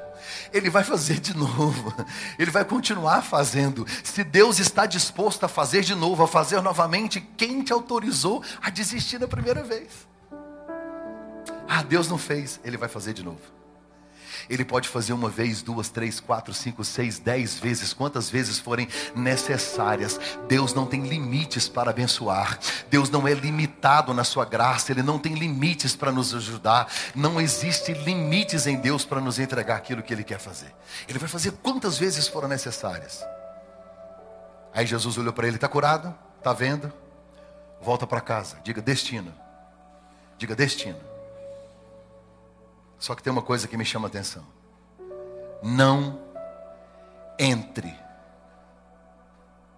Ele 0.53 0.69
vai 0.69 0.83
fazer 0.83 1.21
de 1.21 1.37
novo, 1.37 1.95
Ele 2.39 2.51
vai 2.51 2.65
continuar 2.65 3.23
fazendo. 3.23 3.87
Se 4.03 4.25
Deus 4.25 4.59
está 4.59 4.87
disposto 4.87 5.45
a 5.45 5.49
fazer 5.49 5.83
de 5.83 5.95
novo, 5.95 6.23
a 6.23 6.29
fazer 6.29 6.61
novamente, 6.61 7.21
quem 7.37 7.63
te 7.63 7.73
autorizou 7.73 8.43
a 8.61 8.71
desistir 8.71 9.19
da 9.19 9.29
primeira 9.29 9.63
vez? 9.63 10.09
Ah, 11.69 11.83
Deus 11.83 12.09
não 12.09 12.19
fez, 12.19 12.61
Ele 12.65 12.77
vai 12.77 12.89
fazer 12.89 13.13
de 13.13 13.23
novo. 13.23 13.41
Ele 14.51 14.65
pode 14.65 14.89
fazer 14.89 15.13
uma 15.13 15.29
vez, 15.29 15.63
duas, 15.63 15.89
três, 15.89 16.19
quatro, 16.19 16.53
cinco, 16.53 16.83
seis, 16.85 17.21
dez 17.21 17.57
vezes, 17.57 17.93
quantas 17.93 18.29
vezes 18.29 18.59
forem 18.59 18.89
necessárias. 19.15 20.19
Deus 20.49 20.75
não 20.75 20.87
tem 20.87 21.07
limites 21.07 21.69
para 21.69 21.91
abençoar. 21.91 22.59
Deus 22.91 23.09
não 23.09 23.29
é 23.29 23.33
limitado 23.33 24.13
na 24.13 24.25
sua 24.25 24.45
graça. 24.45 24.91
Ele 24.91 25.05
não 25.05 25.21
tem 25.21 25.35
limites 25.35 25.95
para 25.95 26.11
nos 26.11 26.35
ajudar. 26.35 26.93
Não 27.15 27.41
existe 27.41 27.93
limites 27.93 28.67
em 28.67 28.77
Deus 28.77 29.05
para 29.05 29.21
nos 29.21 29.39
entregar 29.39 29.77
aquilo 29.77 30.03
que 30.03 30.13
Ele 30.13 30.25
quer 30.25 30.41
fazer. 30.41 30.75
Ele 31.09 31.21
vai 31.21 31.29
fazer 31.29 31.53
quantas 31.63 31.97
vezes 31.97 32.27
forem 32.27 32.49
necessárias. 32.49 33.25
Aí 34.75 34.85
Jesus 34.85 35.17
olhou 35.17 35.33
para 35.33 35.47
ele: 35.47 35.57
está 35.57 35.69
curado? 35.69 36.13
Está 36.39 36.53
vendo? 36.53 36.93
Volta 37.81 38.07
para 38.07 38.21
casa. 38.21 38.59
Diga 38.65 38.83
destino. 38.83 39.33
Diga 40.37 40.57
destino. 40.57 41.10
Só 43.01 43.15
que 43.15 43.23
tem 43.23 43.33
uma 43.33 43.43
coisa 43.43 43.67
que 43.67 43.79
me 43.79 43.85
chama 43.85 44.07
a 44.07 44.11
atenção. 44.11 44.45
Não 45.63 46.21
entre 47.39 47.99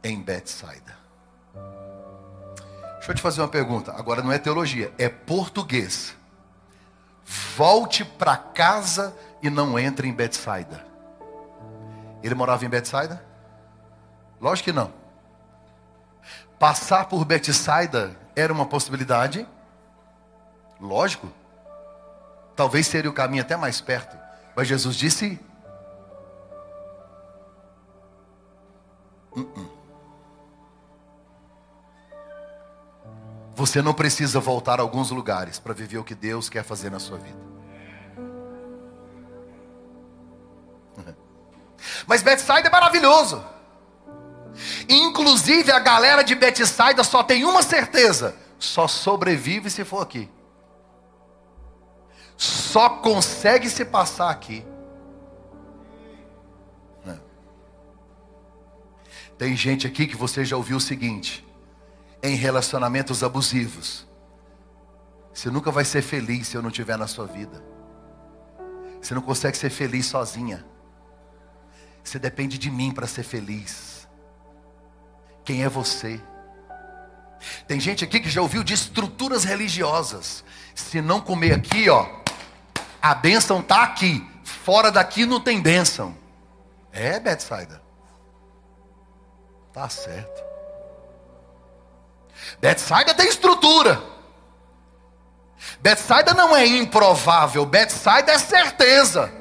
em 0.03 0.21
Betsaida. 0.21 0.97
Deixa 2.97 3.13
eu 3.13 3.15
te 3.15 3.23
fazer 3.23 3.41
uma 3.41 3.49
pergunta. 3.49 3.93
Agora 3.93 4.23
não 4.23 4.33
é 4.33 4.39
teologia, 4.39 4.93
é 4.99 5.09
português. 5.09 6.17
Volte 7.57 8.05
para 8.05 8.37
casa 8.37 9.17
e 9.41 9.49
não 9.49 9.79
entre 9.79 10.09
em 10.09 10.13
Betsaida. 10.13 10.85
Ele 12.25 12.35
morava 12.35 12.65
em 12.65 12.69
Betsaida? 12.69 13.25
Lógico 14.41 14.65
que 14.65 14.73
não. 14.73 14.93
Passar 16.59 17.05
por 17.07 17.25
Betsaida 17.25 18.17
era 18.35 18.53
uma 18.53 18.67
possibilidade? 18.67 19.47
Lógico. 20.81 21.29
Talvez 22.55 22.87
seria 22.87 23.11
o 23.11 23.15
caminho 23.15 23.43
até 23.43 23.57
mais 23.57 23.81
perto. 23.81 24.17
Mas 24.55 24.69
Jesus 24.69 24.97
disse: 24.97 25.41
uh-uh. 29.35 29.83
Você 33.55 33.83
não 33.83 33.95
precisa 33.95 34.41
voltar 34.41 34.81
a 34.81 34.83
alguns 34.83 35.11
lugares 35.11 35.59
para 35.59 35.75
viver 35.75 35.99
o 35.99 36.05
que 36.05 36.15
Deus 36.15 36.49
quer 36.49 36.65
fazer 36.65 36.91
na 36.91 36.99
sua 36.99 37.19
vida. 37.19 37.39
Mas 42.07 42.23
Bethsaida 42.23 42.69
é 42.69 42.71
maravilhoso. 42.71 43.45
Inclusive 44.89 45.71
a 45.71 45.79
galera 45.79 46.23
de 46.23 46.35
Bethsaida 46.35 47.05
só 47.05 47.23
tem 47.23 47.45
uma 47.45 47.63
certeza: 47.63 48.35
só 48.59 48.89
sobrevive 48.89 49.71
se 49.71 49.85
for 49.85 50.03
aqui. 50.03 50.29
Só 52.43 52.89
consegue 52.89 53.71
se 53.71 53.85
passar 53.85 54.29
aqui. 54.29 54.67
É. 57.07 57.17
Tem 59.39 59.57
gente 59.57 59.87
aqui 59.87 60.09
que 60.09 60.17
você 60.17 60.45
já 60.45 60.57
ouviu 60.57 60.79
o 60.79 60.81
seguinte: 60.81 61.47
em 62.21 62.35
relacionamentos 62.35 63.23
abusivos, 63.23 64.09
você 65.33 65.53
nunca 65.53 65.71
vai 65.71 65.85
ser 65.85 66.03
feliz 66.03 66.49
se 66.49 66.57
eu 66.57 66.63
não 66.63 66.71
estiver 66.71 66.99
na 66.99 67.07
sua 67.07 67.27
vida. 67.27 67.63
Você 69.01 69.15
não 69.15 69.23
consegue 69.23 69.57
ser 69.57 69.71
feliz 69.71 70.07
sozinha. 70.07 70.67
Você 72.03 72.19
depende 72.19 72.59
de 72.59 72.73
mim 72.73 72.91
para 72.91 73.07
ser 73.07 73.23
feliz. 73.23 74.09
Quem 75.45 75.63
é 75.63 75.69
você? 75.69 76.21
Tem 77.69 77.79
gente 77.79 78.03
aqui 78.03 78.19
que 78.19 78.29
já 78.29 78.43
ouviu 78.43 78.65
de 78.65 78.75
estruturas 78.75 79.45
religiosas. 79.45 80.45
Se 80.75 81.01
não 81.01 81.21
comer 81.21 81.53
aqui, 81.53 81.89
ó, 81.89 82.22
a 83.03 83.15
bênção 83.15 83.61
está 83.61 83.83
aqui. 83.83 84.25
Fora 84.45 84.93
daqui 84.93 85.27
não 85.27 85.41
tem 85.41 85.61
bênção. 85.61 86.17
É, 86.93 87.19
Betsaida. 87.19 87.83
Tá 89.73 89.89
certo. 89.89 90.43
Betsaida 92.61 93.15
tem 93.15 93.29
estrutura. 93.29 94.01
Betsaida 95.81 96.35
não 96.35 96.55
é 96.57 96.67
improvável, 96.67 97.65
Betsaida 97.65 98.33
é 98.33 98.39
certeza. 98.39 99.33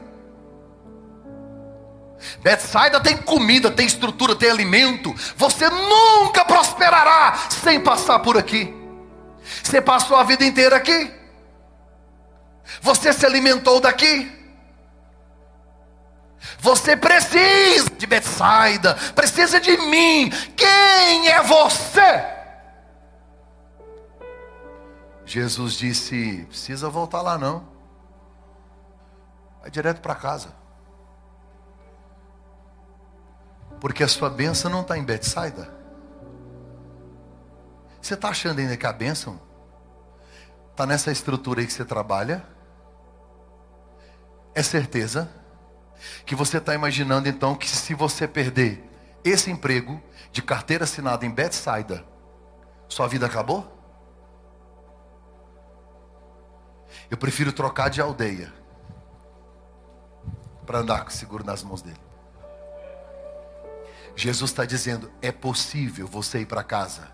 Betsaida 2.42 3.00
tem 3.00 3.18
comida, 3.18 3.70
tem 3.70 3.86
estrutura, 3.86 4.36
tem 4.36 4.50
alimento. 4.50 5.14
Você 5.36 5.70
nunca 5.70 6.46
prosperará 6.46 7.36
sem 7.50 7.80
passar 7.80 8.20
por 8.20 8.38
aqui. 8.38 8.74
Você 9.64 9.82
passou 9.82 10.16
a 10.16 10.24
vida 10.24 10.46
inteira 10.46 10.76
aqui. 10.76 11.21
Você 12.80 13.12
se 13.12 13.26
alimentou 13.26 13.82
daqui. 13.82 14.40
Você 16.60 16.96
precisa 16.96 17.90
de 17.90 18.06
Betsaida, 18.06 18.96
precisa 19.16 19.60
de 19.60 19.78
mim. 19.78 20.30
Quem 20.56 21.28
é 21.30 21.42
você? 21.42 22.42
Jesus 25.26 25.74
disse: 25.74 26.46
precisa 26.48 26.90
voltar 26.90 27.22
lá 27.22 27.38
não. 27.38 27.68
Vai 29.62 29.70
direto 29.70 30.02
para 30.02 30.16
casa. 30.16 30.54
Porque 33.80 34.04
a 34.04 34.08
sua 34.08 34.30
bênção 34.30 34.70
não 34.70 34.82
está 34.82 34.98
em 34.98 35.04
Betsaida. 35.04 35.72
Você 38.02 38.16
está 38.16 38.30
achando 38.30 38.60
ainda 38.60 38.76
que 38.76 38.86
a 38.86 38.94
bênção 38.94 39.40
está 40.72 40.86
nessa 40.86 41.12
estrutura 41.12 41.62
aí 41.62 41.68
que 41.68 41.74
você 41.74 41.86
trabalha? 41.86 42.44
É 44.54 44.62
certeza 44.62 45.30
que 46.26 46.36
você 46.36 46.58
está 46.58 46.74
imaginando 46.74 47.30
então 47.30 47.56
que 47.56 47.70
se 47.70 47.94
você 47.94 48.28
perder 48.28 48.84
esse 49.24 49.52
emprego 49.52 50.02
de 50.32 50.42
carteira 50.42 50.84
assinada 50.84 51.26
em 51.26 51.32
Betsaida, 51.32 52.06
sua 52.88 53.08
vida 53.08 53.26
acabou? 53.26 53.78
Eu 57.10 57.18
prefiro 57.18 57.52
trocar 57.52 57.90
de 57.90 58.02
aldeia 58.02 58.54
para 60.66 60.80
andar 60.80 61.12
seguro 61.12 61.44
nas 61.44 61.64
mãos 61.64 61.82
dele. 61.82 62.00
Jesus 64.16 64.52
está 64.52 64.66
dizendo: 64.66 65.12
é 65.22 65.32
possível 65.32 66.08
você 66.08 66.40
ir 66.40 66.46
para 66.46 66.64
casa. 66.64 67.10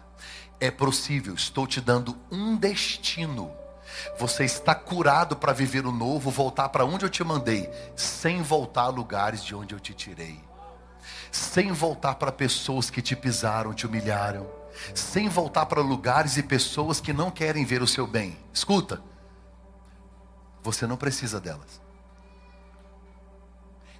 É 0.59 0.71
possível, 0.71 1.35
estou 1.35 1.67
te 1.67 1.79
dando 1.79 2.17
um 2.31 2.55
destino. 2.55 3.51
Você 4.17 4.43
está 4.43 4.75
curado 4.75 5.35
para 5.35 5.53
viver 5.53 5.85
o 5.85 5.91
novo, 5.91 6.29
voltar 6.29 6.69
para 6.69 6.85
onde 6.85 7.05
eu 7.05 7.09
te 7.09 7.23
mandei, 7.23 7.69
sem 7.95 8.41
voltar 8.41 8.83
a 8.83 8.89
lugares 8.89 9.43
de 9.43 9.55
onde 9.55 9.73
eu 9.73 9.79
te 9.79 9.93
tirei. 9.93 10.43
Sem 11.31 11.71
voltar 11.71 12.15
para 12.15 12.31
pessoas 12.31 12.89
que 12.89 13.01
te 13.01 13.15
pisaram, 13.15 13.73
te 13.73 13.85
humilharam. 13.85 14.47
Sem 14.93 15.27
voltar 15.27 15.65
para 15.65 15.81
lugares 15.81 16.37
e 16.37 16.43
pessoas 16.43 16.99
que 16.99 17.13
não 17.13 17.31
querem 17.31 17.65
ver 17.65 17.81
o 17.81 17.87
seu 17.87 18.05
bem. 18.05 18.37
Escuta, 18.53 19.01
você 20.61 20.85
não 20.85 20.97
precisa 20.97 21.39
delas. 21.39 21.81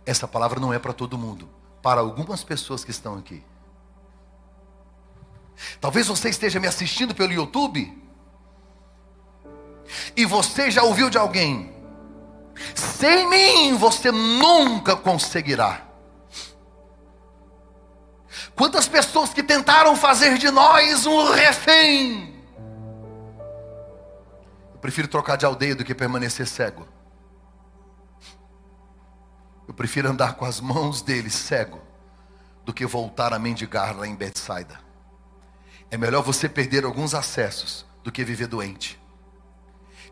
Essa 0.05 0.27
palavra 0.27 0.59
não 0.59 0.73
é 0.73 0.79
para 0.79 0.93
todo 0.93 1.17
mundo 1.17 1.49
para 1.81 2.01
algumas 2.01 2.43
pessoas 2.43 2.83
que 2.83 2.91
estão 2.91 3.17
aqui. 3.17 3.43
Talvez 5.79 6.07
você 6.07 6.29
esteja 6.29 6.59
me 6.59 6.67
assistindo 6.67 7.15
pelo 7.15 7.33
YouTube 7.33 8.06
e 10.15 10.25
você 10.25 10.69
já 10.69 10.83
ouviu 10.83 11.09
de 11.09 11.17
alguém: 11.17 11.73
sem 12.75 13.29
mim 13.29 13.77
você 13.77 14.11
nunca 14.11 14.95
conseguirá. 14.95 15.83
Quantas 18.55 18.87
pessoas 18.87 19.33
que 19.33 19.43
tentaram 19.43 19.95
fazer 19.95 20.37
de 20.37 20.49
nós 20.49 21.05
um 21.05 21.31
refém. 21.31 22.35
Eu 24.73 24.79
prefiro 24.79 25.07
trocar 25.07 25.35
de 25.35 25.45
aldeia 25.45 25.75
do 25.75 25.83
que 25.83 25.93
permanecer 25.93 26.47
cego. 26.47 26.87
Eu 29.67 29.73
prefiro 29.73 30.09
andar 30.09 30.35
com 30.35 30.45
as 30.45 30.59
mãos 30.59 31.01
dele 31.01 31.29
cego 31.29 31.81
do 32.65 32.73
que 32.73 32.85
voltar 32.85 33.33
a 33.33 33.39
mendigar 33.39 33.97
lá 33.97 34.07
em 34.07 34.15
Betsaida. 34.15 34.79
É 35.91 35.97
melhor 35.97 36.21
você 36.21 36.49
perder 36.49 36.83
alguns 36.83 37.13
acessos 37.13 37.85
do 38.03 38.11
que 38.11 38.23
viver 38.23 38.47
doente. 38.47 38.99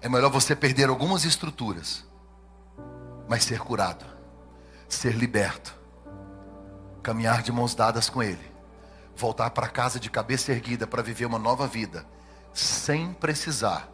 É 0.02 0.10
melhor 0.10 0.30
você 0.30 0.56
perder 0.56 0.90
algumas 0.90 1.26
estruturas, 1.26 2.06
mas 3.28 3.44
ser 3.44 3.60
curado, 3.60 4.06
ser 4.88 5.14
liberto, 5.16 5.76
caminhar 7.02 7.42
de 7.42 7.52
mãos 7.52 7.74
dadas 7.74 8.10
com 8.10 8.22
Ele, 8.22 8.52
voltar 9.16 9.50
para 9.52 9.68
casa 9.68 10.00
de 10.00 10.10
cabeça 10.10 10.52
erguida 10.52 10.86
para 10.86 11.02
viver 11.02 11.26
uma 11.26 11.40
nova 11.40 11.68
vida, 11.68 12.06
sem 12.54 13.14
precisar 13.14 13.90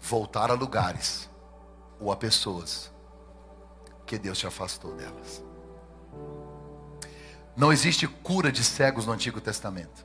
voltar 0.00 0.50
a 0.50 0.54
lugares 0.54 1.28
ou 1.98 2.12
a 2.12 2.16
pessoas 2.16 2.92
que 4.06 4.18
Deus 4.18 4.38
te 4.38 4.46
afastou 4.46 4.94
delas. 4.94 5.42
Não 7.56 7.72
existe 7.72 8.06
cura 8.06 8.50
de 8.50 8.62
cegos 8.64 9.06
no 9.06 9.12
Antigo 9.12 9.40
Testamento. 9.40 10.04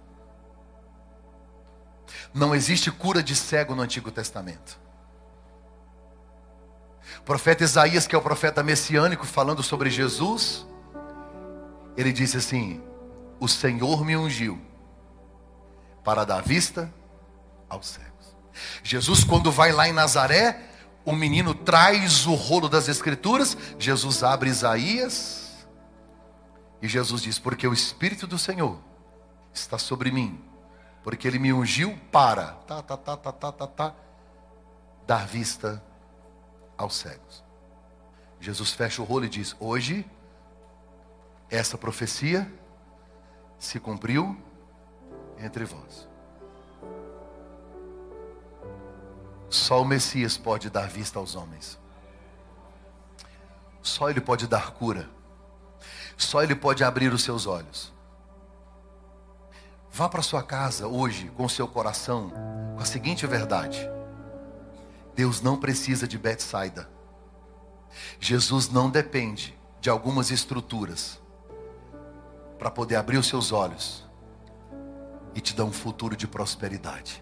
Não 2.33 2.53
existe 2.53 2.91
cura 2.91 3.23
de 3.23 3.35
cego 3.35 3.73
no 3.73 3.81
Antigo 3.81 4.11
Testamento. 4.11 4.79
O 7.19 7.23
profeta 7.23 7.63
Isaías, 7.63 8.05
que 8.05 8.15
é 8.15 8.17
o 8.17 8.21
profeta 8.21 8.61
messiânico, 8.61 9.25
falando 9.25 9.63
sobre 9.63 9.89
Jesus, 9.89 10.65
ele 11.97 12.11
disse 12.11 12.37
assim: 12.37 12.81
O 13.39 13.47
Senhor 13.47 14.05
me 14.05 14.15
ungiu 14.15 14.59
para 16.03 16.23
dar 16.23 16.41
vista 16.41 16.93
aos 17.69 17.87
cegos. 17.87 18.35
Jesus, 18.83 19.23
quando 19.23 19.51
vai 19.51 19.71
lá 19.71 19.87
em 19.87 19.93
Nazaré, 19.93 20.69
o 21.05 21.13
menino 21.13 21.53
traz 21.53 22.25
o 22.25 22.35
rolo 22.35 22.69
das 22.69 22.87
Escrituras, 22.87 23.57
Jesus 23.77 24.23
abre 24.23 24.49
Isaías, 24.49 25.67
e 26.81 26.87
Jesus 26.87 27.21
diz: 27.21 27.39
Porque 27.39 27.67
o 27.67 27.73
Espírito 27.73 28.27
do 28.27 28.37
Senhor 28.37 28.79
está 29.53 29.77
sobre 29.77 30.11
mim, 30.11 30.39
porque 31.03 31.27
Ele 31.27 31.39
me 31.39 31.51
ungiu 31.51 31.97
para, 32.11 32.53
tá, 32.67 32.81
tá, 32.81 32.97
tá, 32.97 33.17
tá, 33.17 33.31
tá, 33.31 33.51
tá, 33.51 33.67
tá, 33.67 33.95
dar 35.05 35.27
vista 35.27 35.83
aos 36.79 36.95
cegos. 36.95 37.43
Jesus 38.39 38.71
fecha 38.71 39.01
o 39.01 39.05
rolo 39.05 39.25
e 39.25 39.29
diz: 39.29 39.55
Hoje, 39.59 40.09
essa 41.49 41.77
profecia 41.77 42.51
se 43.57 43.79
cumpriu 43.79 44.35
entre 45.37 45.65
vós. 45.65 46.07
Só 49.49 49.81
o 49.81 49.85
Messias 49.85 50.37
pode 50.37 50.69
dar 50.69 50.87
vista 50.87 51.19
aos 51.19 51.35
homens. 51.35 51.77
Só 53.81 54.09
Ele 54.09 54.21
pode 54.21 54.47
dar 54.47 54.71
cura. 54.71 55.09
Só 56.15 56.43
Ele 56.43 56.55
pode 56.55 56.83
abrir 56.83 57.11
os 57.11 57.23
seus 57.23 57.45
olhos. 57.45 57.91
Vá 59.91 60.07
para 60.07 60.21
sua 60.21 60.43
casa 60.43 60.87
hoje 60.87 61.29
com 61.35 61.45
o 61.45 61.49
seu 61.49 61.67
coração 61.67 62.31
com 62.75 62.81
a 62.81 62.85
seguinte 62.85 63.25
verdade: 63.25 63.89
Deus 65.19 65.41
não 65.41 65.57
precisa 65.57 66.07
de 66.07 66.17
Betsaida. 66.17 66.89
Jesus 68.21 68.69
não 68.69 68.89
depende 68.89 69.53
de 69.81 69.89
algumas 69.89 70.31
estruturas 70.31 71.19
para 72.57 72.71
poder 72.71 72.95
abrir 72.95 73.17
os 73.17 73.27
seus 73.27 73.51
olhos 73.51 74.07
e 75.35 75.41
te 75.41 75.53
dar 75.53 75.65
um 75.65 75.73
futuro 75.73 76.15
de 76.15 76.25
prosperidade. 76.25 77.21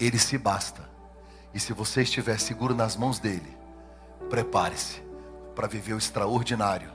Ele 0.00 0.18
se 0.18 0.38
basta. 0.38 0.88
E 1.52 1.60
se 1.60 1.74
você 1.74 2.00
estiver 2.00 2.40
seguro 2.40 2.74
nas 2.74 2.96
mãos 2.96 3.18
dele, 3.18 3.54
prepare-se 4.30 5.02
para 5.54 5.68
viver 5.68 5.92
o 5.92 5.98
extraordinário, 5.98 6.90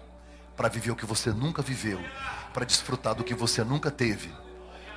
para 0.58 0.68
viver 0.68 0.90
o 0.90 0.96
que 0.96 1.06
você 1.06 1.30
nunca 1.30 1.62
viveu, 1.62 2.00
para 2.56 2.66
desfrutar 2.66 3.14
do 3.14 3.24
que 3.24 3.36
você 3.36 3.64
nunca 3.64 3.92
teve, 3.92 4.34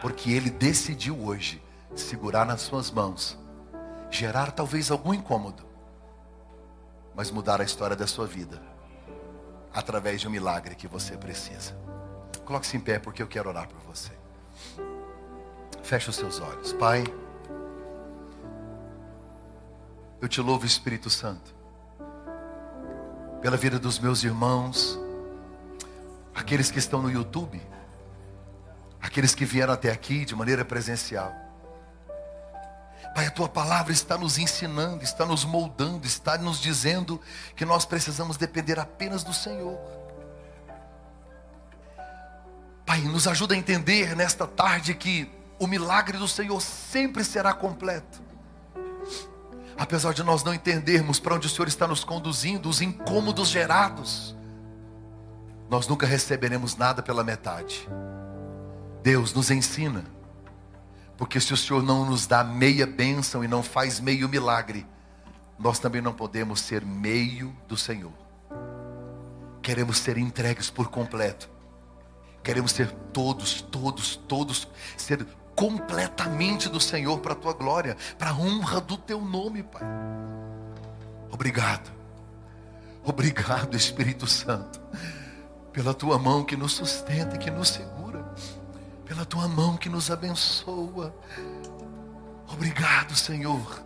porque 0.01 0.31
ele 0.31 0.49
decidiu 0.49 1.27
hoje 1.27 1.63
segurar 1.95 2.47
nas 2.47 2.63
suas 2.63 2.91
mãos, 2.91 3.39
gerar 4.11 4.53
talvez 4.53 4.91
algum 4.91 5.13
incômodo, 5.13 5.65
mas 7.15 7.31
mudar 7.31 7.61
a 7.61 7.65
história 7.65 7.97
da 7.97 8.07
sua 8.07 8.27
vida 8.27 8.61
através 9.73 10.21
de 10.21 10.29
um 10.29 10.31
milagre 10.31 10.75
que 10.75 10.89
você 10.89 11.17
precisa. 11.17 11.77
Coloque-se 12.45 12.77
em 12.77 12.81
pé 12.81 12.99
porque 12.99 13.23
eu 13.23 13.27
quero 13.27 13.49
orar 13.49 13.69
por 13.69 13.81
você. 13.81 14.13
Feche 15.83 16.11
os 16.11 16.17
seus 16.17 16.41
olhos. 16.41 16.73
Pai, 16.73 17.05
eu 20.21 20.29
te 20.29 20.41
louvo, 20.41 20.67
Espírito 20.67 21.09
Santo, 21.09 21.55
pela 23.41 23.57
vida 23.57 23.79
dos 23.79 23.99
meus 23.99 24.25
irmãos, 24.25 24.99
aqueles 26.35 26.71
que 26.71 26.79
estão 26.79 27.01
no 27.01 27.11
YouTube, 27.11 27.61
aqueles 29.01 29.35
que 29.35 29.45
vieram 29.45 29.73
até 29.73 29.93
aqui 29.93 30.25
de 30.25 30.35
maneira 30.35 30.65
presencial. 30.65 31.48
Pai, 33.15 33.27
a 33.27 33.31
tua 33.31 33.49
palavra 33.49 33.93
está 33.93 34.17
nos 34.17 34.39
ensinando, 34.39 35.03
está 35.03 35.27
nos 35.27 35.45
moldando, 35.45 36.07
está 36.07 36.39
nos 36.39 36.61
dizendo 36.61 37.21
que 37.57 37.65
nós 37.65 37.85
precisamos 37.85 38.37
depender 38.37 38.79
apenas 38.79 39.25
do 39.25 39.33
Senhor. 39.33 39.79
Pai, 42.87 43.01
nos 43.01 43.27
ajuda 43.27 43.55
a 43.55 43.59
entender 43.59 44.17
nesta 44.17 44.47
tarde 44.47 44.95
que 44.95 45.31
o 45.59 45.67
milagre 45.67 46.17
do 46.17 46.29
Senhor 46.29 46.61
sempre 46.61 47.25
será 47.25 47.53
completo. 47.53 48.23
Apesar 49.77 50.13
de 50.13 50.23
nós 50.23 50.43
não 50.43 50.55
entendermos 50.55 51.21
para 51.21 51.35
onde 51.35 51.47
o 51.47 51.51
Senhor 51.51 51.69
está 51.69 51.87
nos 51.87 52.03
conduzindo, 52.03 52.69
os 52.69 52.81
incômodos 52.81 53.49
gerados, 53.49 54.35
nós 55.69 55.87
nunca 55.87 56.07
receberemos 56.07 56.77
nada 56.77 57.03
pela 57.03 57.23
metade. 57.23 57.89
Deus 59.03 59.33
nos 59.33 59.51
ensina, 59.51 60.05
porque 61.19 61.41
se 61.41 61.53
o 61.53 61.57
Senhor 61.57 61.83
não 61.83 62.07
nos 62.07 62.29
dá 62.29 62.45
meia 62.45 62.87
bênção 62.87 63.43
e 63.43 63.49
não 63.49 63.61
faz 63.61 63.99
meio 63.99 64.29
milagre, 64.29 64.87
nós 65.59 65.81
também 65.81 66.01
não 66.01 66.15
podemos 66.15 66.61
ser 66.61 66.87
meio 66.87 67.55
do 67.67 67.77
Senhor. 67.77 68.13
Queremos 69.61 69.99
ser 69.99 70.17
entregues 70.17 70.71
por 70.71 70.89
completo. 70.89 71.51
Queremos 72.41 72.71
ser 72.71 72.93
todos, 73.13 73.61
todos, 73.61 74.15
todos, 74.15 74.69
ser 74.97 75.27
completamente 75.57 76.69
do 76.69 76.81
Senhor 76.81 77.19
para 77.19 77.33
a 77.33 77.37
tua 77.37 77.53
glória, 77.53 77.97
para 78.17 78.31
a 78.31 78.35
honra 78.35 78.81
do 78.81 78.97
teu 78.97 79.21
nome, 79.21 79.65
Pai. 79.65 79.83
Obrigado. 81.33 81.91
Obrigado, 83.05 83.77
Espírito 83.77 84.27
Santo, 84.27 84.81
pela 85.73 85.93
tua 85.93 86.17
mão 86.17 86.45
que 86.45 86.57
nos 86.57 86.75
sustenta 86.75 87.35
e 87.35 87.39
que 87.39 87.51
nos 87.51 87.71
segura, 87.71 88.25
pela 89.09 89.25
tua 89.25 89.49
mão 89.49 89.77
que 89.77 89.89
nos 89.89 90.11
abençoa. 90.11 91.15
Obrigado, 92.53 93.17
Senhor. 93.17 93.83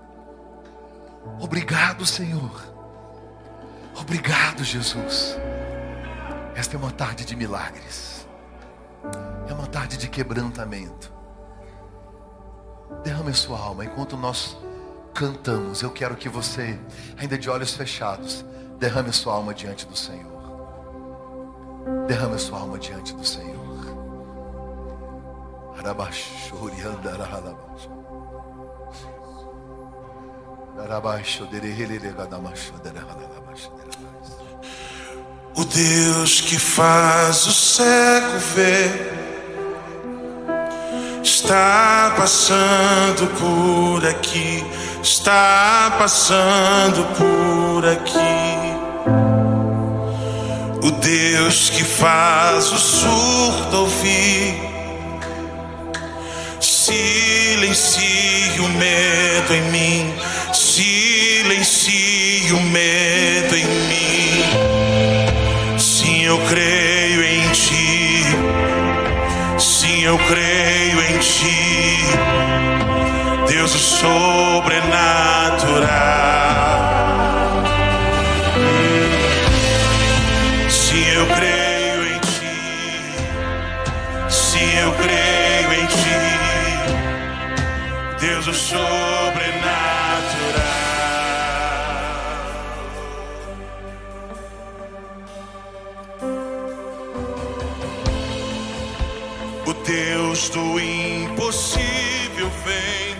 Obrigado, 1.40 2.04
Senhor. 2.04 2.50
Obrigado, 3.96 4.64
Jesus. 4.64 5.36
Esta 6.56 6.76
é 6.76 6.78
uma 6.78 6.90
tarde 6.90 7.24
de 7.24 7.36
milagres. 7.36 8.26
É 9.48 9.54
uma 9.54 9.66
tarde 9.66 9.96
de 9.96 10.08
quebrantamento. 10.08 11.12
Derrame 13.04 13.32
sua 13.32 13.58
alma 13.58 13.84
enquanto 13.84 14.16
nós 14.16 14.56
cantamos. 15.14 15.82
Eu 15.82 15.90
quero 15.90 16.16
que 16.16 16.28
você, 16.28 16.78
ainda 17.16 17.38
de 17.38 17.48
olhos 17.48 17.74
fechados, 17.74 18.44
derrame 18.78 19.12
sua 19.12 19.34
alma 19.34 19.54
diante 19.54 19.86
do 19.86 19.96
Senhor. 19.96 20.32
Derrame 22.08 22.38
sua 22.38 22.58
alma 22.58 22.78
diante 22.78 23.14
do 23.14 23.24
Senhor. 23.24 23.61
O 35.54 35.64
Deus 35.64 36.40
que 36.40 36.58
faz 36.58 37.46
o 37.46 37.52
cego 37.52 38.38
ver 38.54 39.22
está 41.22 42.14
passando 42.16 43.26
por 43.38 44.06
aqui, 44.06 44.64
está 45.02 45.94
passando 45.98 47.04
por 47.16 47.86
aqui. 47.86 48.22
O 50.86 50.90
Deus 50.90 51.70
que 51.70 51.84
faz 51.84 52.72
o 52.72 52.78
surdo 52.78 53.80
ouvir, 53.80 54.71
silencie 56.92 58.60
o 58.60 58.68
medo 58.68 59.54
em 59.54 59.62
mim, 59.70 60.12
silencie 60.52 62.52
o 62.52 62.60
medo 62.60 63.56
em 63.56 63.64
mim. 63.64 64.44
Sim, 65.78 66.24
eu 66.24 66.36
creio 66.48 67.24
em 67.24 67.48
ti. 67.52 68.26
Sim, 69.58 70.02
eu 70.02 70.18
creio 70.18 71.00
em 71.00 71.16
ti, 71.18 72.04
Deus 73.48 73.74
o 73.74 73.78
sobrenatural. 73.78 75.88
Sim, 80.68 81.04
eu 81.14 81.26
creio 81.26 82.06
em 82.06 82.18
ti. 82.18 82.42
Sim, 84.28 84.78
eu 84.78 84.92
creio 84.92 85.31
Sobrenatural. 88.54 89.62
O 99.66 99.72
Deus 99.72 100.50
do 100.50 100.78
impossível 100.78 102.50
vem 102.64 103.16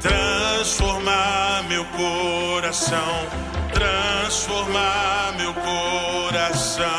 transformar 0.00 1.64
meu 1.68 1.84
coração, 1.84 3.26
transformar 3.74 5.34
meu 5.36 5.52
coração. 5.52 6.90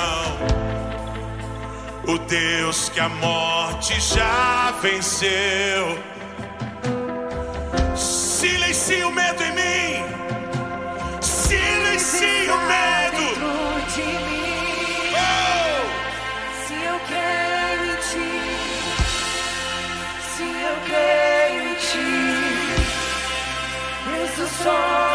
O 2.08 2.18
Deus 2.20 2.90
que 2.90 3.00
a 3.00 3.10
morte 3.10 4.00
já 4.00 4.72
venceu. 4.82 6.11
Isso 24.62 25.11